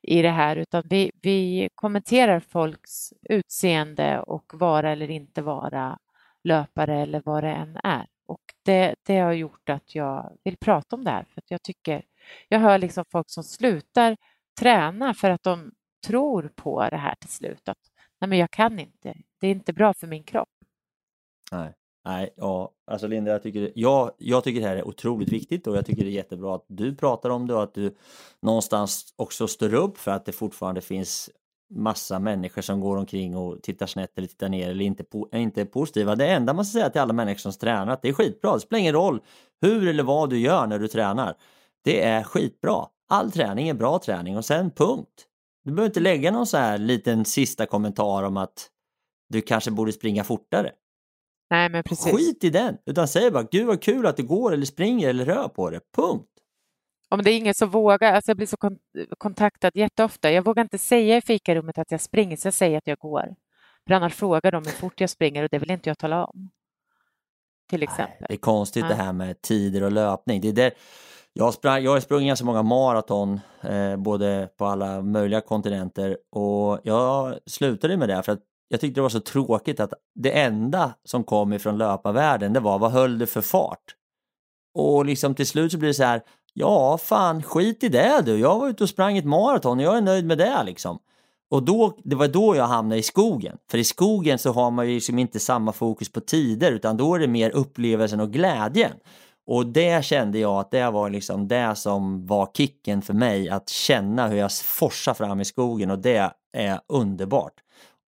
i 0.01 0.21
det 0.21 0.29
här, 0.29 0.55
utan 0.55 0.83
vi, 0.89 1.11
vi 1.21 1.69
kommenterar 1.75 2.39
folks 2.39 3.13
utseende 3.29 4.19
och 4.19 4.45
vara 4.53 4.91
eller 4.91 5.09
inte 5.09 5.41
vara 5.41 5.97
löpare 6.43 7.01
eller 7.01 7.21
vad 7.25 7.43
det 7.43 7.51
än 7.51 7.77
är. 7.83 8.07
Och 8.27 8.41
det, 8.65 8.95
det 9.03 9.19
har 9.19 9.33
gjort 9.33 9.69
att 9.69 9.95
jag 9.95 10.37
vill 10.43 10.57
prata 10.57 10.95
om 10.95 11.03
det 11.03 11.11
här, 11.11 11.23
för 11.23 11.41
att 11.41 11.51
jag 11.51 11.63
tycker, 11.63 12.03
jag 12.47 12.59
hör 12.59 12.77
liksom 12.77 13.05
folk 13.11 13.29
som 13.29 13.43
slutar 13.43 14.17
träna 14.59 15.13
för 15.13 15.29
att 15.29 15.43
de 15.43 15.71
tror 16.01 16.51
på 16.55 16.89
det 16.89 16.97
här 16.97 17.15
till 17.15 17.29
slut. 17.29 17.69
Att 17.69 17.77
nej, 18.21 18.29
men 18.29 18.37
jag 18.37 18.51
kan 18.51 18.79
inte. 18.79 19.13
Det 19.39 19.47
är 19.47 19.51
inte 19.51 19.73
bra 19.73 19.93
för 19.93 20.07
min 20.07 20.23
kropp. 20.23 20.49
Nej, 21.51 21.73
nej 22.05 22.33
ja, 22.37 22.71
alltså 22.91 23.07
Linda, 23.07 23.31
jag 23.31 23.43
tycker, 23.43 23.71
jag, 23.75 24.11
jag 24.17 24.43
tycker 24.43 24.61
det 24.61 24.67
här 24.67 24.75
är 24.75 24.87
otroligt 24.87 25.29
viktigt 25.29 25.67
och 25.67 25.77
jag 25.77 25.85
tycker 25.85 26.03
det 26.03 26.09
är 26.09 26.11
jättebra 26.11 26.55
att 26.55 26.65
du 26.67 26.95
pratar 26.95 27.29
om 27.29 27.47
det 27.47 27.53
och 27.53 27.63
att 27.63 27.73
du 27.73 27.95
någonstans 28.41 29.13
också 29.15 29.47
står 29.47 29.73
upp 29.73 29.97
för 29.97 30.11
att 30.11 30.25
det 30.25 30.31
fortfarande 30.31 30.81
finns 30.81 31.29
massa 31.69 32.19
människor 32.19 32.61
som 32.61 32.79
går 32.79 32.97
omkring 32.97 33.35
och 33.35 33.61
tittar 33.61 33.85
snett 33.85 34.17
eller 34.17 34.27
tittar 34.27 34.49
ner 34.49 34.69
eller 34.69 34.85
inte, 34.85 35.03
är 35.31 35.39
inte 35.39 35.65
positiva. 35.65 36.15
Det 36.15 36.27
enda 36.27 36.53
man 36.53 36.65
ska 36.65 36.79
säga 36.79 36.89
till 36.89 37.01
alla 37.01 37.13
människor 37.13 37.37
som 37.37 37.51
tränar 37.51 37.93
att 37.93 38.01
det 38.01 38.09
är 38.09 38.13
skitbra. 38.13 38.53
Det 38.53 38.59
spelar 38.59 38.79
ingen 38.79 38.93
roll 38.93 39.21
hur 39.61 39.87
eller 39.87 40.03
vad 40.03 40.29
du 40.29 40.39
gör 40.39 40.67
när 40.67 40.79
du 40.79 40.87
tränar. 40.87 41.35
Det 41.83 42.03
är 42.03 42.23
skitbra. 42.23 42.85
All 43.09 43.31
träning 43.31 43.69
är 43.69 43.73
bra 43.73 43.99
träning 43.99 44.37
och 44.37 44.45
sen 44.45 44.71
punkt. 44.71 45.26
Du 45.67 45.73
behöver 45.73 45.89
inte 45.89 45.99
lägga 45.99 46.31
någon 46.31 46.47
så 46.47 46.57
här 46.57 46.77
liten 46.77 47.25
sista 47.25 47.65
kommentar 47.65 48.23
om 48.23 48.37
att 48.37 48.69
du 49.29 49.41
kanske 49.41 49.71
borde 49.71 49.93
springa 49.93 50.23
fortare. 50.23 50.71
Nej, 51.49 51.69
men 51.69 51.83
precis. 51.83 52.15
Skit 52.15 52.43
i 52.43 52.49
den, 52.49 52.77
utan 52.85 53.07
säg 53.07 53.31
bara 53.31 53.43
gud 53.43 53.67
vad 53.67 53.81
kul 53.81 54.05
att 54.05 54.17
du 54.17 54.23
går 54.23 54.53
eller 54.53 54.65
springer 54.65 55.09
eller 55.09 55.25
rör 55.25 55.47
på 55.47 55.69
det. 55.69 55.79
Punkt. 55.95 56.27
om 57.09 57.23
det 57.23 57.31
är 57.31 57.37
ingen 57.37 57.53
som 57.53 57.69
vågar, 57.69 58.13
alltså 58.13 58.29
jag 58.29 58.37
blir 58.37 58.47
så 58.47 58.57
kon 58.57 58.77
kontaktad 59.17 59.71
jätteofta. 59.73 60.31
Jag 60.31 60.45
vågar 60.45 60.63
inte 60.63 60.77
säga 60.77 61.17
i 61.17 61.21
fikarummet 61.21 61.77
att 61.77 61.91
jag 61.91 62.01
springer, 62.01 62.37
så 62.37 62.47
jag 62.47 62.53
säger 62.53 62.77
att 62.77 62.87
jag 62.87 62.97
går. 62.97 63.35
För 63.87 63.93
annars 63.93 64.13
frågar 64.13 64.51
de 64.51 64.63
hur 64.65 64.71
fort 64.71 65.01
jag 65.01 65.09
springer 65.09 65.43
och 65.43 65.49
det 65.51 65.59
vill 65.59 65.71
inte 65.71 65.89
jag 65.89 65.97
tala 65.97 66.25
om. 66.25 66.49
Till 67.69 67.83
exempel. 67.83 68.25
Det 68.27 68.33
är 68.33 68.37
konstigt 68.37 68.83
ja. 68.83 68.89
det 68.89 68.95
här 68.95 69.13
med 69.13 69.41
tider 69.41 69.83
och 69.83 69.91
löpning. 69.91 70.41
Det 70.41 70.47
är 70.47 70.53
där, 70.53 70.71
jag, 71.37 71.53
sprang, 71.53 71.83
jag 71.83 71.91
har 71.91 71.99
sprungit 71.99 72.27
ganska 72.27 72.45
många 72.45 72.63
maraton, 72.63 73.39
eh, 73.61 73.95
både 73.97 74.49
på 74.57 74.65
alla 74.65 75.01
möjliga 75.01 75.41
kontinenter 75.41 76.17
och 76.31 76.79
jag 76.83 77.37
slutade 77.45 77.97
med 77.97 78.09
det 78.09 78.23
för 78.23 78.31
att 78.31 78.39
jag 78.67 78.79
tyckte 78.79 78.97
det 78.97 79.01
var 79.01 79.09
så 79.09 79.19
tråkigt 79.19 79.79
att 79.79 79.93
det 80.15 80.39
enda 80.39 80.93
som 81.03 81.23
kom 81.23 81.53
ifrån 81.53 81.77
löparvärlden 81.77 82.53
det 82.53 82.59
var 82.59 82.79
vad 82.79 82.91
höll 82.91 83.19
du 83.19 83.25
för 83.25 83.41
fart? 83.41 83.95
Och 84.73 85.05
liksom 85.05 85.35
till 85.35 85.47
slut 85.47 85.71
så 85.71 85.77
blir 85.77 85.87
det 85.87 85.93
så 85.93 86.03
här, 86.03 86.21
ja 86.53 86.97
fan 86.97 87.43
skit 87.43 87.83
i 87.83 87.89
det 87.89 88.21
du, 88.25 88.39
jag 88.39 88.59
var 88.59 88.67
ute 88.67 88.83
och 88.83 88.89
sprang 88.89 89.17
ett 89.17 89.25
maraton 89.25 89.77
och 89.77 89.83
jag 89.83 89.97
är 89.97 90.01
nöjd 90.01 90.25
med 90.25 90.37
det 90.37 90.63
liksom. 90.63 90.99
Och 91.49 91.63
då, 91.63 91.97
det 92.03 92.15
var 92.15 92.27
då 92.27 92.55
jag 92.55 92.67
hamnade 92.67 92.99
i 92.99 93.03
skogen. 93.03 93.57
För 93.71 93.77
i 93.77 93.83
skogen 93.83 94.39
så 94.39 94.51
har 94.51 94.71
man 94.71 94.87
ju 94.87 94.93
liksom 94.93 95.19
inte 95.19 95.39
samma 95.39 95.71
fokus 95.71 96.11
på 96.11 96.19
tider 96.19 96.71
utan 96.71 96.97
då 96.97 97.15
är 97.15 97.19
det 97.19 97.27
mer 97.27 97.55
upplevelsen 97.55 98.19
och 98.19 98.31
glädjen. 98.31 98.91
Och 99.47 99.65
det 99.65 100.05
kände 100.05 100.39
jag 100.39 100.59
att 100.59 100.71
det 100.71 100.91
var 100.91 101.09
liksom 101.09 101.47
det 101.47 101.75
som 101.75 102.25
var 102.25 102.49
kicken 102.53 103.01
för 103.01 103.13
mig, 103.13 103.49
att 103.49 103.69
känna 103.69 104.27
hur 104.27 104.37
jag 104.37 104.51
forsar 104.51 105.13
fram 105.13 105.41
i 105.41 105.45
skogen 105.45 105.91
och 105.91 105.99
det 105.99 106.31
är 106.57 106.79
underbart. 106.87 107.53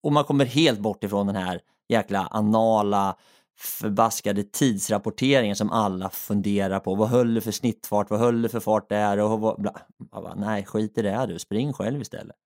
Och 0.03 0.13
man 0.13 0.25
kommer 0.25 0.45
helt 0.45 0.81
bort 0.81 1.05
ifrån 1.05 1.27
den 1.27 1.37
här 1.37 1.61
jäkla 1.89 2.27
anala 2.31 3.17
förbaskade 3.59 4.43
tidsrapporteringen 4.43 5.57
som 5.57 5.71
alla 5.71 6.11
funderar 6.11 6.81
på. 6.81 6.95
Vad 6.95 7.09
höll 7.09 7.35
du 7.35 7.41
för 7.41 7.53
snittfart? 7.53 8.11
Vad 8.11 8.21
höll 8.21 8.43
du 8.43 8.49
för 8.49 8.61
fart 8.61 8.89
där? 8.89 9.19
Och 9.19 9.41
vad, 9.41 9.61
bla. 9.61 9.73
Bara, 10.13 10.35
nej, 10.35 10.65
skit 10.65 10.99
i 10.99 11.03
det 11.03 11.27
du. 11.27 11.39
Spring 11.39 11.73
själv 11.73 12.01
istället. 12.01 12.37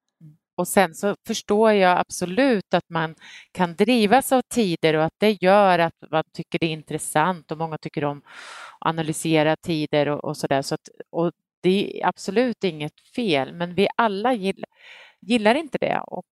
Och 0.60 0.68
sen 0.68 0.94
så 0.94 1.16
förstår 1.26 1.72
jag 1.72 1.98
absolut 1.98 2.74
att 2.74 2.90
man 2.90 3.14
kan 3.52 3.74
drivas 3.74 4.32
av 4.32 4.42
tider 4.42 4.96
och 4.96 5.04
att 5.04 5.14
det 5.18 5.42
gör 5.42 5.78
att 5.78 5.94
man 6.10 6.24
tycker 6.32 6.58
det 6.58 6.66
är 6.66 6.72
intressant 6.72 7.50
och 7.50 7.58
många 7.58 7.78
tycker 7.78 8.04
om 8.04 8.18
att 8.18 8.24
analysera 8.88 9.56
tider 9.56 10.08
och, 10.08 10.24
och 10.24 10.36
så 10.36 10.46
där. 10.46 10.62
Så 10.62 10.74
att, 10.74 10.88
och 11.10 11.32
det 11.62 12.02
är 12.02 12.06
absolut 12.08 12.64
inget 12.64 13.00
fel, 13.16 13.54
men 13.54 13.74
vi 13.74 13.88
alla 13.96 14.34
gillar, 14.34 14.68
gillar 15.20 15.54
inte 15.54 15.78
det 15.78 16.00
och 16.06 16.26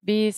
vi 0.00 0.28
är 0.28 0.34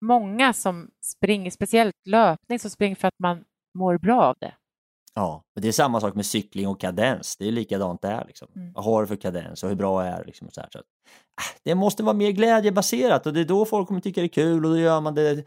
många 0.00 0.52
som 0.52 0.90
springer, 1.04 1.50
speciellt 1.50 2.06
löpning, 2.06 2.58
som 2.58 2.70
springer 2.70 2.96
för 2.96 3.08
att 3.08 3.18
man 3.18 3.44
mår 3.74 3.98
bra 3.98 4.22
av 4.22 4.36
det. 4.40 4.54
Ja, 5.14 5.44
men 5.54 5.62
det 5.62 5.68
är 5.68 5.72
samma 5.72 6.00
sak 6.00 6.14
med 6.14 6.26
cykling 6.26 6.68
och 6.68 6.80
kadens. 6.80 7.36
Det 7.36 7.48
är 7.48 7.52
likadant 7.52 8.02
där. 8.02 8.24
Liksom. 8.26 8.48
Mm. 8.56 8.72
Vad 8.72 8.84
har 8.84 9.00
du 9.00 9.06
för 9.06 9.16
kadens 9.16 9.62
och 9.62 9.68
hur 9.68 9.76
bra 9.76 10.04
är 10.04 10.18
det? 10.18 10.24
Liksom, 10.24 10.50
så 10.50 10.60
här, 10.60 10.68
så 10.72 10.78
att, 10.78 10.84
äh, 11.40 11.60
det 11.62 11.74
måste 11.74 12.02
vara 12.02 12.14
mer 12.14 12.30
glädjebaserat 12.30 13.26
och 13.26 13.32
det 13.32 13.40
är 13.40 13.44
då 13.44 13.64
folk 13.64 13.88
kommer 13.88 14.00
tycka 14.00 14.20
det 14.20 14.26
är 14.26 14.28
kul 14.28 14.64
och 14.64 14.70
då 14.70 14.78
gör 14.78 15.00
man 15.00 15.14
det 15.14 15.44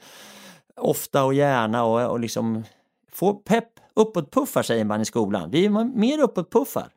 ofta 0.76 1.24
och 1.24 1.34
gärna 1.34 1.84
och, 1.84 2.12
och 2.12 2.20
liksom 2.20 2.64
få 3.12 3.34
pepp. 3.34 3.70
Uppåtpuffar 3.94 4.64
säger 4.64 4.86
man 4.86 5.02
i 5.02 5.06
skolan. 5.06 5.52
Vi 5.52 5.66
är 5.66 5.70
mer 5.98 6.20
uppåtpuffar. 6.20 6.90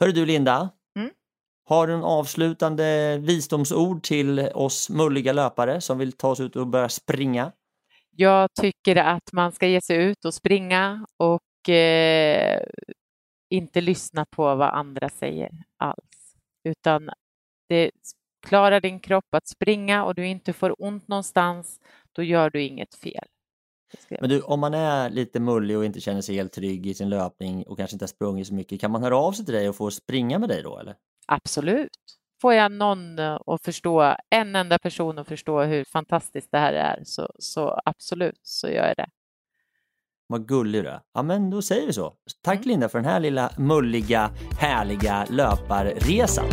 Hörru 0.00 0.12
du 0.12 0.26
Linda, 0.26 0.70
mm. 0.96 1.10
har 1.68 1.86
du 1.86 1.94
en 1.94 2.04
avslutande 2.04 3.18
visdomsord 3.18 4.02
till 4.02 4.38
oss 4.54 4.90
mulliga 4.90 5.32
löpare 5.32 5.80
som 5.80 5.98
vill 5.98 6.12
ta 6.12 6.28
oss 6.28 6.40
ut 6.40 6.56
och 6.56 6.66
börja 6.66 6.88
springa? 6.88 7.52
Jag 8.16 8.48
tycker 8.60 8.96
att 8.96 9.32
man 9.32 9.52
ska 9.52 9.66
ge 9.66 9.80
sig 9.80 9.96
ut 9.96 10.24
och 10.24 10.34
springa 10.34 11.06
och 11.16 11.40
eh, 11.68 12.60
inte 13.50 13.80
lyssna 13.80 14.24
på 14.24 14.54
vad 14.54 14.68
andra 14.68 15.08
säger 15.08 15.50
alls, 15.76 16.36
utan 16.64 17.10
det, 17.68 17.90
klarar 18.46 18.80
din 18.80 19.00
kropp 19.00 19.34
att 19.34 19.48
springa 19.48 20.04
och 20.04 20.14
du 20.14 20.26
inte 20.26 20.52
får 20.52 20.74
ont 20.78 21.08
någonstans, 21.08 21.80
då 22.12 22.22
gör 22.22 22.50
du 22.50 22.62
inget 22.62 22.94
fel. 22.94 23.24
Men 24.20 24.28
du, 24.28 24.40
om 24.40 24.60
man 24.60 24.74
är 24.74 25.10
lite 25.10 25.40
mullig 25.40 25.78
och 25.78 25.84
inte 25.84 26.00
känner 26.00 26.20
sig 26.20 26.34
helt 26.34 26.52
trygg 26.52 26.86
i 26.86 26.94
sin 26.94 27.08
löpning 27.08 27.62
och 27.62 27.76
kanske 27.76 27.94
inte 27.94 28.02
har 28.02 28.08
sprungit 28.08 28.46
så 28.46 28.54
mycket, 28.54 28.80
kan 28.80 28.90
man 28.90 29.02
höra 29.02 29.16
av 29.16 29.32
sig 29.32 29.44
till 29.44 29.54
dig 29.54 29.68
och 29.68 29.76
få 29.76 29.90
springa 29.90 30.38
med 30.38 30.48
dig 30.48 30.62
då 30.62 30.78
eller? 30.78 30.94
Absolut. 31.26 31.98
Får 32.40 32.54
jag 32.54 32.72
någon 32.72 33.18
att 33.18 33.62
förstå, 33.62 34.16
en 34.30 34.56
enda 34.56 34.78
person 34.78 35.18
att 35.18 35.28
förstå 35.28 35.62
hur 35.62 35.84
fantastiskt 35.84 36.48
det 36.52 36.58
här 36.58 36.72
är, 36.72 37.02
så, 37.04 37.32
så 37.38 37.80
absolut 37.84 38.40
så 38.42 38.68
gör 38.68 38.86
jag 38.86 38.96
det. 38.96 39.08
Vad 40.30 40.48
gullig 40.48 40.84
du 40.84 40.88
är. 40.88 41.00
Ja, 41.14 41.22
men 41.22 41.50
då 41.50 41.62
säger 41.62 41.86
vi 41.86 41.92
så. 41.92 42.14
Tack 42.44 42.56
mm. 42.56 42.68
Linda 42.68 42.88
för 42.88 42.98
den 42.98 43.10
här 43.10 43.20
lilla 43.20 43.50
mulliga, 43.58 44.30
härliga 44.58 45.26
löparresan. 45.30 46.44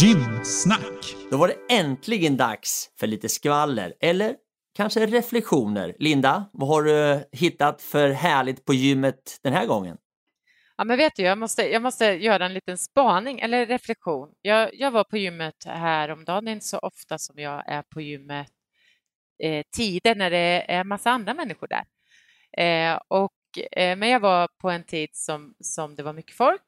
Gymsnack! 0.00 1.16
Då 1.30 1.36
var 1.36 1.48
det 1.48 1.74
äntligen 1.74 2.36
dags 2.36 2.90
för 2.98 3.06
lite 3.06 3.28
skvaller, 3.28 3.94
eller 4.00 4.34
kanske 4.76 5.06
reflektioner. 5.06 5.94
Linda, 5.98 6.44
vad 6.52 6.68
har 6.68 6.82
du 6.82 7.24
hittat 7.32 7.82
för 7.82 8.10
härligt 8.10 8.64
på 8.64 8.74
gymmet 8.74 9.38
den 9.42 9.52
här 9.52 9.66
gången? 9.66 9.96
Ja, 10.76 10.84
men 10.84 10.96
vet 10.96 11.12
du, 11.16 11.22
jag 11.22 11.38
måste, 11.38 11.62
jag 11.62 11.82
måste 11.82 12.04
göra 12.04 12.46
en 12.46 12.54
liten 12.54 12.78
spaning 12.78 13.40
eller 13.40 13.66
reflektion. 13.66 14.28
Jag, 14.42 14.70
jag 14.72 14.90
var 14.90 15.04
på 15.04 15.16
gymmet 15.16 15.64
häromdagen, 15.66 16.44
det 16.44 16.50
är 16.50 16.52
inte 16.52 16.66
så 16.66 16.78
ofta 16.78 17.18
som 17.18 17.38
jag 17.38 17.68
är 17.68 17.82
på 17.82 18.00
gymmet 18.00 18.55
eh, 19.38 19.64
tider 19.76 20.14
när 20.14 20.30
det 20.30 20.64
är 20.72 20.84
massa 20.84 21.10
andra 21.10 21.34
människor 21.34 21.68
där. 21.68 21.84
Eh, 22.52 23.00
och, 23.08 23.32
eh, 23.72 23.96
men 23.98 24.08
jag 24.08 24.20
var 24.20 24.48
på 24.58 24.70
en 24.70 24.84
tid 24.84 25.10
som, 25.12 25.54
som 25.60 25.96
det 25.96 26.02
var 26.02 26.12
mycket 26.12 26.36
folk 26.36 26.62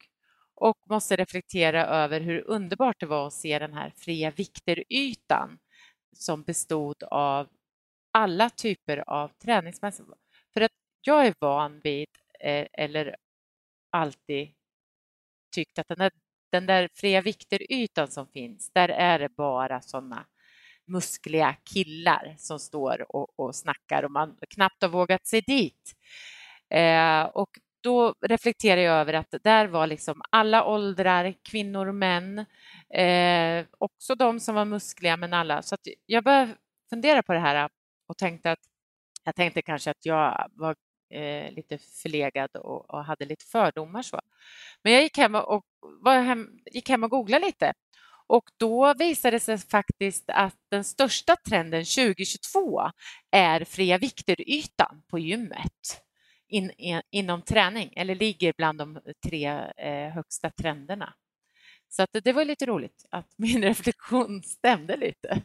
och 0.54 0.78
måste 0.90 1.16
reflektera 1.16 1.86
över 1.86 2.20
hur 2.20 2.40
underbart 2.46 3.00
det 3.00 3.06
var 3.06 3.26
att 3.26 3.32
se 3.32 3.58
den 3.58 3.74
här 3.74 3.92
fria 3.96 4.30
vikterytan 4.30 5.58
som 6.16 6.42
bestod 6.42 7.02
av 7.02 7.48
alla 8.12 8.50
typer 8.50 9.10
av 9.10 9.28
träningsmässor. 9.28 10.06
För 10.54 10.60
att 10.60 10.72
jag 11.02 11.26
är 11.26 11.34
van 11.40 11.80
vid, 11.84 12.08
eh, 12.40 12.66
eller 12.72 13.16
alltid 13.90 14.54
tyckt 15.54 15.78
att 15.78 15.88
den 15.88 15.98
där, 15.98 16.10
den 16.52 16.66
där 16.66 16.88
fria 16.94 17.20
vikterytan 17.22 18.08
som 18.08 18.26
finns, 18.28 18.70
där 18.74 18.88
är 18.88 19.18
det 19.18 19.28
bara 19.28 19.80
sådana 19.80 20.26
muskliga 20.88 21.56
killar 21.64 22.34
som 22.38 22.58
står 22.58 23.16
och, 23.16 23.40
och 23.40 23.54
snackar 23.54 24.02
och 24.02 24.10
man 24.10 24.36
knappt 24.50 24.82
har 24.82 24.88
vågat 24.88 25.26
sig 25.26 25.40
dit. 25.40 25.94
Eh, 26.70 27.22
och 27.22 27.50
då 27.80 28.14
reflekterar 28.20 28.80
jag 28.80 28.94
över 29.00 29.12
att 29.12 29.34
där 29.42 29.66
var 29.66 29.86
liksom 29.86 30.22
alla 30.30 30.64
åldrar, 30.64 31.34
kvinnor 31.42 31.86
och 31.86 31.94
män, 31.94 32.38
eh, 32.94 33.66
också 33.78 34.14
de 34.14 34.40
som 34.40 34.54
var 34.54 34.64
muskliga, 34.64 35.16
men 35.16 35.34
alla. 35.34 35.62
Så 35.62 35.76
jag 36.06 36.24
började 36.24 36.54
fundera 36.90 37.22
på 37.22 37.32
det 37.32 37.38
här 37.38 37.68
och 38.08 38.16
tänkte 38.16 38.52
att 38.52 38.58
jag 39.24 39.34
tänkte 39.34 39.62
kanske 39.62 39.90
att 39.90 40.06
jag 40.06 40.50
var 40.54 40.76
eh, 41.10 41.52
lite 41.52 41.78
förlegad 41.78 42.56
och, 42.56 42.90
och, 42.90 43.04
hade 43.04 43.24
lite 43.24 43.44
fördomar. 43.44 44.02
Så. 44.02 44.20
Men 44.82 44.92
jag 44.92 45.02
gick 45.02 45.18
hem 45.18 45.34
och, 45.34 45.64
var 45.80 46.20
hem, 46.20 46.48
gick 46.72 46.88
hem 46.88 47.04
och 47.04 47.10
googlade 47.10 47.46
lite 47.46 47.72
och 48.28 48.44
då 48.56 48.94
visade 48.94 49.36
det 49.36 49.40
sig 49.40 49.58
faktiskt 49.58 50.24
att 50.26 50.56
den 50.70 50.84
största 50.84 51.36
trenden 51.48 51.84
2022 51.84 52.80
är 53.30 53.64
fria 53.64 53.98
vikter-ytan 53.98 55.02
på 55.10 55.18
gymmet 55.18 56.02
in, 56.48 56.70
in, 56.76 57.00
inom 57.10 57.42
träning 57.42 57.92
eller 57.96 58.14
ligger 58.14 58.52
bland 58.56 58.78
de 58.78 58.98
tre 59.26 59.46
eh, 59.76 60.10
högsta 60.10 60.50
trenderna. 60.50 61.14
Så 61.88 62.02
att 62.02 62.10
det 62.24 62.32
var 62.32 62.44
lite 62.44 62.66
roligt 62.66 63.06
att 63.10 63.26
min 63.36 63.62
reflektion 63.62 64.42
stämde 64.42 64.96
lite. 64.96 65.42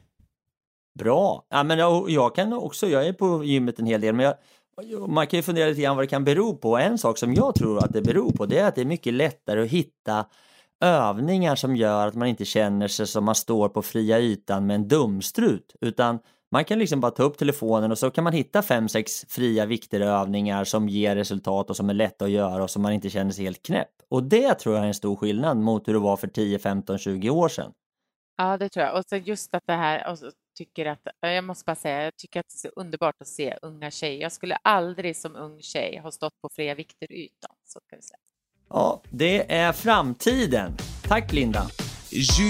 Bra! 0.99 1.45
Ja, 1.49 1.63
men 1.63 1.79
jag, 1.79 2.09
jag 2.09 2.35
kan 2.35 2.53
också, 2.53 2.87
jag 2.87 3.07
är 3.07 3.13
på 3.13 3.43
gymmet 3.43 3.79
en 3.79 3.85
hel 3.85 4.01
del, 4.01 4.15
men 4.15 4.25
jag, 4.25 5.09
man 5.09 5.27
kan 5.27 5.37
ju 5.37 5.43
fundera 5.43 5.69
lite 5.69 5.81
grann 5.81 5.95
vad 5.95 6.03
det 6.03 6.09
kan 6.09 6.23
bero 6.23 6.57
på. 6.57 6.77
En 6.77 6.97
sak 6.97 7.17
som 7.17 7.33
jag 7.33 7.55
tror 7.55 7.83
att 7.83 7.93
det 7.93 8.01
beror 8.01 8.31
på 8.31 8.45
det 8.45 8.59
är 8.59 8.67
att 8.67 8.75
det 8.75 8.81
är 8.81 8.85
mycket 8.85 9.13
lättare 9.13 9.61
att 9.61 9.69
hitta 9.69 10.25
övningar 10.83 11.55
som 11.55 11.75
gör 11.75 12.07
att 12.07 12.15
man 12.15 12.27
inte 12.27 12.45
känner 12.45 12.87
sig 12.87 13.07
som 13.07 13.25
man 13.25 13.35
står 13.35 13.69
på 13.69 13.81
fria 13.81 14.19
ytan 14.19 14.65
med 14.65 14.75
en 14.75 14.87
dumstrut 14.87 15.75
utan 15.81 16.19
man 16.51 16.65
kan 16.65 16.79
liksom 16.79 16.99
bara 16.99 17.11
ta 17.11 17.23
upp 17.23 17.37
telefonen 17.37 17.91
och 17.91 17.97
så 17.97 18.11
kan 18.11 18.23
man 18.23 18.33
hitta 18.33 18.61
fem, 18.61 18.89
sex 18.89 19.25
fria 19.29 19.65
vikterövningar 19.65 20.63
som 20.63 20.89
ger 20.89 21.15
resultat 21.15 21.69
och 21.69 21.75
som 21.75 21.89
är 21.89 21.93
lätta 21.93 22.25
att 22.25 22.31
göra 22.31 22.63
och 22.63 22.69
som 22.69 22.81
man 22.81 22.93
inte 22.93 23.09
känner 23.09 23.31
sig 23.31 23.43
helt 23.43 23.65
knäpp. 23.65 23.89
Och 24.09 24.23
det 24.23 24.53
tror 24.53 24.75
jag 24.75 24.83
är 24.83 24.87
en 24.87 24.93
stor 24.93 25.15
skillnad 25.15 25.57
mot 25.57 25.87
hur 25.87 25.93
det 25.93 25.99
var 25.99 26.17
för 26.17 26.27
10, 26.27 26.59
15, 26.59 26.97
20 26.97 27.29
år 27.29 27.49
sedan. 27.49 27.71
Ja, 28.37 28.57
det 28.57 28.69
tror 28.69 28.85
jag. 28.85 28.97
Och 28.97 29.03
så 29.09 29.15
just 29.15 29.53
att 29.53 29.63
det 29.67 29.73
här, 29.73 30.11
och 30.11 30.17
tycker 30.57 30.85
att, 30.85 31.07
jag 31.19 31.43
måste 31.43 31.65
bara 31.65 31.75
säga, 31.75 32.03
jag 32.03 32.15
tycker 32.15 32.39
att 32.39 32.45
det 32.49 32.67
är 32.67 32.69
så 32.69 32.79
underbart 32.81 33.21
att 33.21 33.27
se 33.27 33.57
unga 33.61 33.91
tjejer. 33.91 34.21
Jag 34.21 34.31
skulle 34.31 34.55
aldrig 34.55 35.17
som 35.17 35.35
ung 35.35 35.61
tjej 35.61 35.97
ha 35.97 36.11
stått 36.11 36.41
på 36.41 36.49
fria 36.49 36.75
vikter-ytan. 36.75 37.55
Så 37.63 37.79
kan 37.89 37.97
vi 37.97 38.03
säga. 38.03 38.22
Ja, 38.75 39.01
det 39.09 39.51
är 39.51 39.71
framtiden. 39.71 40.77
Tack 41.07 41.33
Linda. 41.33 41.67
Gymtips 42.09 42.43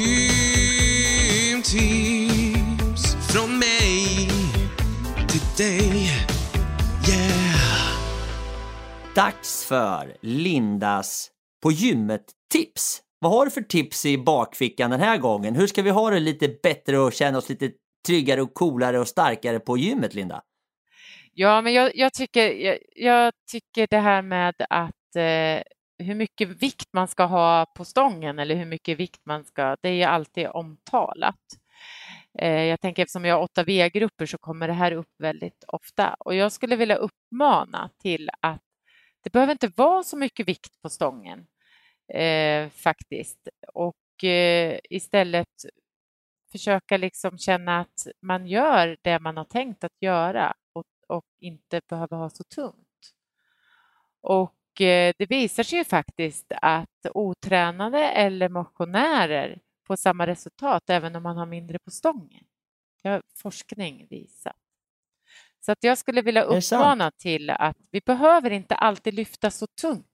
från 3.32 3.60
mig 3.60 4.30
till 5.30 5.42
dig. 5.58 5.90
Yeah. 7.10 7.54
Dags 9.16 9.66
för 9.66 10.18
Lindas 10.22 11.30
på 11.64 11.72
gymmet-tips. 11.72 13.02
Vad 13.20 13.32
har 13.32 13.46
du 13.46 13.52
för 13.52 13.62
tips 13.62 14.06
i 14.06 14.18
bakfickan 14.18 14.92
den 14.92 15.00
här 15.00 15.18
gången? 15.18 15.56
Hur 15.56 15.68
ska 15.68 15.82
vi 15.82 15.90
ha 15.90 16.10
det 16.10 16.20
lite 16.20 16.48
bättre 16.64 16.98
och 16.98 17.14
känna 17.14 17.38
oss 17.38 17.50
lite 17.50 17.72
tryggare 18.08 18.42
och 18.42 18.54
coolare 18.54 19.00
och 19.00 19.08
starkare 19.08 19.60
på 19.60 19.78
gymmet, 19.78 20.14
Linda? 20.14 20.42
Ja, 21.34 21.62
men 21.62 21.74
jag, 21.74 21.96
jag 21.96 22.14
tycker, 22.14 22.52
jag, 22.52 22.78
jag, 22.96 23.34
tycker 23.52 23.88
det 23.90 24.00
här 24.00 24.22
med 24.22 24.56
att 24.70 25.16
eh, 25.16 25.64
hur 26.04 26.16
mycket 26.16 26.64
vikt 26.64 26.90
man 26.94 27.08
ska 27.08 27.24
ha 27.24 27.66
på 27.66 27.86
stången 27.86 28.40
eller 28.40 28.56
hur 28.56 28.66
mycket 28.66 29.00
vikt 29.00 29.22
man 29.26 29.46
ska, 29.46 29.76
det 29.82 29.90
är 29.90 29.94
ju 29.94 30.04
alltid 30.04 30.48
omtalat. 30.48 31.40
Eh, 32.40 32.64
jag 32.64 32.82
tänker 32.82 33.04
eftersom 33.04 33.26
jag 33.26 33.36
har 33.36 33.44
åtta 33.44 33.64
V-grupper 33.64 34.26
så 34.26 34.38
kommer 34.38 34.68
det 34.68 34.74
här 34.74 34.92
upp 34.92 35.12
väldigt 35.20 35.64
ofta 35.68 36.16
och 36.20 36.36
jag 36.36 36.52
skulle 36.52 36.76
vilja 36.76 36.96
uppmana 36.96 37.90
till 38.02 38.30
att 38.42 38.62
det 39.24 39.32
behöver 39.32 39.52
inte 39.52 39.72
vara 39.76 40.04
så 40.04 40.18
mycket 40.18 40.48
vikt 40.48 40.82
på 40.82 40.90
stången 40.90 41.48
eh, 42.14 42.70
faktiskt 42.70 43.48
och 43.74 44.24
eh, 44.24 44.80
istället 44.90 45.66
försöka 46.52 46.98
liksom 46.98 47.38
känna 47.38 47.80
att 47.80 48.08
man 48.22 48.48
gör 48.48 48.98
det 49.02 49.20
man 49.20 49.38
har 49.38 49.46
tänkt 49.46 49.84
att 49.84 50.02
göra 50.02 50.54
och, 50.74 50.86
och 51.08 51.26
inte 51.40 51.82
behöver 51.90 52.18
ha 52.18 52.30
så 52.30 52.44
tungt. 52.44 53.14
Och 54.22 54.56
det 54.78 55.30
visar 55.30 55.64
sig 55.64 55.78
ju 55.78 55.86
faktiskt 55.86 56.52
att 56.62 57.06
otränade 57.14 58.00
eller 58.00 58.50
motionärer 58.50 59.60
får 59.88 59.96
samma 59.96 60.28
resultat 60.28 60.90
även 60.90 61.16
om 61.16 61.24
man 61.24 61.38
har 61.38 61.46
mindre 61.46 61.80
på 61.80 61.92
stången. 61.92 62.44
Det 63.04 63.10
har 63.10 63.22
forskning 63.36 64.08
visat. 64.10 64.56
Så 65.66 65.72
att 65.72 65.84
jag 65.84 65.98
skulle 65.98 66.22
vilja 66.22 66.44
uppmana 66.44 67.12
till 67.12 67.50
att 67.50 67.78
vi 67.92 68.02
behöver 68.06 68.52
inte 68.52 68.76
alltid 68.76 69.14
lyfta 69.14 69.52
så 69.52 69.68
tungt. 69.82 70.06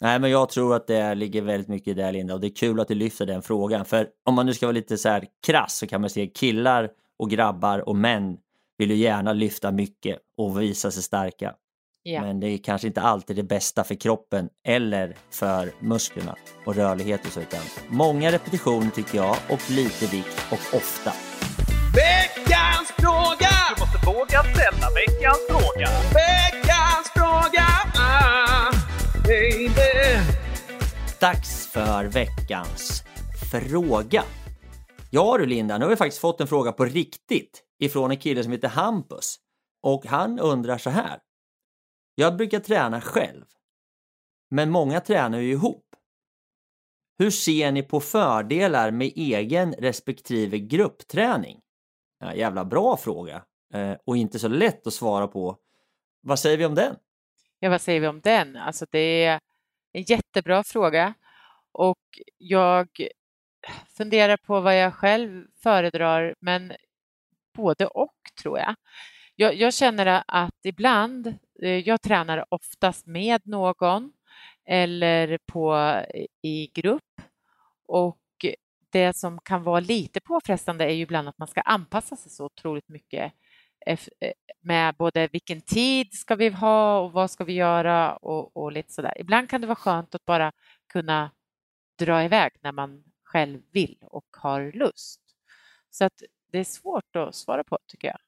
Nej, 0.00 0.18
men 0.18 0.30
jag 0.30 0.48
tror 0.48 0.76
att 0.76 0.86
det 0.86 1.14
ligger 1.14 1.42
väldigt 1.42 1.68
mycket 1.68 1.88
i 1.88 1.94
det 1.94 2.12
Linda 2.12 2.34
och 2.34 2.40
det 2.40 2.46
är 2.46 2.54
kul 2.54 2.80
att 2.80 2.88
du 2.88 2.94
lyfter 2.94 3.26
den 3.26 3.42
frågan. 3.42 3.84
För 3.84 4.08
om 4.24 4.34
man 4.34 4.46
nu 4.46 4.54
ska 4.54 4.66
vara 4.66 4.72
lite 4.72 4.98
så 4.98 5.08
här 5.08 5.26
krass 5.46 5.76
så 5.76 5.86
kan 5.86 6.00
man 6.00 6.10
se 6.10 6.26
killar 6.26 6.90
och 7.18 7.30
grabbar 7.30 7.88
och 7.88 7.96
män 7.96 8.38
vill 8.78 8.90
ju 8.90 8.96
gärna 8.96 9.32
lyfta 9.32 9.72
mycket 9.72 10.18
och 10.36 10.60
visa 10.60 10.90
sig 10.90 11.02
starka. 11.02 11.54
Ja. 12.08 12.20
Men 12.22 12.40
det 12.40 12.46
är 12.46 12.58
kanske 12.58 12.86
inte 12.86 13.00
alltid 13.00 13.36
det 13.36 13.42
bästa 13.42 13.84
för 13.84 13.94
kroppen 13.94 14.48
eller 14.66 15.16
för 15.30 15.72
musklerna 15.80 16.36
och 16.64 16.74
rörlighet 16.74 17.26
och 17.26 17.32
så 17.32 17.40
utan 17.40 17.60
många 17.88 18.32
repetitioner 18.32 18.90
tycker 18.90 19.18
jag 19.18 19.36
och 19.50 19.70
lite 19.70 20.06
vikt 20.06 20.46
och 20.50 20.76
ofta. 20.76 21.12
Veckans 21.94 22.90
fråga! 22.98 23.50
Du 23.74 23.80
måste 23.80 24.06
våga 24.06 24.42
ställa 24.42 24.86
veckans 25.00 25.40
fråga. 25.48 25.88
Veckans 26.14 27.08
fråga! 27.14 27.66
Ah, 27.98 28.72
baby. 29.24 30.20
Dags 31.20 31.66
för 31.66 32.04
veckans 32.04 33.02
fråga. 33.50 34.22
Ja 35.10 35.38
du 35.38 35.46
Linda, 35.46 35.78
nu 35.78 35.84
har 35.84 35.90
vi 35.90 35.96
faktiskt 35.96 36.20
fått 36.20 36.40
en 36.40 36.46
fråga 36.46 36.72
på 36.72 36.84
riktigt 36.84 37.62
ifrån 37.80 38.10
en 38.10 38.16
kille 38.16 38.42
som 38.42 38.52
heter 38.52 38.68
Hampus. 38.68 39.36
Och 39.82 40.06
han 40.06 40.38
undrar 40.38 40.78
så 40.78 40.90
här. 40.90 41.18
Jag 42.18 42.36
brukar 42.36 42.60
träna 42.60 43.00
själv. 43.00 43.44
Men 44.50 44.70
många 44.70 45.00
tränar 45.00 45.38
ju 45.38 45.50
ihop. 45.50 45.86
Hur 47.18 47.30
ser 47.30 47.72
ni 47.72 47.82
på 47.82 48.00
fördelar 48.00 48.90
med 48.90 49.12
egen 49.16 49.72
respektive 49.72 50.58
gruppträning? 50.58 51.60
Ja, 52.18 52.34
jävla 52.34 52.64
bra 52.64 52.96
fråga 52.96 53.44
eh, 53.74 53.96
och 54.04 54.16
inte 54.16 54.38
så 54.38 54.48
lätt 54.48 54.86
att 54.86 54.92
svara 54.92 55.28
på. 55.28 55.58
Vad 56.20 56.38
säger 56.38 56.56
vi 56.56 56.64
om 56.64 56.74
den? 56.74 56.96
Ja, 57.58 57.70
vad 57.70 57.80
säger 57.80 58.00
vi 58.00 58.06
om 58.06 58.20
den? 58.20 58.56
Alltså 58.56 58.86
det 58.90 59.24
är 59.24 59.40
en 59.92 60.02
jättebra 60.02 60.64
fråga 60.64 61.14
och 61.72 61.98
jag 62.38 62.88
funderar 63.96 64.36
på 64.36 64.60
vad 64.60 64.78
jag 64.78 64.94
själv 64.94 65.46
föredrar, 65.62 66.34
men 66.40 66.72
både 67.56 67.86
och 67.86 68.14
tror 68.42 68.58
jag. 68.58 68.74
Jag, 69.38 69.54
jag 69.54 69.74
känner 69.74 70.22
att 70.28 70.54
ibland, 70.64 71.26
eh, 71.62 71.78
jag 71.88 72.02
tränar 72.02 72.44
oftast 72.48 73.06
med 73.06 73.46
någon 73.46 74.12
eller 74.64 75.38
på, 75.46 75.94
i 76.42 76.66
grupp 76.74 77.20
och 77.86 78.18
det 78.90 79.16
som 79.16 79.38
kan 79.40 79.62
vara 79.62 79.80
lite 79.80 80.20
påfrestande 80.20 80.84
är 80.84 80.90
ju 80.90 81.02
ibland 81.02 81.28
att 81.28 81.38
man 81.38 81.48
ska 81.48 81.60
anpassa 81.60 82.16
sig 82.16 82.30
så 82.30 82.44
otroligt 82.44 82.88
mycket 82.88 83.32
eh, 83.86 83.98
med 84.60 84.94
både 84.94 85.28
vilken 85.32 85.60
tid 85.60 86.14
ska 86.14 86.34
vi 86.34 86.48
ha 86.48 86.98
och 87.00 87.12
vad 87.12 87.30
ska 87.30 87.44
vi 87.44 87.52
göra 87.52 88.16
och, 88.16 88.56
och 88.56 88.72
lite 88.72 88.92
sådär. 88.92 89.20
Ibland 89.20 89.50
kan 89.50 89.60
det 89.60 89.66
vara 89.66 89.76
skönt 89.76 90.14
att 90.14 90.24
bara 90.24 90.52
kunna 90.92 91.30
dra 91.98 92.24
iväg 92.24 92.52
när 92.62 92.72
man 92.72 93.04
själv 93.24 93.62
vill 93.72 93.98
och 94.00 94.26
har 94.30 94.72
lust. 94.72 95.20
Så 95.90 96.04
att 96.04 96.22
det 96.52 96.58
är 96.58 96.64
svårt 96.64 97.16
att 97.16 97.34
svara 97.34 97.64
på 97.64 97.78
tycker 97.86 98.08
jag. 98.08 98.18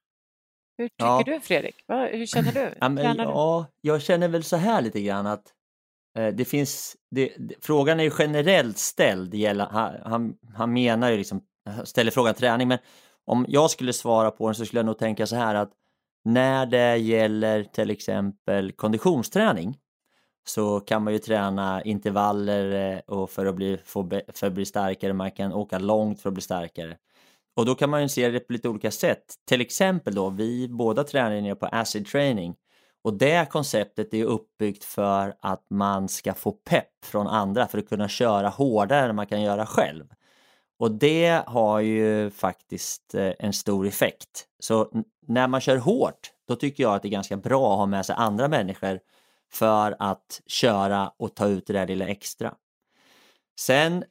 Hur 0.78 0.88
tycker 0.88 1.04
ja. 1.04 1.22
du 1.26 1.40
Fredrik? 1.40 1.84
Hur 1.88 2.26
känner 2.26 2.52
du? 2.52 2.74
Ja, 2.80 2.88
men, 2.88 3.16
ja, 3.16 3.66
jag 3.80 4.02
känner 4.02 4.28
väl 4.28 4.44
så 4.44 4.56
här 4.56 4.82
lite 4.82 5.00
grann 5.00 5.26
att 5.26 5.52
eh, 6.18 6.26
det 6.28 6.44
finns, 6.44 6.96
det, 7.10 7.32
det, 7.38 7.54
frågan 7.60 8.00
är 8.00 8.04
ju 8.04 8.10
generellt 8.18 8.78
ställd, 8.78 9.34
gäller, 9.34 9.66
han, 10.04 10.34
han, 10.54 10.72
menar 10.72 11.10
ju 11.10 11.16
liksom, 11.16 11.40
ställer 11.84 12.10
frågan 12.10 12.34
träning, 12.34 12.68
men 12.68 12.78
om 13.24 13.46
jag 13.48 13.70
skulle 13.70 13.92
svara 13.92 14.30
på 14.30 14.48
den 14.48 14.54
så 14.54 14.66
skulle 14.66 14.78
jag 14.78 14.86
nog 14.86 14.98
tänka 14.98 15.26
så 15.26 15.36
här 15.36 15.54
att 15.54 15.72
när 16.24 16.66
det 16.66 16.96
gäller 16.96 17.64
till 17.64 17.90
exempel 17.90 18.72
konditionsträning 18.72 19.78
så 20.48 20.80
kan 20.80 21.04
man 21.04 21.12
ju 21.12 21.18
träna 21.18 21.82
intervaller 21.82 22.92
eh, 22.92 22.98
och 22.98 23.30
för 23.30 23.46
att 23.46 23.54
bli, 23.54 23.78
för 23.84 24.46
att 24.46 24.52
bli 24.52 24.66
starkare, 24.66 25.12
man 25.12 25.30
kan 25.30 25.52
åka 25.52 25.78
långt 25.78 26.22
för 26.22 26.30
att 26.30 26.34
bli 26.34 26.42
starkare. 26.42 26.96
Och 27.58 27.66
då 27.66 27.74
kan 27.74 27.90
man 27.90 28.02
ju 28.02 28.08
se 28.08 28.30
det 28.30 28.40
på 28.40 28.52
lite 28.52 28.68
olika 28.68 28.90
sätt. 28.90 29.34
Till 29.44 29.60
exempel 29.60 30.14
då, 30.14 30.30
vi 30.30 30.68
båda 30.68 31.04
tränar 31.04 31.54
på 31.54 31.66
acid 31.66 32.06
training 32.06 32.54
och 33.02 33.14
det 33.14 33.50
konceptet 33.50 34.14
är 34.14 34.24
uppbyggt 34.24 34.84
för 34.84 35.34
att 35.40 35.66
man 35.70 36.08
ska 36.08 36.34
få 36.34 36.52
pepp 36.52 37.04
från 37.04 37.26
andra 37.26 37.66
för 37.68 37.78
att 37.78 37.88
kunna 37.88 38.08
köra 38.08 38.48
hårdare 38.48 39.08
än 39.08 39.16
man 39.16 39.26
kan 39.26 39.42
göra 39.42 39.66
själv. 39.66 40.04
Och 40.78 40.90
det 40.90 41.42
har 41.46 41.80
ju 41.80 42.30
faktiskt 42.30 43.14
eh, 43.14 43.32
en 43.38 43.52
stor 43.52 43.86
effekt. 43.86 44.46
Så 44.58 44.90
när 45.26 45.48
man 45.48 45.60
kör 45.60 45.76
hårt, 45.76 46.32
då 46.48 46.56
tycker 46.56 46.82
jag 46.82 46.94
att 46.94 47.02
det 47.02 47.08
är 47.08 47.10
ganska 47.10 47.36
bra 47.36 47.72
att 47.72 47.78
ha 47.78 47.86
med 47.86 48.06
sig 48.06 48.14
andra 48.18 48.48
människor 48.48 49.00
för 49.52 49.96
att 49.98 50.40
köra 50.46 51.12
och 51.16 51.34
ta 51.34 51.46
ut 51.46 51.66
det 51.66 51.72
där 51.72 51.86
lilla 51.86 52.06
extra. 52.06 52.54
Sen 53.60 54.04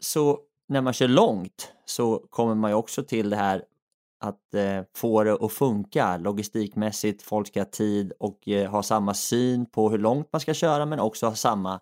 så 0.00 0.40
när 0.70 0.80
man 0.80 0.92
kör 0.92 1.08
långt 1.08 1.72
så 1.84 2.26
kommer 2.30 2.54
man 2.54 2.70
ju 2.70 2.74
också 2.74 3.02
till 3.02 3.30
det 3.30 3.36
här 3.36 3.64
att 4.20 4.54
eh, 4.54 4.82
få 4.96 5.24
det 5.24 5.32
att 5.32 5.52
funka 5.52 6.16
logistikmässigt, 6.16 7.22
folk 7.22 7.48
ska 7.48 7.60
ha 7.60 7.64
tid 7.64 8.12
och 8.18 8.48
eh, 8.48 8.70
ha 8.70 8.82
samma 8.82 9.14
syn 9.14 9.66
på 9.66 9.90
hur 9.90 9.98
långt 9.98 10.28
man 10.32 10.40
ska 10.40 10.54
köra 10.54 10.86
men 10.86 11.00
också 11.00 11.26
ha 11.26 11.34
samma 11.34 11.80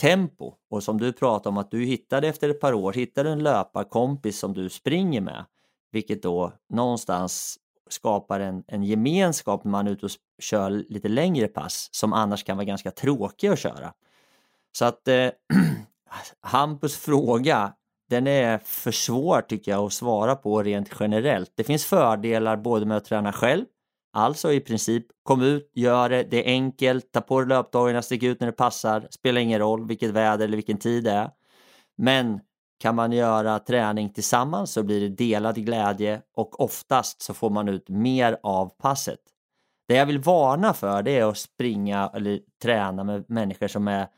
tempo. 0.00 0.54
Och 0.70 0.82
som 0.82 0.98
du 0.98 1.12
pratade 1.12 1.48
om 1.48 1.58
att 1.58 1.70
du 1.70 1.84
hittade 1.84 2.28
efter 2.28 2.48
ett 2.48 2.60
par 2.60 2.72
år, 2.72 2.92
hittade 2.92 3.30
en 3.30 3.42
löparkompis 3.42 4.38
som 4.38 4.54
du 4.54 4.68
springer 4.68 5.20
med, 5.20 5.44
vilket 5.90 6.22
då 6.22 6.52
någonstans 6.68 7.58
skapar 7.88 8.40
en, 8.40 8.64
en 8.66 8.82
gemenskap 8.82 9.64
när 9.64 9.70
man 9.70 9.86
är 9.86 9.90
ute 9.90 10.06
och 10.06 10.12
kör 10.38 10.70
lite 10.70 11.08
längre 11.08 11.48
pass 11.48 11.88
som 11.92 12.12
annars 12.12 12.44
kan 12.44 12.56
vara 12.56 12.64
ganska 12.64 12.90
tråkiga 12.90 13.52
att 13.52 13.58
köra. 13.58 13.92
Så 14.72 14.84
att 14.84 15.08
eh, 15.08 15.28
Hampus 16.40 16.96
fråga 16.96 17.74
den 18.10 18.26
är 18.26 18.58
för 18.58 18.90
svår 18.90 19.40
tycker 19.40 19.72
jag 19.72 19.84
att 19.84 19.92
svara 19.92 20.36
på 20.36 20.62
rent 20.62 20.90
generellt. 21.00 21.52
Det 21.54 21.64
finns 21.64 21.84
fördelar 21.86 22.56
både 22.56 22.86
med 22.86 22.96
att 22.96 23.04
träna 23.04 23.32
själv, 23.32 23.64
alltså 24.12 24.52
i 24.52 24.60
princip 24.60 25.06
kom 25.22 25.42
ut, 25.42 25.70
gör 25.74 26.08
det, 26.08 26.22
det 26.22 26.48
är 26.48 26.52
enkelt, 26.52 27.12
ta 27.12 27.20
på 27.20 27.40
dig 27.40 27.48
löpdagarna, 27.48 28.02
stick 28.02 28.22
ut 28.22 28.40
när 28.40 28.46
det 28.46 28.52
passar, 28.52 29.08
spelar 29.10 29.40
ingen 29.40 29.58
roll 29.58 29.88
vilket 29.88 30.10
väder 30.10 30.44
eller 30.44 30.56
vilken 30.56 30.78
tid 30.78 31.04
det 31.04 31.10
är. 31.10 31.30
Men 31.96 32.40
kan 32.80 32.94
man 32.94 33.12
göra 33.12 33.58
träning 33.58 34.12
tillsammans 34.12 34.72
så 34.72 34.82
blir 34.82 35.00
det 35.00 35.08
delad 35.08 35.56
glädje 35.56 36.22
och 36.36 36.60
oftast 36.60 37.22
så 37.22 37.34
får 37.34 37.50
man 37.50 37.68
ut 37.68 37.88
mer 37.88 38.38
av 38.42 38.68
passet. 38.78 39.20
Det 39.88 39.94
jag 39.94 40.06
vill 40.06 40.18
varna 40.18 40.74
för 40.74 41.02
det 41.02 41.18
är 41.18 41.24
att 41.24 41.38
springa 41.38 42.10
eller 42.14 42.40
träna 42.62 43.04
med 43.04 43.24
människor 43.28 43.68
som, 43.68 43.88
är, 43.88 44.08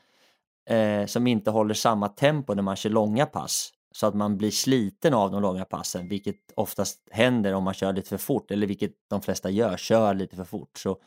eh, 0.70 1.06
som 1.06 1.26
inte 1.26 1.50
håller 1.50 1.74
samma 1.74 2.08
tempo 2.08 2.54
när 2.54 2.62
man 2.62 2.76
kör 2.76 2.90
långa 2.90 3.26
pass 3.26 3.72
så 3.92 4.06
att 4.06 4.14
man 4.14 4.36
blir 4.38 4.50
sliten 4.50 5.14
av 5.14 5.30
de 5.30 5.42
långa 5.42 5.64
passen, 5.64 6.08
vilket 6.08 6.36
oftast 6.54 7.08
händer 7.10 7.54
om 7.54 7.64
man 7.64 7.74
kör 7.74 7.92
lite 7.92 8.08
för 8.08 8.18
fort, 8.18 8.50
eller 8.50 8.66
vilket 8.66 8.92
de 9.10 9.22
flesta 9.22 9.50
gör, 9.50 9.76
kör 9.76 10.14
lite 10.14 10.36
för 10.36 10.44
fort. 10.44 10.78
Så 10.78 10.98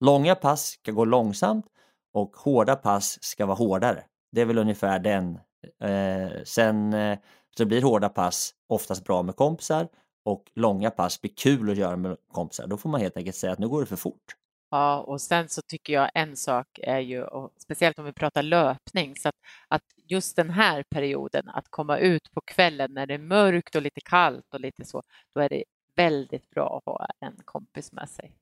långa 0.00 0.34
pass 0.34 0.66
ska 0.66 0.92
gå 0.92 1.04
långsamt 1.04 1.66
och 2.12 2.36
hårda 2.36 2.76
pass 2.76 3.18
ska 3.22 3.46
vara 3.46 3.56
hårdare. 3.56 4.04
Det 4.32 4.40
är 4.40 4.44
väl 4.44 4.58
ungefär 4.58 4.98
den. 4.98 5.38
Eh, 5.80 6.42
sen 6.44 6.92
eh, 6.92 7.18
så 7.56 7.64
blir 7.64 7.82
hårda 7.82 8.08
pass 8.08 8.54
oftast 8.68 9.04
bra 9.04 9.22
med 9.22 9.36
kompisar 9.36 9.88
och 10.24 10.50
långa 10.54 10.90
pass 10.90 11.20
blir 11.20 11.32
kul 11.36 11.70
att 11.70 11.76
göra 11.76 11.96
med 11.96 12.16
kompisar. 12.32 12.66
Då 12.66 12.76
får 12.76 12.88
man 12.88 13.00
helt 13.00 13.16
enkelt 13.16 13.36
säga 13.36 13.52
att 13.52 13.58
nu 13.58 13.68
går 13.68 13.80
det 13.80 13.86
för 13.86 13.96
fort. 13.96 14.36
Ja, 14.70 15.00
och 15.00 15.20
sen 15.20 15.48
så 15.48 15.62
tycker 15.62 15.92
jag 15.92 16.10
en 16.14 16.36
sak 16.36 16.66
är 16.82 16.98
ju, 16.98 17.22
och 17.22 17.52
speciellt 17.58 17.98
om 17.98 18.04
vi 18.04 18.12
pratar 18.12 18.42
löpning, 18.42 19.16
så 19.16 19.28
att, 19.28 19.34
att 19.68 19.82
just 20.12 20.36
den 20.36 20.50
här 20.50 20.82
perioden, 20.82 21.48
att 21.48 21.68
komma 21.70 21.98
ut 21.98 22.30
på 22.32 22.40
kvällen 22.40 22.94
när 22.94 23.06
det 23.06 23.14
är 23.14 23.18
mörkt 23.18 23.74
och 23.74 23.82
lite 23.82 24.00
kallt 24.00 24.54
och 24.54 24.60
lite 24.60 24.84
så, 24.84 25.02
då 25.34 25.40
är 25.40 25.48
det 25.48 25.64
väldigt 25.96 26.50
bra 26.50 26.76
att 26.76 26.84
ha 26.84 27.06
en 27.20 27.36
kompis 27.44 27.92
med 27.92 28.08
sig. 28.08 28.34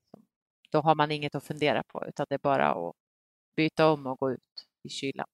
Då 0.72 0.80
har 0.80 0.94
man 0.94 1.10
inget 1.10 1.34
att 1.34 1.44
fundera 1.44 1.82
på, 1.82 2.04
utan 2.08 2.26
det 2.28 2.34
är 2.34 2.38
bara 2.38 2.70
att 2.70 2.94
byta 3.56 3.90
om 3.90 4.06
och 4.06 4.18
gå 4.18 4.32
ut 4.32 4.40
i 4.82 4.88
kylan. 4.88 5.26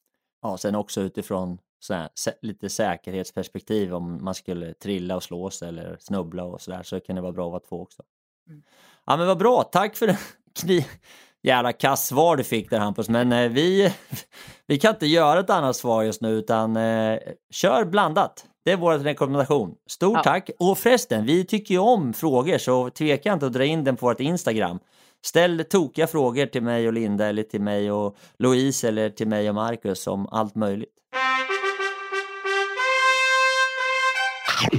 Ja, 0.42 0.56
sen 0.58 0.74
också 0.74 1.00
utifrån 1.00 1.58
så 1.78 1.94
här, 1.94 2.10
lite 2.42 2.68
säkerhetsperspektiv 2.68 3.94
om 3.94 4.24
man 4.24 4.34
skulle 4.34 4.74
trilla 4.74 5.16
och 5.16 5.22
slå 5.22 5.50
sig 5.50 5.68
eller 5.68 5.96
snubbla 6.00 6.44
och 6.44 6.60
sådär 6.60 6.82
så 6.82 7.00
kan 7.00 7.16
det 7.16 7.22
vara 7.22 7.32
bra 7.32 7.46
att 7.46 7.52
vara 7.52 7.62
två 7.68 7.82
också. 7.82 8.02
Mm. 8.48 8.62
Ja 9.04 9.16
men 9.16 9.26
vad 9.26 9.38
bra, 9.38 9.62
tack 9.62 9.96
för 9.96 10.06
det 10.06 10.18
kni... 10.60 10.86
jävla 11.46 11.72
kass 11.72 12.06
svar 12.06 12.36
du 12.36 12.44
fick 12.44 12.70
där 12.70 12.78
Hampus, 12.78 13.08
men 13.08 13.32
eh, 13.32 13.48
vi, 13.48 13.92
vi 14.66 14.78
kan 14.78 14.94
inte 14.94 15.06
göra 15.06 15.40
ett 15.40 15.50
annat 15.50 15.76
svar 15.76 16.02
just 16.02 16.20
nu 16.20 16.28
utan 16.28 16.76
eh, 16.76 17.18
kör 17.50 17.84
blandat. 17.84 18.44
Det 18.64 18.72
är 18.72 18.76
vår 18.76 18.98
rekommendation. 18.98 19.74
Stort 19.86 20.16
ja. 20.16 20.22
tack! 20.22 20.50
Och 20.58 20.78
förresten, 20.78 21.26
vi 21.26 21.44
tycker 21.44 21.74
ju 21.74 21.80
om 21.80 22.12
frågor 22.12 22.58
så 22.58 22.90
tveka 22.90 23.32
inte 23.32 23.46
att 23.46 23.52
dra 23.52 23.64
in 23.64 23.84
den 23.84 23.96
på 23.96 24.06
vårt 24.06 24.20
Instagram. 24.20 24.78
Ställ 25.26 25.64
tokiga 25.70 26.06
frågor 26.06 26.46
till 26.46 26.62
mig 26.62 26.86
och 26.86 26.92
Linda 26.92 27.26
eller 27.26 27.42
till 27.42 27.60
mig 27.60 27.92
och 27.92 28.16
Louise 28.38 28.88
eller 28.88 29.10
till 29.10 29.28
mig 29.28 29.48
och 29.48 29.54
Marcus 29.54 30.06
om 30.06 30.28
allt 30.30 30.54
möjligt. 30.54 30.88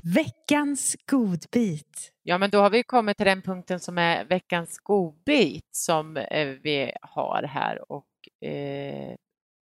Veckans 0.03 0.95
godbit. 1.11 2.11
Ja, 2.30 2.38
men 2.38 2.49
då 2.49 2.61
har 2.61 2.69
vi 2.69 2.84
kommit 2.84 3.17
till 3.17 3.25
den 3.25 3.41
punkten 3.41 3.80
som 3.80 3.97
är 3.97 4.25
veckans 4.25 4.80
godbit 4.80 5.65
som 5.71 6.17
eh, 6.17 6.47
vi 6.47 6.91
har 7.01 7.43
här 7.43 7.91
och 7.91 8.45
eh, 8.47 9.15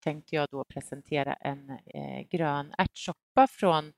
tänkte 0.05 0.37
jag 0.37 0.49
då 0.51 0.65
presentera 0.65 1.35
en 1.35 1.71
eh, 1.71 2.29
grön 2.31 2.75
ärtsoppa 2.79 3.47
från 3.47 3.93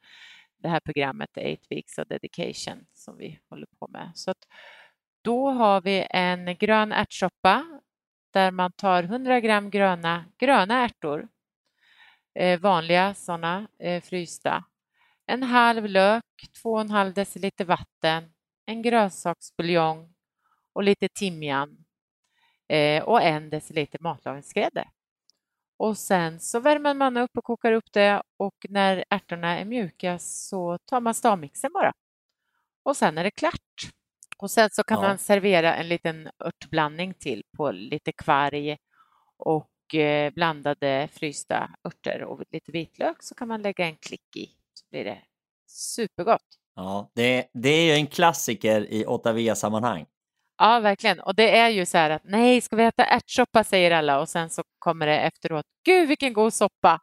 det 0.56 0.68
här 0.68 0.80
programmet 0.80 1.36
Eight 1.36 1.66
Weeks 1.70 1.98
of 1.98 2.08
Dedication 2.08 2.86
som 2.94 3.16
vi 3.16 3.40
håller 3.50 3.66
på 3.78 3.88
med. 3.88 4.12
Så 4.14 4.30
att 4.30 4.48
då 5.22 5.50
har 5.50 5.80
vi 5.80 6.06
en 6.10 6.56
grön 6.56 6.92
ärtsoppa 6.92 7.80
där 8.32 8.50
man 8.50 8.72
tar 8.72 9.02
100 9.02 9.40
gram 9.40 9.70
gröna, 9.70 10.24
gröna 10.38 10.84
ärtor, 10.84 11.28
eh, 12.34 12.60
vanliga 12.60 13.14
sådana 13.14 13.68
eh, 13.78 14.02
frysta 14.02 14.64
en 15.26 15.42
halv 15.42 15.86
lök, 15.86 16.24
2,5 16.64 17.12
deciliter 17.12 17.64
vatten, 17.64 18.32
en 18.68 18.82
grönsaksbuljong 18.82 20.14
och 20.72 20.82
lite 20.82 21.08
timjan 21.08 21.84
eh, 22.68 23.02
och 23.02 23.22
en 23.22 23.50
deciliter 23.50 23.98
matlagningsgrädde. 24.02 24.88
Och 25.76 25.98
sen 25.98 26.40
så 26.40 26.60
värmer 26.60 26.94
man 26.94 27.16
upp 27.16 27.38
och 27.38 27.44
kokar 27.44 27.72
upp 27.72 27.92
det 27.92 28.22
och 28.36 28.54
när 28.68 29.04
ärtorna 29.10 29.58
är 29.58 29.64
mjuka 29.64 30.18
så 30.18 30.78
tar 30.78 31.00
man 31.00 31.14
stavmixen 31.14 31.72
bara. 31.72 31.92
Och 32.82 32.96
sen 32.96 33.18
är 33.18 33.24
det 33.24 33.30
klart. 33.30 33.90
Och 34.38 34.50
sen 34.50 34.68
så 34.72 34.84
kan 34.84 35.02
ja. 35.02 35.08
man 35.08 35.18
servera 35.18 35.74
en 35.74 35.88
liten 35.88 36.30
örtblandning 36.44 37.14
till 37.14 37.42
på 37.56 37.70
lite 37.70 38.12
kvarg 38.12 38.76
och 39.36 39.94
eh, 39.94 40.32
blandade 40.32 41.08
frysta 41.12 41.70
örter 41.84 42.22
och 42.22 42.42
lite 42.50 42.72
vitlök 42.72 43.22
så 43.22 43.34
kan 43.34 43.48
man 43.48 43.62
lägga 43.62 43.86
en 43.86 43.96
klick 43.96 44.36
i 44.36 44.50
blir 44.90 45.04
det 45.04 45.22
supergott. 45.66 46.57
Ja, 46.78 47.10
det, 47.14 47.46
det 47.54 47.68
är 47.68 47.84
ju 47.84 47.92
en 47.92 48.06
klassiker 48.06 48.92
i 48.92 49.04
8V-sammanhang. 49.04 50.06
Ja, 50.58 50.80
verkligen. 50.80 51.20
Och 51.20 51.34
det 51.34 51.58
är 51.58 51.68
ju 51.68 51.86
så 51.86 51.98
här 51.98 52.10
att 52.10 52.22
nej, 52.24 52.60
ska 52.60 52.76
vi 52.76 52.84
äta 52.84 53.04
ärtsoppa, 53.04 53.64
säger 53.64 53.90
alla 53.90 54.20
och 54.20 54.28
sen 54.28 54.50
så 54.50 54.62
kommer 54.78 55.06
det 55.06 55.18
efteråt, 55.18 55.64
gud 55.84 56.08
vilken 56.08 56.32
god 56.32 56.54
soppa. 56.54 57.00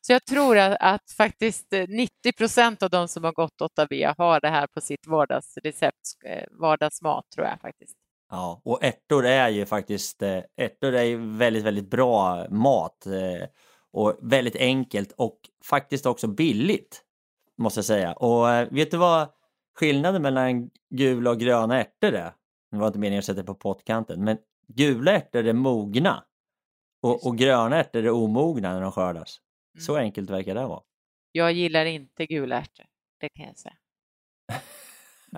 Så 0.00 0.12
jag 0.12 0.24
tror 0.24 0.58
att, 0.58 0.76
att 0.80 1.10
faktiskt 1.16 1.66
90 1.88 2.32
procent 2.38 2.82
av 2.82 2.90
de 2.90 3.08
som 3.08 3.24
har 3.24 3.32
gått 3.32 3.60
8V 3.78 4.14
har 4.18 4.40
det 4.40 4.48
här 4.48 4.66
på 4.66 4.80
sitt 4.80 5.06
vardagsrecept, 5.06 5.96
eh, 6.26 6.44
vardagsmat 6.60 7.24
tror 7.34 7.46
jag 7.46 7.60
faktiskt. 7.60 7.96
Ja, 8.30 8.60
och 8.64 8.84
ärtor 8.84 9.26
är 9.26 9.48
ju 9.48 9.66
faktiskt, 9.66 10.22
eh, 10.22 10.40
ärtor 10.56 10.94
är 10.94 11.38
väldigt, 11.38 11.64
väldigt 11.64 11.90
bra 11.90 12.46
mat 12.50 13.06
eh, 13.06 13.48
och 13.92 14.18
väldigt 14.22 14.56
enkelt 14.56 15.12
och 15.16 15.38
faktiskt 15.64 16.06
också 16.06 16.26
billigt 16.26 17.05
måste 17.58 17.78
jag 17.78 17.84
säga. 17.84 18.12
Och 18.12 18.50
eh, 18.50 18.68
vet 18.70 18.90
du 18.90 18.96
vad 18.96 19.28
skillnaden 19.78 20.22
mellan 20.22 20.70
gula 20.90 21.30
och 21.30 21.40
gröna 21.40 21.80
ärtor 21.80 22.14
är? 22.14 22.32
Det 22.70 22.76
var 22.76 22.86
inte 22.86 22.98
meningen 22.98 23.18
att 23.18 23.24
sätta 23.24 23.44
på 23.44 23.54
pottkanten, 23.54 24.24
men 24.24 24.38
gula 24.68 25.12
ärtor 25.12 25.46
är 25.46 25.52
mogna 25.52 26.24
och, 27.02 27.26
och 27.26 27.38
gröna 27.38 27.76
ärtor 27.76 28.04
är 28.04 28.10
omogna 28.10 28.74
när 28.74 28.80
de 28.80 28.92
skördas. 28.92 29.40
Mm. 29.74 29.82
Så 29.82 29.96
enkelt 29.96 30.30
verkar 30.30 30.54
det 30.54 30.66
vara. 30.66 30.82
Jag 31.32 31.52
gillar 31.52 31.84
inte 31.84 32.26
gula 32.26 32.56
ärtor, 32.56 32.86
det 33.20 33.28
kan 33.28 33.46
jag 33.46 33.58
säga. 33.58 33.74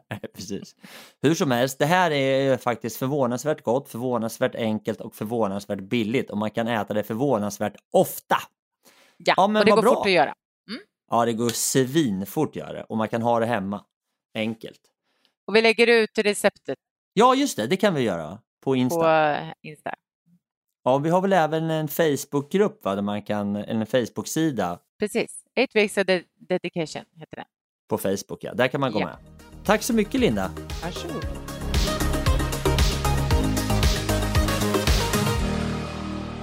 Precis. 0.35 0.77
Hur 1.23 1.35
som 1.35 1.51
helst, 1.51 1.79
det 1.79 1.87
här 1.87 2.11
är 2.11 2.57
faktiskt 2.57 2.97
förvånansvärt 2.97 3.63
gott, 3.63 3.89
förvånansvärt 3.89 4.55
enkelt 4.55 5.01
och 5.01 5.15
förvånansvärt 5.15 5.81
billigt 5.81 6.31
och 6.31 6.39
man 6.39 6.51
kan 6.51 6.69
äta 6.69 6.95
det 6.95 7.03
förvånansvärt 7.03 7.77
ofta. 7.91 8.37
Ja, 9.17 9.35
ja 9.37 9.45
och 9.45 9.65
det 9.65 9.71
går 9.71 9.83
bra. 9.83 9.95
fort 9.95 10.07
att 10.07 10.13
göra. 10.13 10.35
Ja, 11.11 11.25
det 11.25 11.33
går 11.33 11.49
svinfort 11.49 12.57
gör 12.57 12.75
det 12.75 12.83
och 12.83 12.97
man 12.97 13.09
kan 13.09 13.23
ha 13.23 13.41
det 13.41 13.47
hemma. 13.47 13.85
Enkelt. 14.35 14.81
Och 15.47 15.57
vi 15.57 15.63
lägger 15.63 15.87
ut 15.87 16.19
receptet. 16.19 16.79
Ja, 17.13 17.35
just 17.35 17.57
det, 17.57 17.67
det 17.67 17.77
kan 17.77 17.95
vi 17.95 18.03
göra 18.03 18.39
på 18.65 18.77
Insta. 18.77 19.01
På 19.01 19.09
eh, 19.09 19.53
Insta. 19.63 19.95
Ja, 20.85 20.99
vi 20.99 21.11
har 21.11 21.21
väl 21.21 21.33
även 21.33 21.71
en 21.71 21.89
Facebookgrupp, 21.89 22.85
va, 22.85 22.95
där 22.95 23.03
man 23.03 23.23
kan, 23.23 23.57
en 23.57 23.87
Facebook-sida. 23.87 24.79
Precis, 24.99 25.45
Eight 25.55 25.77
Weeks 25.77 25.97
of 25.97 26.05
Dedication 26.35 27.05
heter 27.17 27.37
den. 27.37 27.45
På 27.89 27.99
Facebook, 27.99 28.45
ja. 28.45 28.55
Där 28.55 28.69
kan 28.69 28.81
man 28.81 28.93
gå 28.93 29.01
ja. 29.01 29.07
med. 29.07 29.17
Tack 29.65 29.83
så 29.83 29.95
mycket, 29.95 30.21
Linda. 30.21 30.51
Varsågod. 30.83 31.27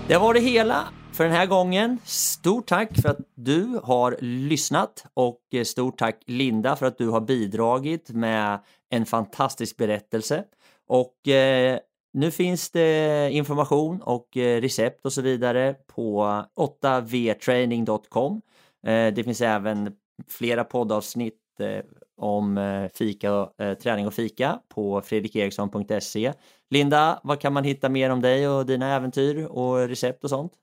Det 0.08 0.18
var 0.18 0.34
det 0.34 0.40
hela 0.40 0.88
för 1.16 1.24
den 1.24 1.34
här 1.34 1.46
gången. 1.46 2.00
Stort 2.04 2.68
tack 2.68 3.02
för 3.02 3.10
att 3.10 3.20
du 3.36 3.80
har 3.84 4.18
lyssnat 4.20 5.06
och 5.14 5.42
eh, 5.52 5.64
stort 5.64 5.98
tack 5.98 6.24
Linda 6.26 6.76
för 6.76 6.86
att 6.86 6.98
du 6.98 7.08
har 7.08 7.22
bidragit 7.22 8.10
med 8.10 8.60
en 8.90 9.06
fantastisk 9.06 9.78
berättelse. 9.78 10.44
Och 10.88 11.28
eh, 11.28 11.80
nu 12.14 12.32
finns 12.32 12.72
det 12.72 13.30
information 13.32 14.02
och 14.02 14.38
eh, 14.38 14.62
recept 14.62 15.06
och 15.06 15.14
så 15.14 15.22
vidare 15.22 15.74
på 15.88 16.44
8vtraining.com. 16.60 18.42
Eh, 18.88 19.14
det 19.14 19.24
finns 19.24 19.42
även 19.42 19.92
flera 20.28 20.64
poddavsnitt 20.64 21.60
eh, 21.60 21.86
om 22.18 22.58
eh, 22.58 22.88
fika, 22.94 23.50
eh, 23.58 23.74
träning 23.74 24.08
och 24.08 24.14
fika 24.14 24.60
på 24.70 25.02
fredrikeriksson.se. 25.02 26.34
Linda, 26.70 27.20
vad 27.24 27.40
kan 27.40 27.54
man 27.54 27.64
hitta 27.64 27.90
mer 27.90 28.10
om 28.10 28.22
dig 28.22 28.48
och 28.48 28.66
dina 28.66 28.96
äventyr 28.96 29.46
och 29.46 29.88
recept 29.88 30.24
och 30.24 30.30
sånt? 30.30 30.54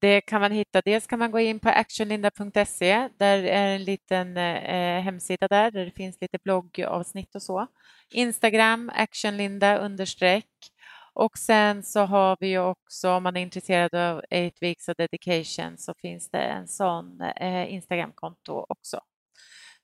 Det 0.00 0.20
kan 0.20 0.40
man 0.40 0.52
hitta. 0.52 0.80
Dels 0.80 1.06
kan 1.06 1.18
man 1.18 1.30
gå 1.30 1.40
in 1.40 1.60
på 1.60 1.68
actionlinda.se. 1.68 3.08
Där 3.18 3.42
är 3.42 3.74
en 3.74 3.84
liten 3.84 4.36
eh, 4.36 5.02
hemsida 5.02 5.48
där, 5.48 5.70
där 5.70 5.84
det 5.84 5.90
finns 5.90 6.20
lite 6.20 6.38
bloggavsnitt 6.44 7.34
och 7.34 7.42
så. 7.42 7.66
Instagram 8.10 8.90
actionlinda 8.94 9.78
understreck. 9.78 10.46
Och 11.12 11.38
sen 11.38 11.82
så 11.82 12.00
har 12.00 12.36
vi 12.40 12.48
ju 12.48 12.58
också, 12.58 13.10
om 13.10 13.22
man 13.22 13.36
är 13.36 13.40
intresserad 13.40 13.94
av 13.94 14.18
8 14.18 14.50
weeks 14.60 14.88
of 14.88 14.96
dedication, 14.96 15.78
så 15.78 15.94
finns 15.94 16.30
det 16.30 16.38
en 16.38 16.68
sån 16.68 17.20
eh, 17.20 17.74
Instagramkonto 17.74 18.66
också. 18.68 19.00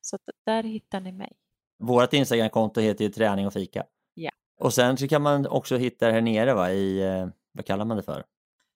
Så 0.01 0.19
där 0.47 0.62
hittar 0.62 1.01
ni 1.01 1.12
mig. 1.12 1.33
Vårt 1.79 2.12
Instagramkonto 2.12 2.81
heter 2.81 3.05
ju 3.05 3.11
träning 3.11 3.47
och 3.47 3.53
fika. 3.53 3.85
Ja. 4.14 4.31
Och 4.61 4.75
sen 4.75 4.97
så 4.97 5.09
kan 5.09 5.23
man 5.23 5.47
också 5.47 5.77
hitta 5.77 6.07
det 6.07 6.12
här 6.12 6.21
nere 6.21 6.55
va, 6.55 6.71
i, 6.71 7.03
eh, 7.03 7.29
vad 7.53 7.67
kallar 7.67 7.85
man 7.85 7.97
det 7.97 8.03
för? 8.03 8.25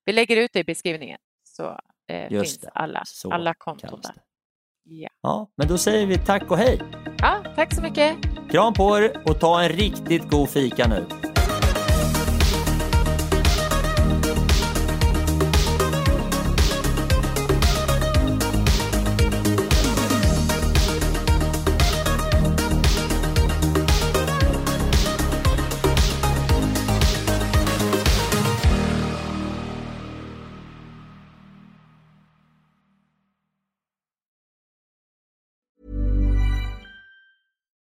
Vi 0.04 0.12
lägger 0.12 0.36
ut 0.36 0.52
det 0.52 0.60
i 0.60 0.64
beskrivningen 0.64 1.18
så 1.60 1.78
eh, 2.14 2.28
finns 2.28 2.58
det. 2.58 2.68
alla, 2.74 3.02
så 3.06 3.32
alla 3.32 3.54
konton 3.54 4.00
där. 4.02 4.14
Ja. 4.84 5.08
ja, 5.22 5.50
men 5.56 5.68
då 5.68 5.78
säger 5.78 6.06
vi 6.06 6.18
tack 6.18 6.50
och 6.50 6.56
hej! 6.56 6.80
Ja, 7.18 7.44
tack 7.56 7.74
så 7.74 7.82
mycket! 7.82 8.16
Kram 8.50 8.74
på 8.74 8.98
er 8.98 9.22
och 9.26 9.40
ta 9.40 9.62
en 9.62 9.68
riktigt 9.68 10.30
god 10.30 10.48
fika 10.48 10.88
nu! 10.88 11.29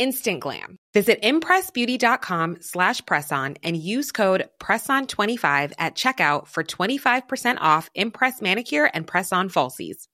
Instant 0.00 0.40
glam. 0.40 0.78
Visit 0.94 1.20
impressbeauty.com 1.22 2.56
slash 2.60 3.02
presson 3.02 3.58
and 3.62 3.76
use 3.76 4.10
code 4.10 4.48
PRESSON25 4.58 5.72
at 5.78 5.94
checkout 5.94 6.46
for 6.48 6.64
25% 6.64 7.58
off 7.60 7.90
Impress 7.94 8.40
Manicure 8.40 8.90
and 8.94 9.06
Press-On 9.06 9.50
Falsies. 9.50 10.08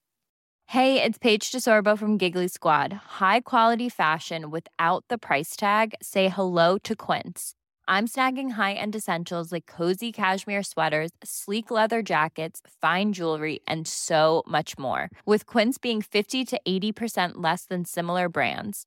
Hey, 0.67 1.01
it's 1.01 1.19
Paige 1.19 1.53
DeSorbo 1.53 1.97
from 1.97 2.19
Giggly 2.19 2.49
Squad. 2.49 2.93
High 2.93 3.43
quality 3.43 3.89
fashion 3.89 4.51
without 4.51 5.05
the 5.09 5.19
price 5.19 5.55
tag. 5.55 5.95
Say 6.03 6.29
hello 6.31 6.79
to 6.79 6.97
Quince. 6.97 7.55
I'm 7.87 8.09
snagging 8.09 8.51
high-end 8.51 8.97
essentials 8.97 9.53
like 9.53 9.67
cozy 9.67 10.11
cashmere 10.11 10.65
sweaters, 10.65 11.13
sleek 11.23 11.71
leather 11.71 12.03
jackets, 12.03 12.61
fine 12.81 13.13
jewelry, 13.13 13.61
and 13.69 13.87
so 13.87 14.43
much 14.49 14.77
more. 14.77 15.09
With 15.25 15.47
Quince 15.47 15.79
being 15.79 16.03
50 16.03 16.45
to 16.47 16.61
80% 16.67 17.35
less 17.35 17.67
than 17.67 17.85
similar 17.85 18.29
brands. 18.29 18.87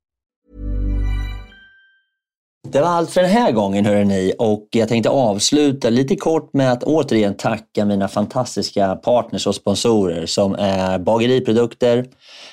Det 2.71 2.81
var 2.81 2.87
allt 2.87 3.11
för 3.11 3.21
den 3.21 3.29
här 3.29 3.51
gången 3.51 3.85
hörrni. 3.85 4.33
Och 4.39 4.67
jag 4.71 4.89
tänkte 4.89 5.09
avsluta 5.09 5.89
lite 5.89 6.15
kort 6.15 6.53
med 6.53 6.71
att 6.71 6.83
återigen 6.83 7.37
tacka 7.37 7.85
mina 7.85 8.07
fantastiska 8.07 8.95
partners 8.95 9.47
och 9.47 9.55
sponsorer 9.55 10.25
som 10.25 10.53
är 10.53 10.99
Bageriprodukter, 10.99 12.05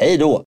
Hej 0.00 0.16
då! 0.16 0.44